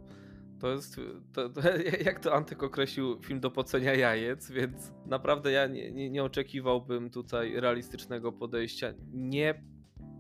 To 0.61 0.68
jest, 0.68 1.01
to, 1.32 1.49
to, 1.49 1.61
jak 2.07 2.20
to 2.20 2.34
Antyk 2.34 2.62
określił, 2.62 3.22
film 3.22 3.41
do 3.41 3.51
pocenia 3.51 3.95
jajec, 3.95 4.51
więc 4.51 4.93
naprawdę 5.07 5.51
ja 5.53 5.66
nie, 5.66 5.93
nie, 5.93 6.11
nie 6.11 6.24
oczekiwałbym 6.24 7.11
tutaj 7.11 7.61
realistycznego 7.61 8.32
podejścia. 8.32 8.93
Nie 9.12 9.62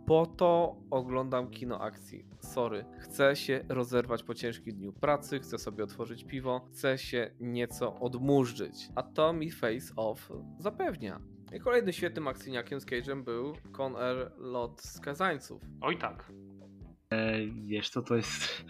po 0.06 0.26
to 0.26 0.76
oglądam 0.90 1.50
kino 1.50 1.80
akcji. 1.80 2.24
Sorry. 2.40 2.84
Chcę 2.98 3.36
się 3.36 3.64
rozerwać 3.68 4.22
po 4.22 4.34
ciężkim 4.34 4.76
dniu 4.76 4.92
pracy, 4.92 5.38
chcę 5.38 5.58
sobie 5.58 5.84
otworzyć 5.84 6.24
piwo, 6.24 6.60
chcę 6.70 6.98
się 6.98 7.30
nieco 7.40 8.00
odmurzyć. 8.00 8.88
A 8.94 9.02
to 9.02 9.32
mi 9.32 9.50
Face 9.50 9.94
Off 9.96 10.32
zapewnia. 10.58 11.20
I 11.54 11.60
kolejnym 11.60 11.92
świetnym 11.92 12.28
akcyjniakiem 12.28 12.80
z 12.80 12.86
Cage'em 12.86 13.24
był 13.24 13.52
Con 13.76 13.96
Air 13.96 14.32
Lot 14.38 14.80
Skazańców. 14.80 15.62
Oj 15.80 15.98
tak. 15.98 16.32
E, 17.10 17.46
wiesz 17.46 17.90
co, 17.90 18.02
to 18.02 18.16
jest... 18.16 18.64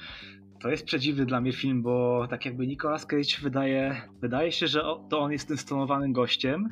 To 0.60 0.68
jest 0.68 0.84
przedziwny 0.84 1.26
dla 1.26 1.40
mnie 1.40 1.52
film, 1.52 1.82
bo 1.82 2.26
tak 2.30 2.46
jakby 2.46 2.66
Nicolas 2.66 3.06
Cage 3.06 3.40
wydaje, 3.42 4.02
wydaje 4.20 4.52
się, 4.52 4.66
że 4.66 4.82
to 5.10 5.18
on 5.18 5.32
jest 5.32 5.48
tym 5.48 5.56
stonowanym 5.56 6.12
gościem 6.12 6.68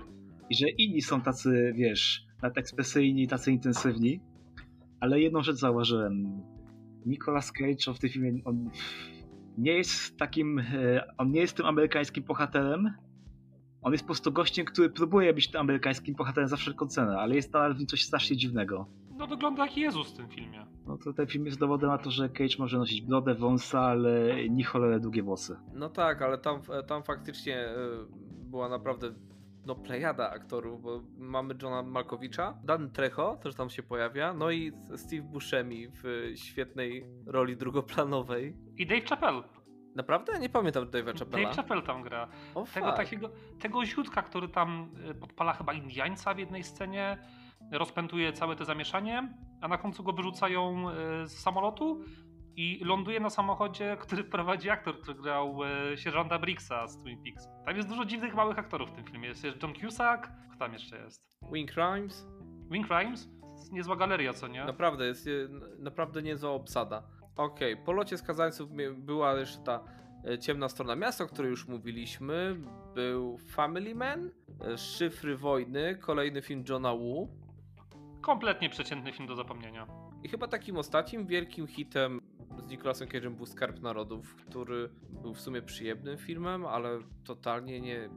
i 0.51 0.55
że 0.55 0.69
inni 0.69 1.03
są 1.03 1.21
tacy, 1.21 1.73
wiesz, 1.77 2.27
nadekspresyjni, 2.43 3.29
tacy 3.29 3.53
intensywni. 3.53 4.21
Ale 5.05 5.21
jedną 5.21 5.43
rzecz 5.43 5.57
zauważyłem. 5.57 6.43
Nicolas 7.07 7.53
Cage 7.53 7.95
w 7.95 7.99
tym 7.99 8.11
filmie, 8.11 8.33
on 8.45 8.71
nie 9.59 9.73
jest 9.73 10.17
takim, 10.17 10.59
e, 10.59 11.05
on 11.19 11.31
nie 11.31 11.41
jest 11.41 11.57
tym 11.57 11.67
amerykańskim 11.67 12.25
bohaterem. 12.25 12.91
On 13.83 13.93
jest 13.93 14.05
po 14.05 14.07
prostu 14.07 14.33
gościem, 14.33 14.67
który 14.67 14.91
próbuje 14.91 15.35
być 15.35 15.51
tym 15.51 15.61
amerykańskim 15.61 16.15
bohaterem 16.15 16.49
za 16.49 16.57
wszelką 16.57 16.87
cenę, 16.87 17.19
ale 17.19 17.35
jest 17.35 17.53
nadal 17.53 17.75
w 17.75 17.79
nim 17.79 17.87
coś 17.87 18.05
strasznie 18.05 18.37
dziwnego. 18.37 18.87
No 19.17 19.27
wygląda 19.27 19.67
jak 19.67 19.77
Jezus 19.77 20.13
w 20.13 20.17
tym 20.17 20.29
filmie. 20.29 20.67
No 20.87 20.99
to 20.99 21.13
ten 21.13 21.27
film 21.27 21.47
jest 21.47 21.59
dowodem 21.59 21.91
na 21.91 21.99
to, 21.99 22.11
że 22.11 22.29
Cage 22.29 22.57
może 22.59 22.79
nosić 22.79 23.03
brodę, 23.03 23.35
wąsa, 23.35 23.81
ale 23.81 24.49
nie 24.49 24.65
cholerę 24.65 25.01
długie 25.01 25.23
włosy. 25.23 25.57
No 25.75 25.89
tak, 25.89 26.23
ale 26.23 26.39
tam, 26.39 26.61
tam 26.87 27.03
faktycznie 27.03 27.57
e, 27.57 27.77
była 28.51 28.69
naprawdę 28.69 29.15
no 29.67 29.75
plejada 29.75 30.31
aktorów, 30.31 30.83
bo 30.83 31.03
mamy 31.19 31.55
Johna 31.63 31.83
Malkowicza, 31.83 32.59
Dan 32.65 32.91
Trejo 32.91 33.37
też 33.37 33.55
tam 33.55 33.71
się 33.71 33.83
pojawia, 33.83 34.35
no 34.35 34.51
i 34.51 34.73
Steve 34.97 35.23
Buscemi 35.23 35.89
w 35.89 36.33
świetnej 36.35 37.07
roli 37.27 37.57
drugoplanowej. 37.57 38.57
I 38.77 38.87
Dave 38.87 39.05
Chappelle. 39.05 39.43
Naprawdę? 39.95 40.39
Nie 40.39 40.49
pamiętam 40.49 40.85
Dave'a 40.85 41.19
Chappella. 41.19 41.45
Dave 41.45 41.57
Chappelle 41.57 41.83
tam 41.83 42.03
gra. 42.03 42.29
O, 42.55 42.65
Tego 42.75 42.87
fuck. 42.87 42.97
takiego, 42.97 43.31
tego 43.59 43.85
ziutka, 43.85 44.23
który 44.23 44.49
tam 44.49 44.91
y, 45.11 45.15
podpala 45.15 45.53
chyba 45.53 45.73
Indiańca 45.73 46.35
w 46.35 46.39
jednej 46.39 46.65
scenie, 46.65 47.19
rozpętuje 47.73 48.33
całe 48.33 48.57
to 48.57 48.65
zamieszanie, 48.65 49.29
a 49.61 49.69
na 49.69 49.79
końcu 49.79 50.03
go 50.03 50.13
wyrzucają 50.13 50.91
y, 50.91 50.93
z 51.29 51.39
samolotu 51.39 52.01
i 52.57 52.85
ląduje 52.85 53.21
na 53.21 53.31
samochodzie, 53.31 53.97
który 54.01 54.25
prowadzi 54.25 54.71
aktor, 54.71 55.01
który 55.01 55.23
grał 55.23 55.61
y, 55.93 55.97
sierżanta 55.99 56.39
Briggsa 56.39 56.87
z 56.87 56.99
Twin 57.03 57.23
Peaks. 57.23 57.49
Tam 57.67 57.77
jest 57.77 57.89
dużo 57.89 58.05
dziwnych 58.05 58.35
małych 58.35 58.59
aktorów 58.59 58.91
w 58.91 58.93
tym 58.93 59.05
filmie. 59.05 59.29
Jest 59.29 59.45
jest 59.45 59.63
John 59.63 59.75
Cusack, 59.75 60.29
kto 60.49 60.59
tam 60.59 60.73
jeszcze 60.73 60.99
jest? 60.99 61.29
Wing 61.53 61.73
Crimes? 61.73 62.27
Wing 62.71 62.87
Crimes? 62.87 63.29
Niezła 63.73 63.97
galeria, 63.97 64.33
co 64.33 64.49
nie? 64.49 64.65
Naprawdę, 64.65 65.07
jest 65.07 65.27
e, 65.27 65.31
naprawdę 65.79 66.23
niezła 66.23 66.51
obsada. 66.51 67.03
Okej, 67.37 67.77
po 67.77 67.93
locie 67.93 68.19
skazańców 68.19 68.71
była 68.97 69.35
jeszcze 69.35 69.59
ta 69.59 69.85
e, 70.25 70.39
ciemna 70.39 70.69
strona 70.69 70.97
miasta, 70.97 71.25
o 71.25 71.27
której 71.27 71.51
już 71.51 71.69
mówiliśmy. 71.69 72.57
Był 72.95 73.39
Family 73.39 73.95
Man, 73.95 74.31
e, 74.61 74.79
Szyfry 74.79 75.37
Wojny, 75.37 75.97
kolejny 75.97 76.43
film 76.43 76.65
Johna 76.69 76.95
Woo. 76.95 77.29
Kompletnie 78.21 78.71
przeciętny 78.71 79.13
film 79.13 79.29
do 79.29 79.37
zapomnienia. 79.37 79.87
I 80.23 80.29
chyba 80.29 80.49
takim 80.49 80.77
ostatnim 80.77 81.27
wielkim 81.27 81.67
hitem 81.67 82.21
z 82.67 82.71
Nicolasem 82.71 83.09
Cage'em 83.09 83.35
był 83.35 83.47
Skarb 83.47 83.81
Narodów, 83.83 84.35
który 84.37 84.89
był 85.23 85.35
w 85.35 85.41
sumie 85.41 85.63
przyjemnym 85.63 86.19
filmem, 86.19 86.67
ale 86.67 86.99
totalnie 87.25 87.81
nie, 87.81 88.09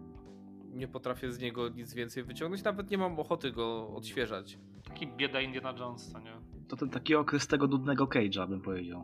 nie 0.73 0.87
potrafię 0.87 1.31
z 1.31 1.39
niego 1.39 1.69
nic 1.69 1.93
więcej 1.93 2.23
wyciągnąć. 2.23 2.63
Nawet 2.63 2.91
nie 2.91 2.97
mam 2.97 3.19
ochoty 3.19 3.51
go 3.51 3.87
odświeżać. 3.95 4.59
Taki 4.83 5.07
bieda 5.07 5.41
Indiana 5.41 5.73
Jones, 5.79 6.11
co 6.11 6.19
nie? 6.19 6.33
To 6.67 6.75
ten 6.75 6.89
taki 6.89 7.15
okres 7.15 7.47
tego 7.47 7.67
nudnego 7.67 8.05
Cage'a, 8.05 8.49
bym 8.49 8.61
powiedział. 8.61 9.03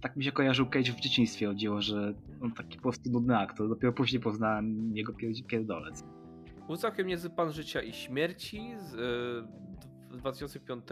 Tak 0.00 0.16
mi 0.16 0.24
się 0.24 0.32
kojarzył 0.32 0.66
Cage 0.66 0.92
w 0.92 1.00
dzieciństwie 1.00 1.46
chodziło, 1.46 1.80
że 1.82 2.14
on 2.42 2.52
taki 2.52 2.76
po 2.76 2.82
prostu 2.82 3.10
nudny 3.10 3.38
aktor. 3.38 3.68
Dopiero 3.68 3.92
później 3.92 4.22
poznałem 4.22 4.96
jego 4.96 5.12
pier- 5.12 5.46
pierdolec. 5.46 6.04
Był 6.66 6.76
całkiem 6.76 7.06
niezły 7.06 7.30
Pan 7.30 7.52
Życia 7.52 7.82
i 7.82 7.92
Śmierci 7.92 8.72
z 8.78 8.94
y, 10.12 10.16
2005, 10.18 10.84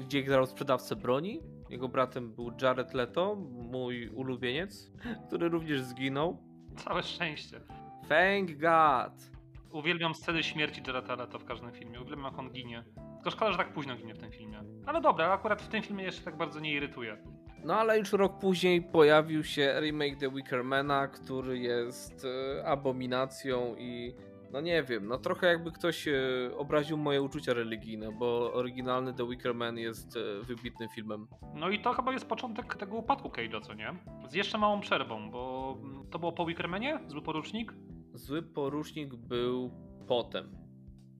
gdzie 0.00 0.22
grał 0.22 0.46
sprzedawcę 0.46 0.96
broni. 0.96 1.40
Jego 1.70 1.88
bratem 1.88 2.34
był 2.34 2.52
Jared 2.62 2.94
Leto, 2.94 3.34
mój 3.50 4.08
ulubieniec, 4.08 4.92
który 5.26 5.48
również 5.48 5.82
zginął. 5.82 6.42
Całe 6.76 7.02
szczęście. 7.02 7.60
Thank 8.08 8.50
God! 8.58 9.30
Uwielbiam 9.72 10.14
sceny 10.14 10.42
śmierci 10.42 10.82
Jareta 10.86 11.14
Leto 11.14 11.38
w 11.38 11.44
każdym 11.44 11.72
filmie. 11.72 12.00
Uwielbiam 12.00 12.24
jak 12.24 12.38
on 12.38 12.50
ginie. 12.50 12.84
Tylko 13.14 13.30
szkoda, 13.30 13.52
że 13.52 13.58
tak 13.58 13.72
późno 13.72 13.96
ginie 13.96 14.14
w 14.14 14.18
tym 14.18 14.32
filmie. 14.32 14.62
Ale 14.86 15.00
dobra, 15.00 15.32
akurat 15.32 15.62
w 15.62 15.68
tym 15.68 15.82
filmie 15.82 16.04
jeszcze 16.04 16.24
tak 16.24 16.36
bardzo 16.36 16.60
nie 16.60 16.72
irytuje. 16.72 17.16
No 17.64 17.76
ale 17.76 17.98
już 17.98 18.12
rok 18.12 18.38
później 18.38 18.82
pojawił 18.82 19.44
się 19.44 19.74
remake 19.80 20.16
The 20.20 20.30
Wicker 20.30 20.64
Mana, 20.64 21.08
który 21.08 21.58
jest 21.58 22.26
e, 22.58 22.66
abominacją 22.66 23.74
i 23.78 24.14
no 24.54 24.60
nie 24.60 24.82
wiem, 24.82 25.06
no 25.06 25.18
trochę 25.18 25.46
jakby 25.46 25.72
ktoś 25.72 26.08
e, 26.08 26.12
obraził 26.56 26.96
moje 26.96 27.22
uczucia 27.22 27.54
religijne, 27.54 28.12
bo 28.12 28.52
oryginalny 28.52 29.14
The 29.14 29.28
Wicker 29.28 29.54
Man 29.54 29.78
jest 29.78 30.16
e, 30.16 30.44
wybitnym 30.44 30.88
filmem. 30.88 31.26
No 31.54 31.70
i 31.70 31.80
to 31.80 31.92
chyba 31.92 32.12
jest 32.12 32.28
początek 32.28 32.76
tego 32.76 32.96
upadku 32.96 33.28
Cage'a, 33.28 33.60
co 33.60 33.74
nie? 33.74 33.94
Z 34.28 34.34
jeszcze 34.34 34.58
małą 34.58 34.80
przerwą, 34.80 35.30
bo 35.30 35.74
mm, 35.82 36.06
to 36.10 36.18
było 36.18 36.32
po 36.32 36.46
Wickermanie, 36.46 37.00
Zły 37.06 37.22
Porucznik. 37.22 37.72
Zły 38.12 38.42
porucznik 38.42 39.14
był 39.14 39.70
potem. 40.08 40.56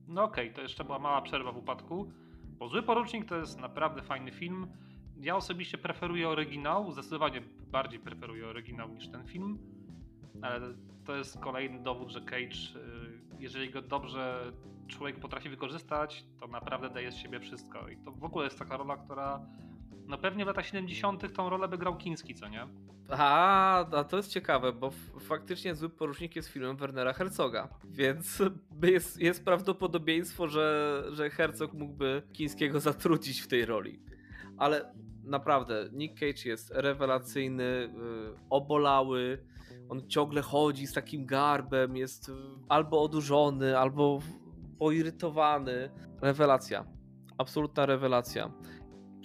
No 0.07 0.23
okej, 0.23 0.45
okay, 0.45 0.55
to 0.55 0.61
jeszcze 0.61 0.83
była 0.83 0.99
mała 0.99 1.21
przerwa 1.21 1.51
w 1.51 1.57
upadku. 1.57 2.11
Bo 2.47 2.67
Zły 2.67 2.83
Porucznik 2.83 3.25
to 3.25 3.37
jest 3.37 3.59
naprawdę 3.59 4.01
fajny 4.01 4.31
film. 4.31 4.67
Ja 5.17 5.35
osobiście 5.35 5.77
preferuję 5.77 6.29
oryginał, 6.29 6.91
zdecydowanie 6.91 7.41
bardziej 7.71 7.99
preferuję 7.99 8.47
oryginał 8.47 8.89
niż 8.89 9.07
ten 9.07 9.27
film. 9.27 9.57
Ale 10.41 10.59
to 11.05 11.15
jest 11.15 11.39
kolejny 11.39 11.83
dowód, 11.83 12.09
że 12.09 12.21
Cage, 12.21 12.45
y, 12.45 13.39
jeżeli 13.39 13.69
go 13.69 13.81
dobrze 13.81 14.51
człowiek 14.87 15.19
potrafi 15.19 15.49
wykorzystać, 15.49 16.25
to 16.39 16.47
naprawdę 16.47 16.89
daje 16.89 17.11
z 17.11 17.15
siebie 17.15 17.39
wszystko. 17.39 17.89
I 17.89 17.97
to 17.97 18.11
w 18.11 18.23
ogóle 18.23 18.45
jest 18.45 18.59
taka 18.59 18.77
rola, 18.77 18.97
która 18.97 19.41
no 20.07 20.17
pewnie 20.17 20.43
w 20.45 20.47
latach 20.47 20.65
70. 20.65 21.33
tą 21.33 21.49
rolę 21.49 21.67
by 21.67 21.77
grał 21.77 21.97
Kiński, 21.97 22.35
co 22.35 22.47
nie? 22.47 22.67
A, 23.09 23.85
a 23.91 24.03
to 24.03 24.17
jest 24.17 24.29
ciekawe, 24.29 24.73
bo 24.73 24.91
faktycznie 25.19 25.75
Zły 25.75 25.89
Porucznik 25.89 26.35
jest 26.35 26.49
filmem 26.49 26.77
Wernera 26.77 27.13
Herzoga, 27.13 27.69
więc 27.85 28.41
jest, 28.83 29.21
jest 29.21 29.45
prawdopodobieństwo, 29.45 30.47
że, 30.47 31.03
że 31.11 31.29
Herzog 31.29 31.73
mógłby 31.73 32.21
Kińskiego 32.33 32.79
zatrudnić 32.79 33.41
w 33.41 33.47
tej 33.47 33.65
roli. 33.65 33.99
Ale 34.57 34.93
naprawdę, 35.23 35.89
Nick 35.93 36.19
Cage 36.19 36.49
jest 36.49 36.71
rewelacyjny, 36.75 37.93
yy, 37.93 38.35
obolały, 38.49 39.45
on 39.89 40.07
ciągle 40.07 40.41
chodzi 40.41 40.87
z 40.87 40.93
takim 40.93 41.25
garbem, 41.25 41.97
jest 41.97 42.31
albo 42.69 43.03
odurzony, 43.03 43.77
albo 43.79 44.19
poirytowany. 44.79 45.89
Rewelacja. 46.21 46.85
Absolutna 47.37 47.85
rewelacja 47.85 48.51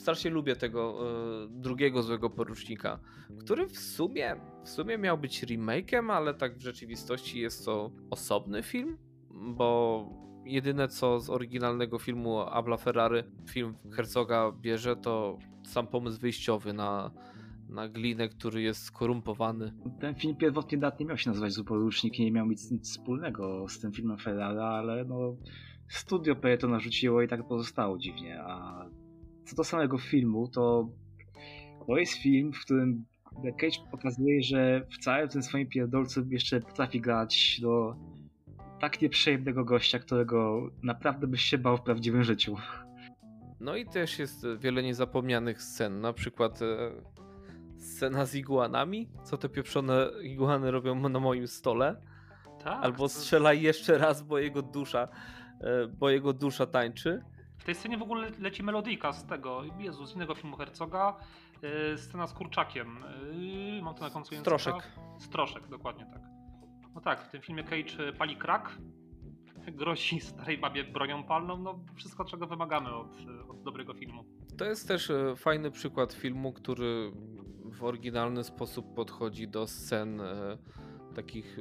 strasznie 0.01 0.31
lubię 0.31 0.57
tego 0.57 0.99
y, 1.45 1.49
drugiego 1.49 2.03
złego 2.03 2.31
porucznika, 2.31 2.99
który 3.41 3.67
w 3.69 3.79
sumie, 3.79 4.37
w 4.65 4.69
sumie 4.69 4.99
miał 4.99 5.19
być 5.19 5.45
remake'em, 5.45 6.13
ale 6.13 6.35
tak 6.35 6.57
w 6.57 6.61
rzeczywistości 6.61 7.41
jest 7.41 7.65
to 7.65 7.91
osobny 8.11 8.63
film, 8.63 8.99
bo 9.31 10.07
jedyne 10.45 10.89
co 10.89 11.21
z 11.21 11.31
oryginalnego 11.31 11.99
filmu 11.99 12.41
Abla 12.41 12.77
Ferrari 12.77 13.23
film 13.51 13.75
Herzoga 13.93 14.53
bierze 14.61 14.97
to 14.97 15.39
sam 15.67 15.87
pomysł 15.87 16.21
wyjściowy 16.21 16.73
na, 16.73 17.11
na 17.71 17.89
glinę, 17.89 18.29
który 18.29 18.62
jest 18.62 18.83
skorumpowany. 18.83 19.73
Ten 20.01 20.14
film 20.14 20.37
pierwotnie 20.37 20.79
dat 20.79 21.01
nie 21.01 21.07
miał 21.07 21.16
się 21.16 21.31
nazywać 21.31 21.53
Zuporucznik 21.53 22.18
i 22.18 22.25
nie 22.25 22.33
miał 22.33 22.47
mieć 22.47 22.71
nic 22.71 22.91
wspólnego 22.91 23.68
z 23.68 23.81
tym 23.81 23.93
filmem 23.93 24.18
Ferrara, 24.18 24.64
ale 24.64 25.05
no 25.05 25.37
studio 25.89 26.37
to 26.61 26.68
narzuciło 26.68 27.23
i 27.23 27.29
tak 27.29 27.49
pozostało 27.49 27.99
dziwnie, 27.99 28.43
a 28.43 28.85
co 29.45 29.57
do 29.57 29.64
samego 29.64 29.99
filmu, 29.99 30.49
to 30.49 30.89
to 31.87 31.97
jest 31.97 32.14
film, 32.14 32.53
w 32.53 32.61
którym 32.61 33.05
Cage 33.61 33.91
pokazuje, 33.91 34.43
że 34.43 34.87
w 34.91 34.99
całym 34.99 35.29
tym 35.29 35.43
swoim 35.43 35.68
pierdolcu 35.68 36.21
jeszcze 36.29 36.61
potrafi 36.61 37.01
grać 37.01 37.61
do 37.62 37.97
tak 38.81 39.03
nieprzyjemnego 39.03 39.64
gościa, 39.64 39.99
którego 39.99 40.71
naprawdę 40.83 41.27
byś 41.27 41.43
się 41.43 41.59
bał 41.59 41.77
w 41.77 41.83
prawdziwym 41.83 42.25
życiu. 42.25 42.57
No 43.61 43.77
i 43.77 43.87
też 43.87 44.18
jest 44.18 44.47
wiele 44.59 44.83
niezapomnianych 44.83 45.62
scen, 45.62 46.01
na 46.01 46.12
przykład 46.12 46.62
e, 46.62 46.93
scena 47.81 48.26
z 48.26 48.35
iguanami, 48.35 49.09
co 49.24 49.37
te 49.37 49.49
pieprzone 49.49 50.07
iguany 50.22 50.70
robią 50.70 51.09
na 51.09 51.20
moim 51.20 51.47
stole. 51.49 52.03
Tak, 52.64 52.85
Albo 52.85 53.09
strzelaj 53.09 53.62
jeszcze 53.62 53.99
raz, 53.99 54.22
bo 54.22 54.39
jego 54.39 54.62
dusza, 54.62 55.09
e, 55.61 55.87
bo 55.87 56.11
jego 56.11 56.33
dusza 56.33 56.66
tańczy. 56.66 57.22
W 57.59 57.64
tej 57.64 57.74
scenie 57.74 57.99
w 57.99 58.03
ogóle 58.03 58.31
leci 58.39 58.62
melodyjka 58.62 59.12
z 59.12 59.26
tego, 59.26 59.62
Jezu, 59.78 60.07
z 60.07 60.14
innego 60.14 60.35
filmu 60.35 60.57
Herzoga, 60.57 61.16
yy, 61.62 61.99
scena 61.99 62.26
z 62.26 62.33
kurczakiem. 62.33 63.05
Yy, 63.33 63.83
mam 63.83 63.95
to 63.95 64.01
na 64.05 64.11
końcu 64.11 64.35
języka. 64.35 64.59
Stroszek. 64.59 64.91
Stroszek, 65.18 65.68
dokładnie 65.68 66.07
tak. 66.07 66.22
No 66.95 67.01
tak, 67.01 67.22
w 67.22 67.28
tym 67.28 67.43
filmie 67.43 67.64
Cage 67.64 68.12
pali 68.18 68.37
krak, 68.37 68.78
grozi 69.72 70.20
starej 70.20 70.59
babie 70.59 70.85
bronią 70.85 71.24
palną, 71.24 71.57
no 71.57 71.81
wszystko 71.95 72.24
czego 72.24 72.47
wymagamy 72.47 72.95
od, 72.95 73.16
od 73.49 73.62
dobrego 73.62 73.95
filmu. 73.95 74.24
To 74.59 74.64
jest 74.64 74.89
też 74.89 75.12
fajny 75.37 75.70
przykład 75.70 76.12
filmu, 76.12 76.53
który 76.53 77.12
oryginalny 77.85 78.45
sposób 78.45 78.95
podchodzi 78.95 79.49
do 79.49 79.66
scen 79.66 80.20
e, 80.20 80.59
takich 81.14 81.57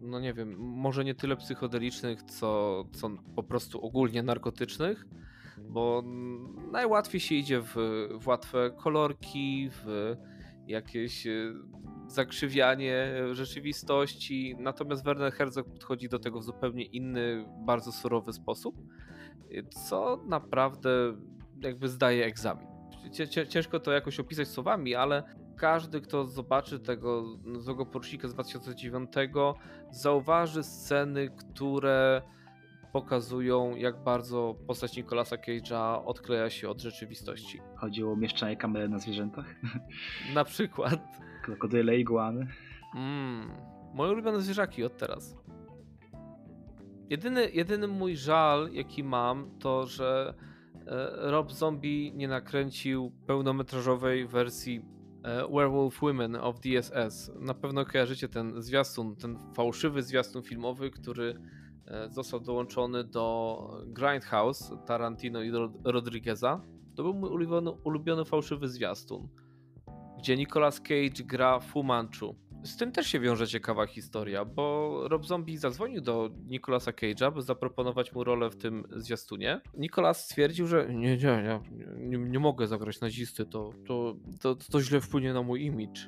no 0.00 0.20
nie 0.20 0.34
wiem, 0.34 0.56
może 0.58 1.04
nie 1.04 1.14
tyle 1.14 1.36
psychodelicznych, 1.36 2.22
co, 2.22 2.84
co 2.92 3.10
po 3.36 3.42
prostu 3.42 3.80
ogólnie 3.80 4.22
narkotycznych, 4.22 5.06
bo 5.58 6.02
najłatwiej 6.72 7.20
się 7.20 7.34
idzie 7.34 7.60
w, 7.60 7.74
w 8.20 8.26
łatwe 8.26 8.70
kolorki, 8.76 9.70
w 9.70 10.16
jakieś 10.66 11.26
e, 11.26 11.52
zakrzywianie 12.06 13.12
rzeczywistości, 13.32 14.56
natomiast 14.58 15.04
Werner 15.04 15.32
Herzog 15.32 15.68
podchodzi 15.68 16.08
do 16.08 16.18
tego 16.18 16.40
w 16.40 16.44
zupełnie 16.44 16.84
inny, 16.84 17.44
bardzo 17.66 17.92
surowy 17.92 18.32
sposób, 18.32 18.76
co 19.70 20.24
naprawdę 20.26 20.90
jakby 21.62 21.88
zdaje 21.88 22.24
egzamin. 22.24 22.68
Ciężko 23.48 23.80
to 23.80 23.92
jakoś 23.92 24.20
opisać 24.20 24.48
słowami, 24.48 24.94
ale 24.94 25.22
każdy, 25.58 26.00
kto 26.00 26.26
zobaczy 26.26 26.80
tego 26.80 27.24
złego 27.58 27.86
porucznika 27.86 28.28
z 28.28 28.34
2009, 28.34 29.10
zauważy 29.90 30.62
sceny, 30.62 31.30
które 31.30 32.22
pokazują, 32.92 33.76
jak 33.76 34.04
bardzo 34.04 34.54
postać 34.66 34.96
Nicolasa 34.96 35.36
Cage'a 35.36 36.04
odkleja 36.04 36.50
się 36.50 36.68
od 36.68 36.80
rzeczywistości. 36.80 37.60
Chodziło 37.76 38.10
o 38.10 38.14
umieszczanie 38.14 38.56
kamery 38.56 38.88
na 38.88 38.98
zwierzętach? 38.98 39.54
Na 40.34 40.44
przykład. 40.44 41.00
Krokodyle, 41.42 41.98
iguany. 41.98 42.46
Mm, 42.94 43.50
moje 43.94 44.12
ulubione 44.12 44.40
zwierzaki 44.40 44.84
od 44.84 44.96
teraz. 44.96 45.36
Jedyny, 47.10 47.50
jedyny 47.50 47.88
mój 47.88 48.16
żal, 48.16 48.72
jaki 48.72 49.04
mam, 49.04 49.58
to 49.58 49.86
że 49.86 50.34
e, 50.86 51.30
Rob 51.30 51.52
Zombie 51.52 52.12
nie 52.14 52.28
nakręcił 52.28 53.12
pełnometrażowej 53.26 54.26
wersji 54.26 54.97
Werewolf 55.50 56.00
Women 56.00 56.36
of 56.36 56.60
DSS. 56.60 57.30
Na 57.40 57.54
pewno 57.54 57.84
kojarzycie 57.84 58.28
ten 58.28 58.62
zwiastun, 58.62 59.16
ten 59.16 59.38
fałszywy 59.54 60.02
zwiastun 60.02 60.42
filmowy, 60.42 60.90
który 60.90 61.34
E, 61.90 62.10
został 62.10 62.40
dołączony 62.40 63.04
do 63.04 63.84
Grindhouse 63.86 64.72
Tarantino 64.86 65.42
i 65.42 65.52
Rodrigueza. 65.84 66.60
To 66.96 67.02
był 67.02 67.14
mój 67.14 67.30
ulubiony, 67.30 67.70
ulubiony 67.70 68.24
fałszywy 68.24 68.68
zwiastun, 68.68 69.28
gdzie 70.18 70.36
Nicolas 70.36 70.80
Cage 70.80 71.24
gra 71.24 71.60
Fu 71.60 71.82
Manchu. 71.82 72.34
Z 72.62 72.76
tym 72.76 72.92
też 72.92 73.06
się 73.06 73.20
wiąże 73.20 73.48
ciekawa 73.48 73.86
historia, 73.86 74.44
bo 74.44 75.00
Rob 75.08 75.26
Zombie 75.26 75.56
zadzwonił 75.56 76.00
do 76.00 76.30
Nicolasa 76.46 76.90
Cage'a, 76.90 77.34
by 77.34 77.42
zaproponować 77.42 78.12
mu 78.12 78.24
rolę 78.24 78.50
w 78.50 78.56
tym 78.56 78.84
zwiastunie. 78.96 79.60
Nicolas 79.74 80.24
stwierdził, 80.24 80.66
że 80.66 80.88
nie, 80.94 81.16
nie, 81.16 81.22
ja 81.22 81.60
nie, 81.96 82.18
nie 82.18 82.38
mogę 82.38 82.66
zagrać 82.66 83.00
nazisty, 83.00 83.46
to, 83.46 83.70
to, 83.86 84.16
to, 84.40 84.54
to 84.54 84.80
źle 84.80 85.00
wpłynie 85.00 85.32
na 85.32 85.42
mój 85.42 85.64
image. 85.64 86.00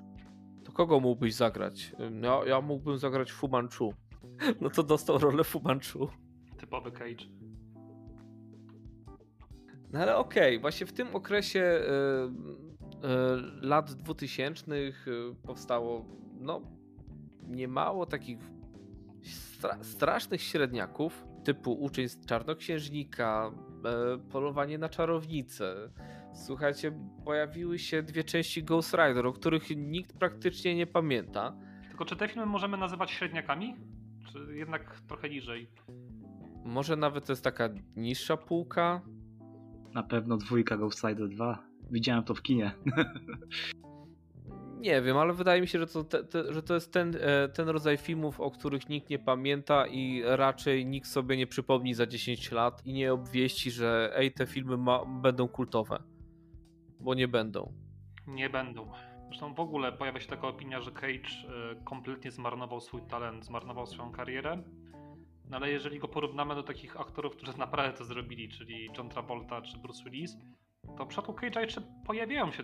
To 0.64 0.72
kogo 0.72 1.00
mógłbyś 1.00 1.34
zagrać? 1.34 1.92
Ja, 2.22 2.40
ja 2.46 2.60
mógłbym 2.60 2.98
zagrać 2.98 3.32
Fu 3.32 3.48
Manchu. 3.48 3.94
No 4.60 4.70
to 4.70 4.82
dostał 4.82 5.18
rolę 5.18 5.44
Fumanchu. 5.44 6.08
Typowy 6.58 6.92
Cage. 6.92 7.24
No 9.92 9.98
ale 9.98 10.16
okej, 10.16 10.54
okay, 10.54 10.60
właśnie 10.60 10.86
w 10.86 10.92
tym 10.92 11.16
okresie 11.16 11.60
y, 11.60 11.86
y, 12.94 13.66
lat 13.66 13.92
2000 13.92 14.74
y, 14.74 14.92
powstało 15.42 16.04
no 16.40 16.60
niemało 17.48 18.06
takich 18.06 18.38
stra 19.22 19.82
strasznych 19.82 20.42
średniaków 20.42 21.24
typu 21.44 21.72
Uczeń 21.72 22.08
z 22.08 22.26
Czarnoksiężnika, 22.26 23.50
Polowanie 24.32 24.78
na 24.78 24.88
czarownicę. 24.88 25.90
Słuchajcie, 26.34 26.92
pojawiły 27.24 27.78
się 27.78 28.02
dwie 28.02 28.24
części 28.24 28.64
Ghost 28.64 28.94
Rider, 28.94 29.26
o 29.26 29.32
których 29.32 29.76
nikt 29.76 30.18
praktycznie 30.18 30.74
nie 30.74 30.86
pamięta. 30.86 31.56
Tylko 31.88 32.04
czy 32.04 32.16
te 32.16 32.28
filmy 32.28 32.46
możemy 32.46 32.76
nazywać 32.76 33.10
średniakami? 33.10 33.76
Czy 34.32 34.56
jednak 34.56 35.00
trochę 35.00 35.30
niżej? 35.30 35.70
Może 36.64 36.96
nawet 36.96 37.24
to 37.24 37.32
jest 37.32 37.44
taka 37.44 37.68
niższa 37.96 38.36
półka? 38.36 39.00
Na 39.94 40.02
pewno 40.02 40.36
dwójka 40.36 40.76
Ghost 40.76 41.04
Rider 41.04 41.28
2. 41.28 41.58
Widziałem 41.90 42.24
to 42.24 42.34
w 42.34 42.42
kinie. 42.42 42.72
Nie 44.80 45.02
wiem, 45.02 45.16
ale 45.16 45.32
wydaje 45.32 45.60
mi 45.60 45.68
się, 45.68 45.78
że 45.78 45.86
to, 45.86 46.04
te, 46.04 46.24
te, 46.24 46.54
że 46.54 46.62
to 46.62 46.74
jest 46.74 46.92
ten, 46.92 47.16
e, 47.20 47.48
ten 47.48 47.68
rodzaj 47.68 47.96
filmów, 47.96 48.40
o 48.40 48.50
których 48.50 48.88
nikt 48.88 49.10
nie 49.10 49.18
pamięta 49.18 49.86
i 49.86 50.22
raczej 50.24 50.86
nikt 50.86 51.08
sobie 51.08 51.36
nie 51.36 51.46
przypomni 51.46 51.94
za 51.94 52.06
10 52.06 52.52
lat 52.52 52.86
i 52.86 52.92
nie 52.92 53.12
obwieści, 53.12 53.70
że 53.70 54.12
ej, 54.16 54.32
te 54.32 54.46
filmy 54.46 54.76
ma, 54.76 55.04
będą 55.04 55.48
kultowe. 55.48 56.02
Bo 57.00 57.14
nie 57.14 57.28
będą. 57.28 57.72
Nie 58.26 58.50
będą. 58.50 58.90
Zresztą 59.26 59.54
w 59.54 59.60
ogóle 59.60 59.92
pojawia 59.92 60.20
się 60.20 60.28
taka 60.28 60.48
opinia, 60.48 60.80
że 60.80 60.90
Cage 60.90 61.30
e, 61.72 61.84
kompletnie 61.84 62.30
zmarnował 62.30 62.80
swój 62.80 63.02
talent, 63.02 63.44
zmarnował 63.44 63.86
swoją 63.86 64.12
karierę. 64.12 64.62
No 65.50 65.56
ale 65.56 65.70
jeżeli 65.70 65.98
go 65.98 66.08
porównamy 66.08 66.54
do 66.54 66.62
takich 66.62 67.00
aktorów, 67.00 67.36
którzy 67.36 67.58
naprawdę 67.66 67.98
to 67.98 68.04
zrobili, 68.04 68.48
czyli 68.48 68.88
John 68.98 69.08
Travolta 69.08 69.62
czy 69.62 69.78
Bruce 69.78 70.04
Willis, 70.04 70.36
to 70.96 71.04
w 71.04 71.08
przypadku 71.08 71.32
Cage'a 71.32 71.60
jeszcze 71.60 71.82
pojawiają 72.06 72.52
się 72.52 72.62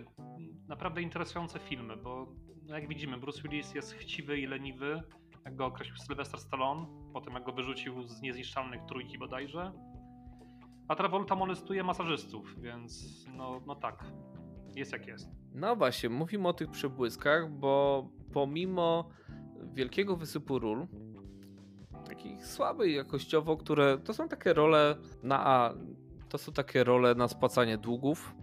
naprawdę 0.68 1.02
interesujące 1.02 1.58
filmy, 1.58 1.96
bo 1.96 2.26
no 2.62 2.74
jak 2.74 2.88
widzimy, 2.88 3.18
Bruce 3.18 3.42
Willis 3.42 3.74
jest 3.74 3.92
chciwy 3.92 4.38
i 4.38 4.46
leniwy, 4.46 5.02
jak 5.44 5.56
go 5.56 5.66
określił 5.66 5.96
Sylvester 5.96 6.40
Stallone, 6.40 6.86
potem 7.12 7.34
jak 7.34 7.44
go 7.44 7.52
wyrzucił 7.52 8.02
z 8.02 8.22
niezniszczalnych 8.22 8.80
trójki 8.88 9.18
bodajże. 9.18 9.72
A 10.88 10.96
Travolta 10.96 11.34
molestuje 11.36 11.84
masażystów, 11.84 12.60
więc 12.60 13.24
no, 13.36 13.60
no 13.66 13.74
tak, 13.74 14.04
jest 14.74 14.92
jak 14.92 15.06
jest. 15.06 15.28
No 15.54 15.76
właśnie, 15.76 16.08
mówimy 16.08 16.48
o 16.48 16.52
tych 16.52 16.70
przebłyskach, 16.70 17.50
bo 17.50 18.08
pomimo 18.32 19.08
wielkiego 19.74 20.16
wysypu 20.16 20.58
ról, 20.58 20.86
takich 22.08 22.46
słabych 22.46 22.94
jakościowo, 22.94 23.56
które 23.56 23.98
to 23.98 24.14
są 24.14 24.28
takie 24.28 24.52
role 24.52 24.96
na 25.22 25.74
to 26.28 26.38
są 26.38 26.52
takie 26.52 26.84
role 26.84 27.14
na 27.14 27.28
spłacanie 27.28 27.78
długów, 27.78 28.34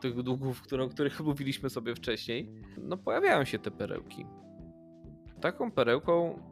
tych 0.00 0.22
długów, 0.22 0.62
które, 0.62 0.84
o 0.84 0.88
których 0.88 1.20
mówiliśmy 1.30 1.70
sobie 1.70 1.94
wcześniej, 1.94 2.52
no 2.78 2.96
pojawiają 2.96 3.44
się 3.44 3.58
te 3.58 3.70
perełki. 3.70 4.26
Taką 5.40 5.70
perełką 5.70 6.42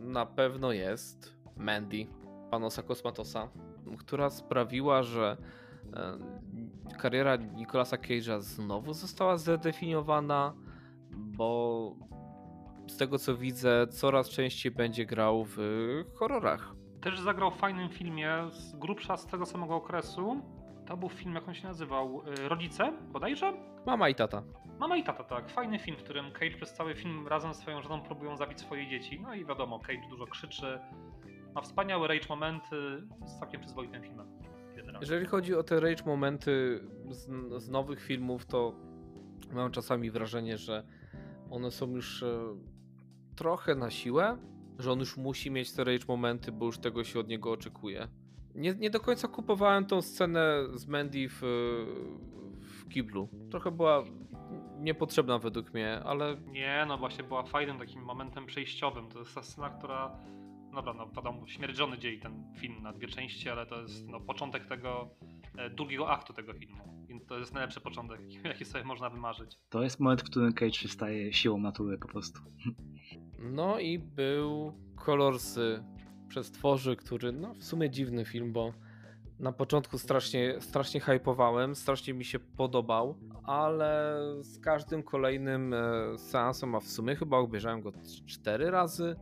na 0.00 0.26
pewno 0.26 0.72
jest 0.72 1.36
Mandy, 1.56 2.06
Panosa 2.50 2.82
Kosmatosa, 2.82 3.48
która 3.98 4.30
sprawiła, 4.30 5.02
że 5.02 5.36
e, 5.94 6.18
kariera 6.98 7.36
Nicolasa 7.36 7.96
Cage'a 7.96 8.40
znowu 8.40 8.92
została 8.92 9.36
zredefiniowana, 9.36 10.54
bo 11.10 11.96
z 12.88 12.96
tego 12.96 13.18
co 13.18 13.36
widzę, 13.36 13.86
coraz 13.86 14.28
częściej 14.28 14.72
będzie 14.72 15.06
grał 15.06 15.44
w 15.44 15.58
horrorach. 16.14 16.74
Też 17.00 17.20
zagrał 17.20 17.50
w 17.50 17.56
fajnym 17.56 17.88
filmie 17.88 18.32
z 18.50 18.76
grubsza 18.76 19.16
z 19.16 19.26
tego 19.26 19.46
samego 19.46 19.76
okresu. 19.76 20.42
To 20.88 20.96
był 20.96 21.08
film, 21.08 21.34
jak 21.34 21.48
on 21.48 21.54
się 21.54 21.66
nazywał? 21.66 22.22
Y, 22.44 22.48
Rodzice, 22.48 22.92
bodajże? 23.12 23.52
Mama 23.86 24.08
i 24.08 24.14
tata. 24.14 24.42
Mama 24.78 24.96
i 24.96 25.04
tata, 25.04 25.24
tak. 25.24 25.50
Fajny 25.50 25.78
film, 25.78 25.96
w 25.96 26.02
którym 26.02 26.32
Cage 26.32 26.56
przez 26.56 26.72
cały 26.72 26.94
film 26.94 27.28
razem 27.28 27.54
z 27.54 27.56
swoją 27.56 27.82
żoną 27.82 28.02
próbują 28.02 28.36
zabić 28.36 28.60
swoje 28.60 28.88
dzieci. 28.88 29.20
No 29.20 29.34
i 29.34 29.44
wiadomo, 29.44 29.78
Cage 29.78 30.08
dużo 30.10 30.26
krzyczy. 30.26 30.78
Ma 31.54 31.60
wspaniałe 31.60 32.08
rage 32.08 32.26
momenty 32.28 33.02
z 33.26 33.38
całkiem 33.38 33.60
przyzwoitym 33.60 34.02
filmem. 34.02 34.26
Generalnie. 34.76 34.98
Jeżeli 35.00 35.26
chodzi 35.26 35.54
o 35.54 35.62
te 35.62 35.80
rage 35.80 36.04
momenty 36.06 36.80
z, 37.10 37.28
z 37.62 37.68
nowych 37.68 38.02
filmów, 38.02 38.46
to 38.46 38.74
mam 39.52 39.70
czasami 39.70 40.10
wrażenie, 40.10 40.58
że 40.58 40.84
one 41.50 41.70
są 41.70 41.90
już 41.90 42.22
e, 42.22 42.56
trochę 43.36 43.74
na 43.74 43.90
siłę, 43.90 44.38
że 44.78 44.92
on 44.92 44.98
już 44.98 45.16
musi 45.16 45.50
mieć 45.50 45.72
te 45.72 45.84
rage 45.84 46.04
momenty, 46.08 46.52
bo 46.52 46.66
już 46.66 46.78
tego 46.78 47.04
się 47.04 47.20
od 47.20 47.28
niego 47.28 47.52
oczekuje. 47.52 48.08
Nie, 48.54 48.74
nie 48.74 48.90
do 48.90 49.00
końca 49.00 49.28
kupowałem 49.28 49.86
tą 49.86 50.02
scenę 50.02 50.64
z 50.74 50.86
Mandy 50.86 51.28
w, 51.28 51.40
w 52.60 52.88
kiblu. 52.88 53.28
Trochę 53.50 53.70
była 53.70 54.04
niepotrzebna 54.78 55.38
według 55.38 55.74
mnie, 55.74 56.00
ale 56.04 56.36
Nie, 56.46 56.84
no 56.88 56.98
właśnie 56.98 57.24
była 57.24 57.42
fajnym 57.42 57.78
takim 57.78 58.02
momentem 58.02 58.46
przejściowym. 58.46 59.08
To 59.08 59.18
jest 59.18 59.34
ta 59.34 59.42
scena, 59.42 59.70
która. 59.70 60.18
Dobra, 60.74 60.94
no 60.94 61.10
wiadomo, 61.16 61.46
śmierć 61.46 61.76
żony 61.76 61.98
dzieli 61.98 62.20
ten 62.20 62.44
film 62.56 62.82
na 62.82 62.92
dwie 62.92 63.08
części, 63.08 63.48
ale 63.48 63.66
to 63.66 63.82
jest 63.82 64.08
no, 64.08 64.20
początek 64.20 64.66
tego 64.66 65.10
e, 65.58 65.70
drugiego 65.70 66.10
aktu 66.10 66.32
tego 66.32 66.52
filmu. 66.52 67.06
I 67.08 67.20
to 67.26 67.38
jest 67.38 67.54
najlepszy 67.54 67.80
początek, 67.80 68.20
jaki 68.44 68.64
sobie 68.64 68.84
można 68.84 69.10
wymarzyć. 69.10 69.58
To 69.68 69.82
jest 69.82 70.00
moment, 70.00 70.22
w 70.22 70.24
którym 70.24 70.52
Cage 70.52 70.88
staje 70.88 71.32
siłą 71.32 71.60
natury 71.60 71.98
po 71.98 72.08
prostu. 72.08 72.40
No 73.38 73.78
i 73.78 73.98
był 73.98 74.72
Kolorsy 74.96 75.84
Przestworzy, 76.28 76.96
który 76.96 77.32
no 77.32 77.54
w 77.54 77.64
sumie 77.64 77.90
dziwny 77.90 78.24
film, 78.24 78.52
bo 78.52 78.72
na 79.40 79.52
początku 79.52 79.98
strasznie, 79.98 80.60
strasznie 80.60 81.00
hypowałem, 81.00 81.74
strasznie 81.74 82.14
mi 82.14 82.24
się 82.24 82.38
podobał, 82.38 83.18
ale 83.44 84.16
z 84.40 84.58
każdym 84.58 85.02
kolejnym 85.02 85.74
e, 85.74 86.18
seansem, 86.18 86.74
a 86.74 86.80
w 86.80 86.88
sumie 86.88 87.16
chyba 87.16 87.36
obejrzałem 87.36 87.80
go 87.80 87.92
cztery 88.26 88.70
razy, 88.70 89.16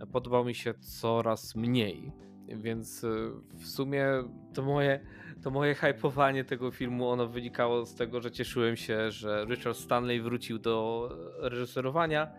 e, 0.00 0.06
podobał 0.06 0.44
mi 0.44 0.54
się 0.54 0.74
coraz 0.74 1.56
mniej. 1.56 2.12
Więc 2.48 3.04
e, 3.04 3.08
w 3.54 3.66
sumie 3.66 4.06
to 4.54 4.62
moje, 4.62 5.00
to 5.42 5.50
moje 5.50 5.74
hypowanie 5.74 6.44
tego 6.44 6.70
filmu, 6.70 7.08
ono 7.08 7.28
wynikało 7.28 7.86
z 7.86 7.94
tego, 7.94 8.20
że 8.20 8.30
cieszyłem 8.30 8.76
się, 8.76 9.10
że 9.10 9.46
Richard 9.48 9.76
Stanley 9.76 10.20
wrócił 10.20 10.58
do 10.58 11.08
reżyserowania, 11.38 12.32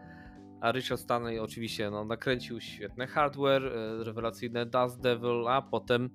a 0.61 0.71
Richard 0.71 1.01
Stanley 1.01 1.39
oczywiście 1.39 1.89
no, 1.91 2.05
nakręcił 2.05 2.61
świetne 2.61 3.07
hardware, 3.07 3.65
e, 3.65 4.03
rewelacyjne 4.03 4.65
Dust 4.65 5.01
Devil, 5.01 5.47
a 5.47 5.61
potem 5.61 6.09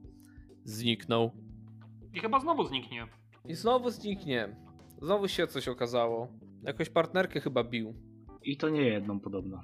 zniknął. 0.64 1.30
I 2.14 2.20
chyba 2.20 2.40
znowu 2.40 2.64
zniknie. 2.64 3.06
I 3.48 3.54
znowu 3.54 3.90
zniknie. 3.90 4.56
Znowu 5.02 5.28
się 5.28 5.46
coś 5.46 5.68
okazało. 5.68 6.28
Jakąś 6.62 6.88
partnerkę 6.90 7.40
chyba 7.40 7.64
bił. 7.64 7.94
I 8.42 8.56
to 8.56 8.68
nie 8.68 8.82
jedną 8.82 9.20
podobno. 9.20 9.60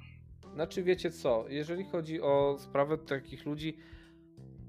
Znaczy 0.53 0.83
wiecie 0.83 1.11
co, 1.11 1.45
jeżeli 1.49 1.83
chodzi 1.83 2.21
o 2.21 2.55
sprawę 2.59 2.97
takich 2.97 3.45
ludzi, 3.45 3.77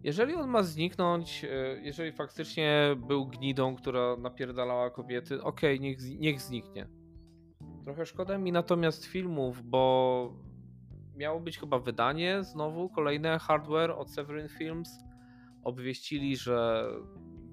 jeżeli 0.05 0.35
on 0.35 0.51
ma 0.51 0.63
zniknąć, 0.63 1.45
e, 1.45 1.81
jeżeli 1.83 2.13
faktycznie 2.13 2.97
był 3.09 3.27
gnidą, 3.27 3.77
która 3.77 4.17
napierdalała 4.17 4.91
kobiety, 4.91 5.43
okej, 5.43 5.81
niech, 5.81 6.01
zi- 6.01 6.19
niech 6.19 6.41
zniknie. 6.41 6.89
Trochę 7.85 8.07
szkoda 8.07 8.39
mi 8.39 8.53
natomiast 8.53 9.05
filmów, 9.05 9.63
bo 9.63 10.33
miało 11.17 11.41
być 11.41 11.59
chyba 11.59 11.79
wydanie 11.79 12.45
znowu, 12.45 12.89
kolejne 12.89 13.39
hardware 13.39 13.91
od 13.91 14.11
Severin 14.11 14.49
Films. 14.49 14.99
Obwieścili, 15.65 16.37
że 16.37 16.87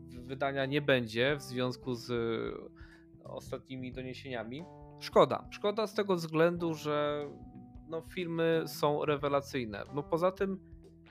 wydania 0.10 0.66
nie 0.66 0.82
będzie 0.82 1.36
w 1.36 1.42
związku 1.42 1.96
z 1.96 2.12
e, 2.12 3.30
ostatnimi 3.30 3.92
doniesieniami. 3.92 4.64
Szkoda. 5.00 5.48
Szkoda 5.50 5.88
z 5.88 5.94
tego 5.94 6.16
względu, 6.16 6.74
że 6.74 7.26
no, 7.88 8.02
filmy 8.02 8.64
są 8.68 9.06
rewelacyjne. 9.06 9.84
No 9.94 10.04
poza 10.04 10.32
tym 10.32 10.60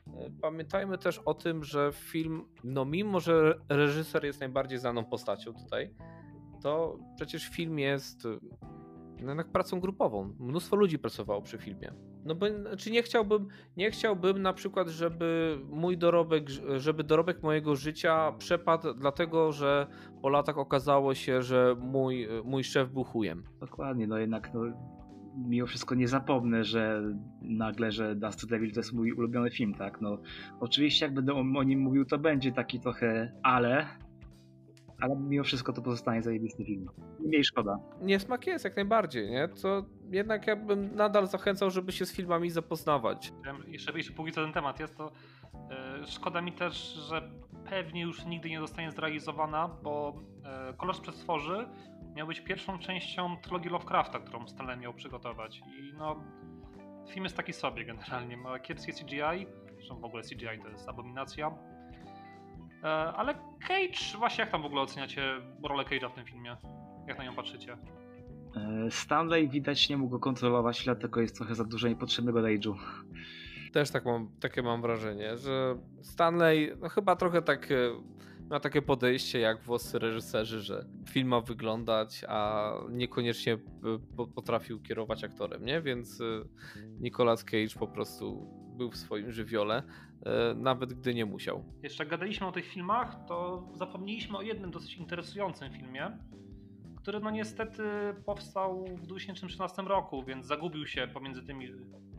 e, 0.07 0.31
pamiętajmy 0.41 0.99
też 0.99 1.19
o 1.19 1.35
tym, 1.35 1.65
że 1.65 1.91
film, 1.93 2.45
no 2.65 2.85
mimo 2.85 3.21
że 3.21 3.55
reżyser 3.69 4.25
jest 4.25 4.41
najbardziej 4.41 4.79
znaną 4.79 5.05
postacią 5.05 5.53
tutaj, 5.55 5.95
to 6.63 6.99
przecież 7.17 7.49
film 7.49 7.79
jest 7.79 8.27
jednak 9.19 9.49
pracą 9.49 9.81
grupową. 9.81 10.35
Mnóstwo 10.41 10.77
ludzi 10.77 10.99
pracowało 10.99 11.43
przy 11.43 11.59
filmie. 11.59 11.93
No 12.25 12.35
bo 12.35 12.47
czy 12.79 12.91
nie 12.91 13.03
chciałbym, 13.03 13.49
nie 13.77 13.91
chciałbym 13.91 14.43
na 14.43 14.53
przykład, 14.53 14.89
żeby 14.89 15.59
mój 15.71 15.99
dorobek, 15.99 16.49
żeby 16.77 17.05
dorobek 17.05 17.43
mojego 17.43 17.77
życia 17.77 18.33
przepadł 18.39 18.95
dlatego, 18.95 19.53
że 19.53 19.87
po 20.23 20.29
latach 20.29 20.59
okazało 20.59 21.15
się, 21.15 21.43
że 21.43 21.77
mój, 21.81 22.29
mój 22.45 22.65
szef 22.65 22.91
był 22.91 23.05
chujem. 23.05 23.43
Dokładnie, 23.61 24.07
no 24.07 24.19
jednak 24.19 24.55
no, 24.55 24.61
mimo 25.47 25.67
wszystko 25.67 25.95
nie 25.95 26.09
zapomnę, 26.09 26.65
że 26.65 27.03
nagle, 27.43 27.93
że 27.93 28.17
Dust 28.17 28.41
to 28.41 28.47
Devil 28.47 28.73
to 28.73 28.81
jest 28.81 28.93
mój 28.93 29.13
ulubiony 29.13 29.51
film, 29.51 29.75
tak? 29.75 30.01
No 30.01 30.19
oczywiście 30.61 31.07
jak 31.07 31.15
będę 31.15 31.35
o 31.35 31.63
nim 31.63 31.81
mówił, 31.81 32.05
to 32.05 32.19
będzie 32.19 32.53
taki 32.53 32.81
trochę 32.81 33.33
ale, 33.43 33.87
ale 35.01 35.17
mimo 35.17 35.45
wszystko 35.45 35.73
to 35.73 35.83
pozostanie 35.83 36.23
zajebisty 36.23 36.65
film. 36.65 36.89
Mniej 37.21 37.45
szkoda. 37.45 37.79
Niesmak 38.01 38.47
jest 38.47 38.65
jak 38.65 38.77
najbardziej, 38.77 39.31
nie? 39.31 39.49
To 39.49 39.85
jednak 40.11 40.47
ja 40.47 40.57
bym 40.57 40.95
nadal 40.95 41.27
zachęcał, 41.27 41.71
żeby 41.71 41.93
się 41.93 42.07
z 42.07 42.13
filmami 42.13 42.51
zapoznawać. 42.51 43.33
Wiem, 43.45 43.57
Jeszcze, 43.67 43.93
jeszcze 43.93 44.13
póki 44.13 44.33
co 44.33 44.43
ten 44.45 44.53
temat 44.53 44.81
jest, 44.81 44.97
to 44.97 45.13
e, 45.71 46.07
szkoda 46.07 46.41
mi 46.41 46.53
też, 46.53 46.75
że 47.09 47.31
pewnie 47.65 48.03
już 48.03 48.27
nigdy 48.27 48.51
nie 48.51 48.61
zostanie 48.61 48.91
zrealizowana, 48.93 49.69
bo 49.83 50.23
e, 50.45 50.75
Kolor 50.75 50.95
z 50.97 51.01
Przestworzy 51.01 51.69
miał 52.15 52.27
być 52.27 52.41
pierwszą 52.41 52.79
częścią 52.79 53.37
trylogii 53.43 53.71
Lovecrafta, 53.71 54.19
którą 54.19 54.49
Stanley 54.49 54.79
miał 54.79 54.95
przygotować. 54.95 55.59
I 55.59 55.93
no, 55.99 56.25
film 57.09 57.25
jest 57.25 57.37
taki 57.37 57.53
sobie 57.53 57.85
generalnie. 57.85 58.37
Ma 58.37 58.59
kiepskie 58.59 58.93
CGI, 58.93 59.47
zresztą 59.75 60.01
w 60.01 60.05
ogóle 60.05 60.23
CGI 60.23 60.63
to 60.63 60.69
jest 60.69 60.89
abominacja. 60.89 61.51
E, 62.85 62.87
ale 62.89 63.35
Cage, 63.69 64.19
właśnie 64.19 64.43
jak 64.43 64.53
tam 64.53 64.63
w 64.63 64.67
ogóle 64.67 64.83
oceniacie 64.83 65.23
rolę 65.63 65.85
Cage'a 65.85 66.11
w 66.11 66.15
tym 66.15 66.25
filmie? 66.25 66.57
Jak 67.07 67.19
na 67.19 67.25
nią 67.25 67.35
patrzycie? 67.35 67.77
E, 68.57 68.91
Stanley 68.91 69.49
widać 69.49 69.89
nie 69.89 69.97
mógł 69.97 70.11
go 70.11 70.19
kontrolować, 70.19 70.85
dlatego 70.85 71.21
jest 71.21 71.37
trochę 71.37 71.55
za 71.55 71.65
dużo 71.65 71.89
niepotrzebnego 71.89 72.41
rage'u. 72.41 72.75
Też 73.73 73.91
tak 73.91 74.05
mam, 74.05 74.31
takie 74.41 74.63
mam 74.63 74.83
wrażenie, 74.83 75.37
że 75.37 75.77
Stanley 76.03 76.73
no 76.81 76.89
chyba 76.89 77.17
trochę 77.17 77.43
tak 77.43 77.73
e, 77.73 77.75
ma 78.51 78.61
takie 78.61 78.83
podejście 78.83 79.39
jak 79.39 79.63
włoscy 79.63 79.99
reżyserzy, 79.99 80.61
że 80.61 80.85
film 81.11 81.29
ma 81.29 81.41
wyglądać, 81.41 82.25
a 82.29 82.73
niekoniecznie 82.91 83.53
e, 83.53 83.59
po- 84.17 84.27
potrafił 84.27 84.81
kierować 84.81 85.25
aktorem, 85.25 85.65
nie? 85.65 85.81
Więc 85.81 86.21
e, 86.21 86.25
Nicolas 87.01 87.45
Cage 87.45 87.79
po 87.79 87.89
prostu 87.89 88.47
był 88.77 88.91
w 88.91 88.97
swoim 88.97 89.33
żywiole, 89.33 89.83
e, 90.27 90.55
nawet 90.55 90.93
gdy 90.93 91.15
nie 91.15 91.27
musiał. 91.27 91.65
Jeszcze 91.83 92.03
jak 92.05 92.11
gadaliśmy 92.11 92.47
o 92.47 92.53
tych 92.53 92.67
filmach, 92.67 93.17
to 93.29 93.69
zapomnieliśmy 93.75 94.39
o 94.39 94.43
jednym 94.43 94.71
dosyć 94.71 94.97
interesującym 94.97 95.73
filmie, 95.73 96.19
który 96.97 97.21
no 97.21 97.31
niestety 97.31 97.83
powstał 98.27 98.85
w 98.97 99.07
2013 99.07 99.83
roku, 99.83 100.25
więc 100.25 100.47
zagubił 100.47 100.87
się 100.87 101.09
pomiędzy 101.15 101.43
tymi 101.43 101.69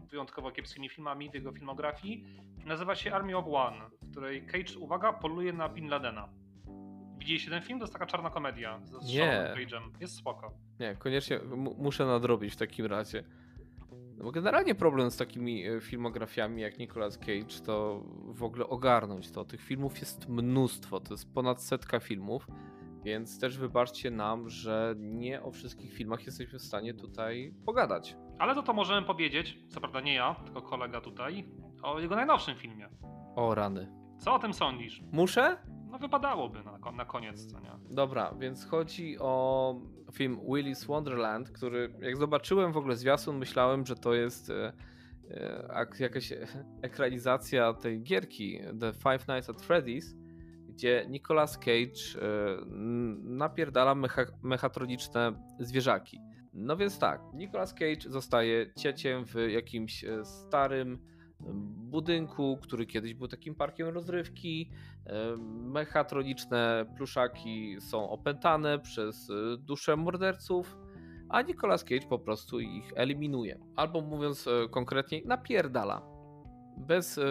wyjątkowo 0.10 0.52
kiepskimi 0.52 0.90
filmami 0.90 1.30
w 1.32 1.34
jego 1.34 1.52
filmografii. 1.52 2.26
Nazywa 2.66 2.96
się 2.96 3.14
Army 3.14 3.38
of 3.38 3.46
One, 3.48 3.90
w 4.02 4.12
której 4.12 4.46
Cage, 4.46 4.80
uwaga, 4.80 5.14
poluje 5.14 5.54
na 5.54 5.70
Bin 5.70 5.90
Ladena. 5.90 6.30
Widzieliście 7.18 7.50
ten 7.52 7.62
film? 7.62 7.80
To 7.80 7.84
jest 7.84 7.94
taka 7.94 8.06
czarna 8.06 8.30
komedia 8.30 8.80
ze 8.84 8.98
Nie. 8.98 9.14
Seanem 9.14 9.58
Cage'em. 9.58 10.02
Jest 10.02 10.16
spoko. 10.18 10.52
Nie, 10.80 10.96
koniecznie 10.96 11.40
mu- 11.40 11.76
muszę 11.78 12.06
nadrobić 12.06 12.54
w 12.54 12.58
takim 12.58 12.86
razie. 12.86 13.24
No 14.18 14.24
bo 14.24 14.32
generalnie 14.32 14.76
problem 14.76 15.12
z 15.12 15.18
takimi 15.18 15.68
e, 15.68 15.82
filmografiami 15.82 16.62
jak 16.62 16.78
Nicolas 16.80 17.18
Cage 17.18 17.60
to 17.66 18.04
w 18.28 18.44
ogóle 18.44 18.68
ogarnąć 18.68 19.32
to. 19.32 19.46
Tych 19.46 19.62
filmów 19.62 20.00
jest 20.00 20.30
mnóstwo, 20.30 21.00
to 21.00 21.14
jest 21.14 21.34
ponad 21.34 21.64
setka 21.64 22.00
filmów, 22.00 22.48
więc 23.04 23.40
też 23.40 23.58
wybaczcie 23.58 24.12
nam, 24.12 24.50
że 24.50 24.96
nie 24.98 25.44
o 25.44 25.52
wszystkich 25.52 25.94
filmach 25.94 26.26
jesteśmy 26.26 26.60
w 26.60 26.62
stanie 26.64 26.94
tutaj 26.94 27.54
pogadać. 27.66 28.16
Ale 28.40 28.56
za 28.56 28.62
to 28.62 28.74
możemy 28.74 29.08
powiedzieć, 29.08 29.60
co 29.70 29.80
prawda 29.80 30.02
nie 30.02 30.14
ja, 30.14 30.36
tylko 30.46 30.62
kolega 30.62 31.02
tutaj, 31.02 31.46
o 31.84 32.00
jego 32.00 32.16
najnowszym 32.16 32.56
filmie. 32.56 32.90
O 33.36 33.56
rany. 33.56 33.92
Co 34.20 34.34
o 34.34 34.40
tym 34.40 34.54
sądzisz? 34.54 35.04
Muszę? 35.12 35.58
No 35.92 36.00
wypadałoby 36.00 36.64
na, 36.64 36.92
na 36.92 37.06
koniec, 37.06 37.46
co 37.46 37.60
nie? 37.60 37.72
Dobra, 37.90 38.34
więc 38.40 38.66
chodzi 38.66 39.20
o 39.20 39.76
film 40.12 40.38
Willy's 40.38 40.88
Wonderland, 40.88 41.52
który 41.52 41.94
jak 42.02 42.18
zobaczyłem 42.18 42.72
w 42.72 42.78
ogóle 42.78 42.96
zwiastun, 42.96 43.38
myślałem, 43.38 43.86
że 43.86 43.96
to 43.96 44.14
jest 44.14 44.50
e, 44.50 44.74
e, 45.32 45.88
jakaś 46.00 46.34
ekranizacja 46.82 47.74
tej 47.74 48.02
gierki 48.02 48.60
The 48.80 48.94
Five 48.94 49.28
Nights 49.28 49.50
at 49.50 49.62
Freddy's, 49.62 50.16
gdzie 50.80 51.06
Nicolas 51.10 51.58
Cage 51.58 52.22
e, 52.22 52.66
napierdala 53.24 53.96
mecha 53.96 54.26
mechatroniczne 54.44 55.34
zwierzaki. 55.60 56.20
No 56.54 56.78
więc 56.78 57.00
tak, 57.00 57.22
Nicolas 57.34 57.74
Cage 57.74 58.10
zostaje 58.10 58.74
cieciem 58.76 59.26
w 59.26 59.36
jakimś 59.50 60.06
starym 60.24 61.00
budynku, 61.76 62.58
który 62.62 62.86
kiedyś 62.86 63.14
był 63.14 63.28
takim 63.28 63.56
parkiem 63.56 63.88
rozrywki. 63.88 64.70
Mechatroniczne 65.48 66.86
pluszaki 66.98 67.76
są 67.82 68.10
opętane 68.10 68.80
przez 68.80 69.30
e, 69.30 69.58
dusze 69.58 69.96
morderców, 69.96 70.78
a 71.30 71.42
Nicolas 71.42 71.84
Cage 71.84 72.08
po 72.10 72.20
prostu 72.20 72.60
ich 72.60 72.92
eliminuje. 72.96 73.60
Albo 73.76 74.02
mówiąc 74.02 74.48
e, 74.48 74.70
konkretniej, 74.70 75.24
napierdala. 75.26 76.02
Bez, 76.78 77.18
e, 77.18 77.24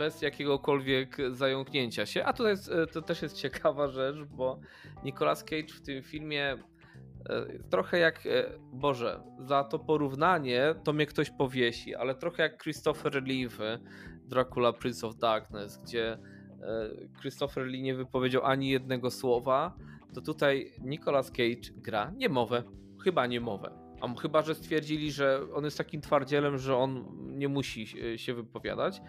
bez 0.00 0.22
jakiegokolwiek 0.22 1.16
zająknięcia 1.30 2.06
się. 2.06 2.24
A 2.24 2.32
to, 2.32 2.48
jest, 2.48 2.70
to 2.92 3.02
też 3.02 3.22
jest 3.22 3.36
ciekawa 3.36 3.88
rzecz, 3.88 4.16
bo 4.24 4.60
Nicolas 5.04 5.44
Cage 5.44 5.74
w 5.74 5.80
tym 5.80 6.02
filmie 6.02 6.58
E, 7.28 7.58
trochę 7.70 7.98
jak, 7.98 8.26
e, 8.26 8.50
Boże, 8.72 9.20
za 9.38 9.64
to 9.64 9.78
porównanie 9.78 10.74
to 10.84 10.92
mnie 10.92 11.06
ktoś 11.06 11.30
powiesi, 11.30 11.94
ale 11.94 12.14
trochę 12.14 12.42
jak 12.42 12.62
Christopher 12.62 13.22
Lee 13.22 13.48
w 13.48 13.58
Dracula 14.24 14.72
Prince 14.72 15.04
of 15.04 15.16
Darkness, 15.16 15.78
gdzie 15.78 16.12
e, 16.12 16.18
Christopher 17.20 17.66
Lee 17.66 17.82
nie 17.82 17.94
wypowiedział 17.94 18.44
ani 18.44 18.70
jednego 18.70 19.10
słowa, 19.10 19.74
to 20.14 20.20
tutaj 20.20 20.72
Nicolas 20.80 21.30
Cage 21.30 21.72
gra 21.76 22.12
niemowę, 22.16 22.62
chyba 23.04 23.26
niemowę. 23.26 23.70
A 24.00 24.20
chyba, 24.20 24.42
że 24.42 24.54
stwierdzili, 24.54 25.12
że 25.12 25.40
on 25.54 25.64
jest 25.64 25.78
takim 25.78 26.00
twardzielem, 26.00 26.58
że 26.58 26.76
on 26.76 27.04
nie 27.38 27.48
musi 27.48 27.86
się 28.18 28.34
wypowiadać 28.34 29.00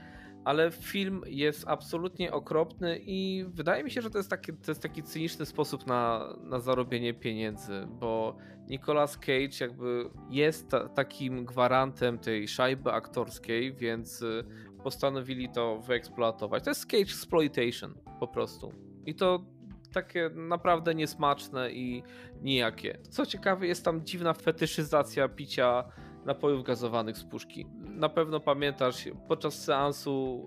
ale 0.46 0.72
film 0.72 1.22
jest 1.28 1.68
absolutnie 1.68 2.32
okropny 2.32 3.00
i 3.06 3.46
wydaje 3.48 3.84
mi 3.84 3.92
się, 3.92 4.02
że 4.02 4.10
to 4.10 4.18
jest 4.18 4.30
taki, 4.30 4.54
to 4.54 4.72
jest 4.72 4.82
taki 4.82 5.04
cyniczny 5.04 5.46
sposób 5.46 5.88
na, 5.88 6.34
na 6.44 6.60
zarobienie 6.60 7.14
pieniędzy, 7.14 7.88
bo 7.89 8.38
Nicolas 8.68 9.18
Cage 9.18 9.58
jakby 9.60 10.10
jest 10.30 10.70
ta, 10.70 10.89
takim 10.89 11.46
gwarantem 11.46 12.20
tej 12.20 12.48
szajby 12.48 12.92
aktorskiej, 12.92 13.74
więc 13.74 14.22
y, 14.22 14.44
postanowili 14.84 15.50
to 15.50 15.80
wyeksploatować. 15.80 16.64
To 16.64 16.70
jest 16.70 16.86
Cage 16.86 17.04
Exploitation 17.04 17.94
po 18.20 18.28
prostu. 18.28 18.74
I 19.06 19.16
to 19.16 19.46
takie 19.94 20.30
naprawdę 20.36 20.96
niesmaczne 20.96 21.72
i 21.72 22.04
nijakie. 22.42 22.98
Co 23.10 23.26
ciekawe, 23.26 23.68
jest 23.68 23.86
tam 23.86 24.06
dziwna 24.06 24.34
fetyszyzacja 24.34 25.30
picia 25.30 25.84
napojów 26.26 26.64
gazowanych 26.64 27.18
z 27.18 27.24
puszki. 27.24 27.66
Na 27.92 28.10
pewno 28.10 28.39
pamiętasz, 28.39 29.10
podczas 29.28 29.64
seansu 29.64 30.46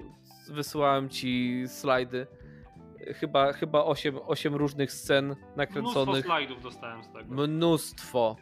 wysyłałem 0.49 1.09
ci 1.09 1.63
slajdy. 1.67 2.27
Chyba, 3.15 3.53
chyba 3.53 3.85
8, 3.85 4.19
8 4.27 4.55
różnych 4.55 4.93
scen 4.93 5.37
nakręconych. 5.57 6.07
Mnóstwo 6.07 6.27
slajdów 6.27 6.63
dostałem 6.63 7.05
z 7.05 7.13
tego. 7.13 7.35
Mnóstwo. 7.35 8.37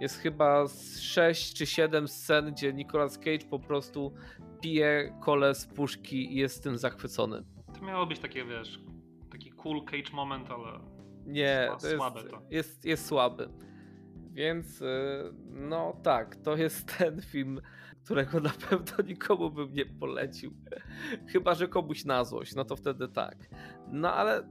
Jest 0.00 0.18
chyba 0.18 0.64
6 1.00 1.54
czy 1.54 1.66
7 1.66 2.08
scen, 2.08 2.52
gdzie 2.52 2.72
Nicolas 2.72 3.18
Cage 3.18 3.46
po 3.50 3.58
prostu 3.58 4.14
pije 4.60 5.18
kole 5.20 5.54
z 5.54 5.66
puszki 5.66 6.32
i 6.32 6.36
jest 6.36 6.56
z 6.56 6.60
tym 6.60 6.78
zachwycony. 6.78 7.44
To 7.78 7.84
miało 7.84 8.06
być 8.06 8.18
takie, 8.18 8.44
wiesz, 8.44 8.80
taki 9.30 9.50
cool 9.50 9.84
Cage 9.84 10.12
moment, 10.12 10.50
ale 10.50 10.80
nie, 11.26 11.68
to 11.80 11.86
jest, 11.86 11.96
słabe 11.96 12.24
to. 12.24 12.42
Jest, 12.50 12.84
jest 12.84 13.06
słaby. 13.06 13.48
Więc 14.32 14.82
y, 14.82 14.86
no 15.50 15.96
tak, 16.02 16.36
to 16.36 16.56
jest 16.56 16.86
ten 16.98 17.22
film, 17.22 17.60
którego 18.04 18.40
na 18.40 18.50
pewno 18.50 18.92
nikomu 19.08 19.50
bym 19.50 19.72
nie 19.72 19.86
polecił. 19.86 20.52
Chyba, 21.28 21.54
że 21.54 21.68
komuś 21.68 22.04
na 22.04 22.24
złość, 22.24 22.54
no 22.54 22.64
to 22.64 22.76
wtedy 22.76 23.08
tak. 23.08 23.36
No 23.88 24.12
ale, 24.14 24.48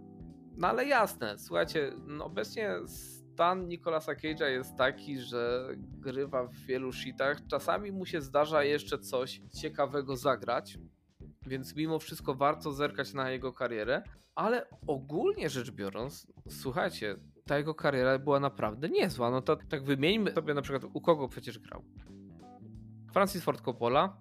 no 0.57 0.67
ale 0.67 0.85
jasne, 0.85 1.39
słuchajcie, 1.39 1.93
no 2.07 2.25
obecnie 2.25 2.75
stan 2.87 3.67
Nicolasa 3.67 4.13
Cage'a 4.13 4.45
jest 4.45 4.75
taki, 4.75 5.19
że 5.19 5.67
grywa 5.77 6.47
w 6.47 6.55
wielu 6.55 6.93
shitach. 6.93 7.47
Czasami 7.47 7.91
mu 7.91 8.05
się 8.05 8.21
zdarza 8.21 8.63
jeszcze 8.63 8.99
coś 8.99 9.41
ciekawego 9.61 10.15
zagrać, 10.15 10.77
więc 11.45 11.75
mimo 11.75 11.99
wszystko 11.99 12.35
warto 12.35 12.71
zerkać 12.71 13.13
na 13.13 13.29
jego 13.29 13.53
karierę, 13.53 14.03
ale 14.35 14.65
ogólnie 14.87 15.49
rzecz 15.49 15.71
biorąc, 15.71 16.27
słuchajcie, 16.49 17.15
ta 17.45 17.57
jego 17.57 17.75
kariera 17.75 18.19
była 18.19 18.39
naprawdę 18.39 18.89
niezła. 18.89 19.31
No 19.31 19.41
to 19.41 19.55
tak 19.55 19.83
wymieńmy 19.83 20.31
sobie 20.31 20.53
na 20.53 20.61
przykład 20.61 20.83
u 20.93 21.01
kogo 21.01 21.27
przecież 21.27 21.59
grał. 21.59 21.83
Francis 23.11 23.43
Ford 23.43 23.61
Coppola, 23.61 24.17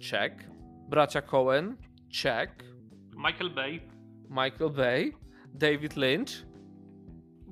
check. 0.00 0.48
Bracia 0.88 1.22
Cohen, 1.22 1.76
check. 2.22 2.64
Michael 3.16 3.50
Bay. 3.50 3.80
Michael 4.28 4.70
Bay. 4.70 5.12
David 5.54 5.96
Lynch. 5.96 6.30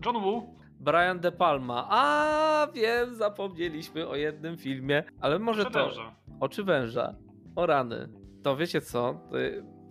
John 0.05 0.17
Woo. 0.17 0.57
Brian 0.81 1.21
De 1.21 1.33
Palma. 1.33 1.87
A 1.91 2.67
wiem, 2.75 3.15
zapomnieliśmy 3.15 4.09
o 4.09 4.17
jednym 4.17 4.57
filmie, 4.57 5.05
ale 5.21 5.39
może 5.39 5.63
Oczy 5.63 5.71
to. 5.73 5.87
Węża. 5.87 6.15
Oczy 6.41 6.65
węża. 6.65 7.15
O 7.57 7.67
rany. 7.67 8.09
To 8.43 8.57
wiecie 8.57 8.81
co? 8.81 9.21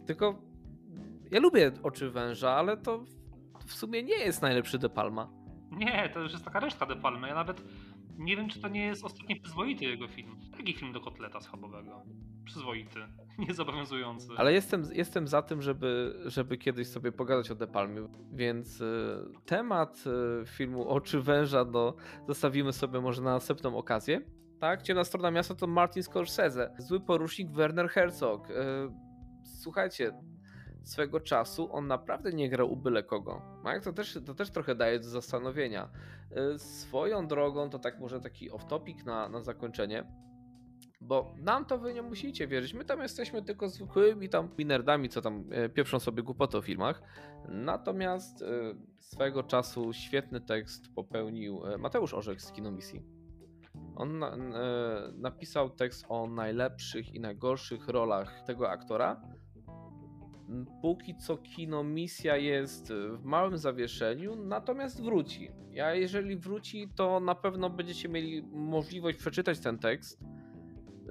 Tylko 0.05 0.41
ja 1.31 1.39
lubię 1.39 1.71
oczy 1.83 2.09
węża, 2.09 2.51
ale 2.51 2.77
to 2.77 3.03
w 3.65 3.73
sumie 3.73 4.03
nie 4.03 4.17
jest 4.17 4.41
najlepszy 4.41 4.79
De 4.79 4.89
Palma. 4.89 5.29
Nie, 5.71 6.09
to 6.13 6.19
już 6.19 6.31
jest 6.31 6.45
taka 6.45 6.59
reszta 6.59 6.85
De 6.85 6.95
Palmy. 6.95 7.27
Ja 7.27 7.35
nawet 7.35 7.63
nie 8.21 8.37
wiem, 8.37 8.49
czy 8.49 8.61
to 8.61 8.67
nie 8.67 8.85
jest 8.85 9.05
ostatni 9.05 9.35
przyzwoity 9.35 9.85
jego 9.85 10.07
film. 10.07 10.39
Jaki 10.57 10.73
film 10.73 10.93
do 10.93 11.01
kotleta 11.01 11.41
schabowego? 11.41 12.05
Przyzwoity, 12.45 12.99
niezobowiązujący. 13.47 14.27
Ale 14.37 14.53
jestem, 14.53 14.83
jestem 14.93 15.27
za 15.27 15.41
tym, 15.41 15.61
żeby, 15.61 16.19
żeby 16.25 16.57
kiedyś 16.57 16.87
sobie 16.87 17.11
pogadać 17.11 17.51
o 17.51 17.55
De 17.55 17.67
Palmie, 17.67 18.07
więc 18.33 18.81
y, 18.81 19.17
temat 19.45 20.03
y, 20.41 20.45
filmu 20.45 20.89
Oczy 20.89 21.21
Węża 21.21 21.65
no, 21.65 21.95
zostawimy 22.27 22.73
sobie 22.73 23.01
może 23.01 23.21
na 23.21 23.31
następną 23.31 23.77
okazję. 23.77 24.21
Tak, 24.59 24.81
ciemna 24.81 25.03
strona 25.03 25.31
miasta 25.31 25.55
to 25.55 25.67
Martin 25.67 26.03
Scorsese, 26.03 26.75
zły 26.77 26.99
porusznik 26.99 27.51
Werner 27.51 27.89
Herzog. 27.89 28.49
Y, 28.49 28.53
słuchajcie, 29.43 30.13
swego 30.83 31.19
czasu 31.19 31.73
on 31.75 31.87
naprawdę 31.87 32.31
nie 32.31 32.49
grał 32.49 32.71
u 32.71 32.77
byle 32.77 33.03
kogo. 33.03 33.41
To, 33.83 33.93
też, 33.93 34.19
to 34.25 34.33
też 34.33 34.51
trochę 34.51 34.75
daje 34.75 34.99
do 34.99 35.09
zastanowienia. 35.09 35.89
Y, 36.55 36.59
swoją 36.59 37.27
drogą, 37.27 37.69
to 37.69 37.79
tak 37.79 37.99
może 37.99 38.19
taki 38.19 38.51
off-topic 38.51 39.05
na, 39.05 39.29
na 39.29 39.41
zakończenie, 39.41 40.05
bo 41.01 41.35
nam 41.37 41.65
to 41.65 41.77
wy 41.77 41.93
nie 41.93 42.01
musicie 42.01 42.47
wierzyć. 42.47 42.73
My 42.73 42.85
tam 42.85 43.01
jesteśmy 43.01 43.41
tylko 43.41 43.69
zwykłymi 43.69 44.29
tam 44.29 44.49
nerdami, 44.65 45.09
co 45.09 45.21
tam 45.21 45.45
e, 45.51 45.69
pieprzą 45.69 45.99
sobie 45.99 46.23
głupoty 46.23 46.57
o 46.57 46.61
filmach. 46.61 47.01
Natomiast 47.49 48.41
e, 48.41 48.45
swego 48.99 49.43
czasu 49.43 49.93
świetny 49.93 50.41
tekst 50.41 50.93
popełnił 50.95 51.65
e, 51.65 51.77
Mateusz 51.77 52.13
Orzech 52.13 52.41
z 52.41 52.51
Kinomisji. 52.51 53.01
On 53.95 54.19
na, 54.19 54.37
napisał 55.13 55.69
tekst 55.69 56.05
o 56.09 56.27
najlepszych 56.27 57.13
i 57.13 57.19
najgorszych 57.19 57.87
rolach 57.87 58.41
tego 58.41 58.69
aktora 58.69 59.21
póki 60.81 61.15
co 61.15 61.37
kino 61.37 61.83
misja 61.83 62.37
jest 62.37 62.93
w 62.93 63.23
małym 63.23 63.57
zawieszeniu, 63.57 64.35
natomiast 64.35 65.03
wróci. 65.03 65.51
A 65.83 65.93
jeżeli 65.93 66.35
wróci, 66.37 66.89
to 66.95 67.19
na 67.19 67.35
pewno 67.35 67.69
będziecie 67.69 68.09
mieli 68.09 68.43
możliwość 68.43 69.17
przeczytać 69.17 69.59
ten 69.59 69.79
tekst, 69.79 70.19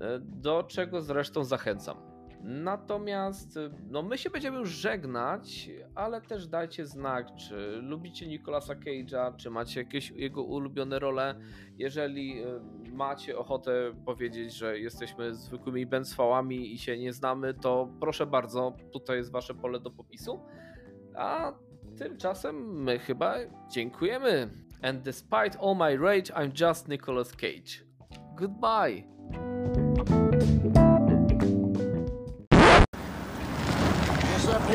e, 0.01 0.19
do 0.21 0.63
czego 0.63 1.03
zresztą 1.03 1.45
zachęcam. 1.45 2.10
Natomiast 2.45 3.59
no 3.91 4.03
my 4.03 4.19
się 4.19 4.31
będziemy 4.31 4.59
już 4.59 4.71
żegnać, 4.71 5.71
ale 5.95 6.21
też 6.21 6.47
dajcie 6.47 6.87
znak, 6.87 7.35
czy 7.35 7.79
lubicie 7.83 8.27
Nicolasa 8.27 8.75
Cage'a, 8.75 9.37
czy 9.37 9.51
macie 9.51 9.81
jakieś 9.81 10.11
jego 10.11 10.43
ulubione 10.43 10.99
role. 10.99 11.35
Jeżeli 11.79 12.43
e, 12.43 12.61
macie 12.93 13.39
ochotę 13.39 13.73
powiedzieć, 14.05 14.55
że 14.55 14.79
jesteśmy 14.79 15.35
zwykłymi 15.35 15.87
bęcwałami 15.87 16.73
i 16.73 16.79
się 16.79 16.99
nie 16.99 17.13
znamy, 17.13 17.55
to 17.55 17.89
proszę 18.01 18.27
bardzo, 18.27 18.77
tutaj 18.93 19.17
jest 19.17 19.33
wasze 19.33 19.55
pole 19.55 19.81
do 19.81 19.91
popisu. 19.91 20.41
A 21.15 21.53
tymczasem 21.99 22.83
my 22.83 22.99
chyba 22.99 23.35
dziękujemy. 23.71 24.51
And 24.83 25.03
despite 25.03 25.59
all 25.59 25.77
my 25.77 25.97
rage, 25.97 26.33
I'm 26.33 26.67
just 26.67 26.89
Nicolas 26.89 27.33
Cage. 27.33 27.85
Goodbye. 28.37 29.05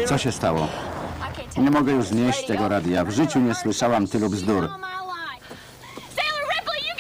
Co 0.06 0.18
się 0.18 0.32
stało? 0.32 0.68
Nie 1.58 1.72
mogę 1.72 1.92
już 1.92 2.06
znieść 2.06 2.46
tego 2.46 2.70
radia. 2.70 3.06
W 3.06 3.12
życiu 3.12 3.40
nie 3.40 3.56
słyszałam 3.56 4.08
tylu 4.08 4.30
bzdur. 4.30 4.70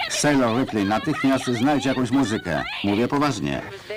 Sailor 0.09 0.59
Ripley, 0.59 0.85
natychmiast 0.85 1.45
znajdź 1.45 1.85
jakąś 1.85 2.11
muzykę. 2.11 2.63
Mówię 2.83 3.07
poważnie. 3.07 3.61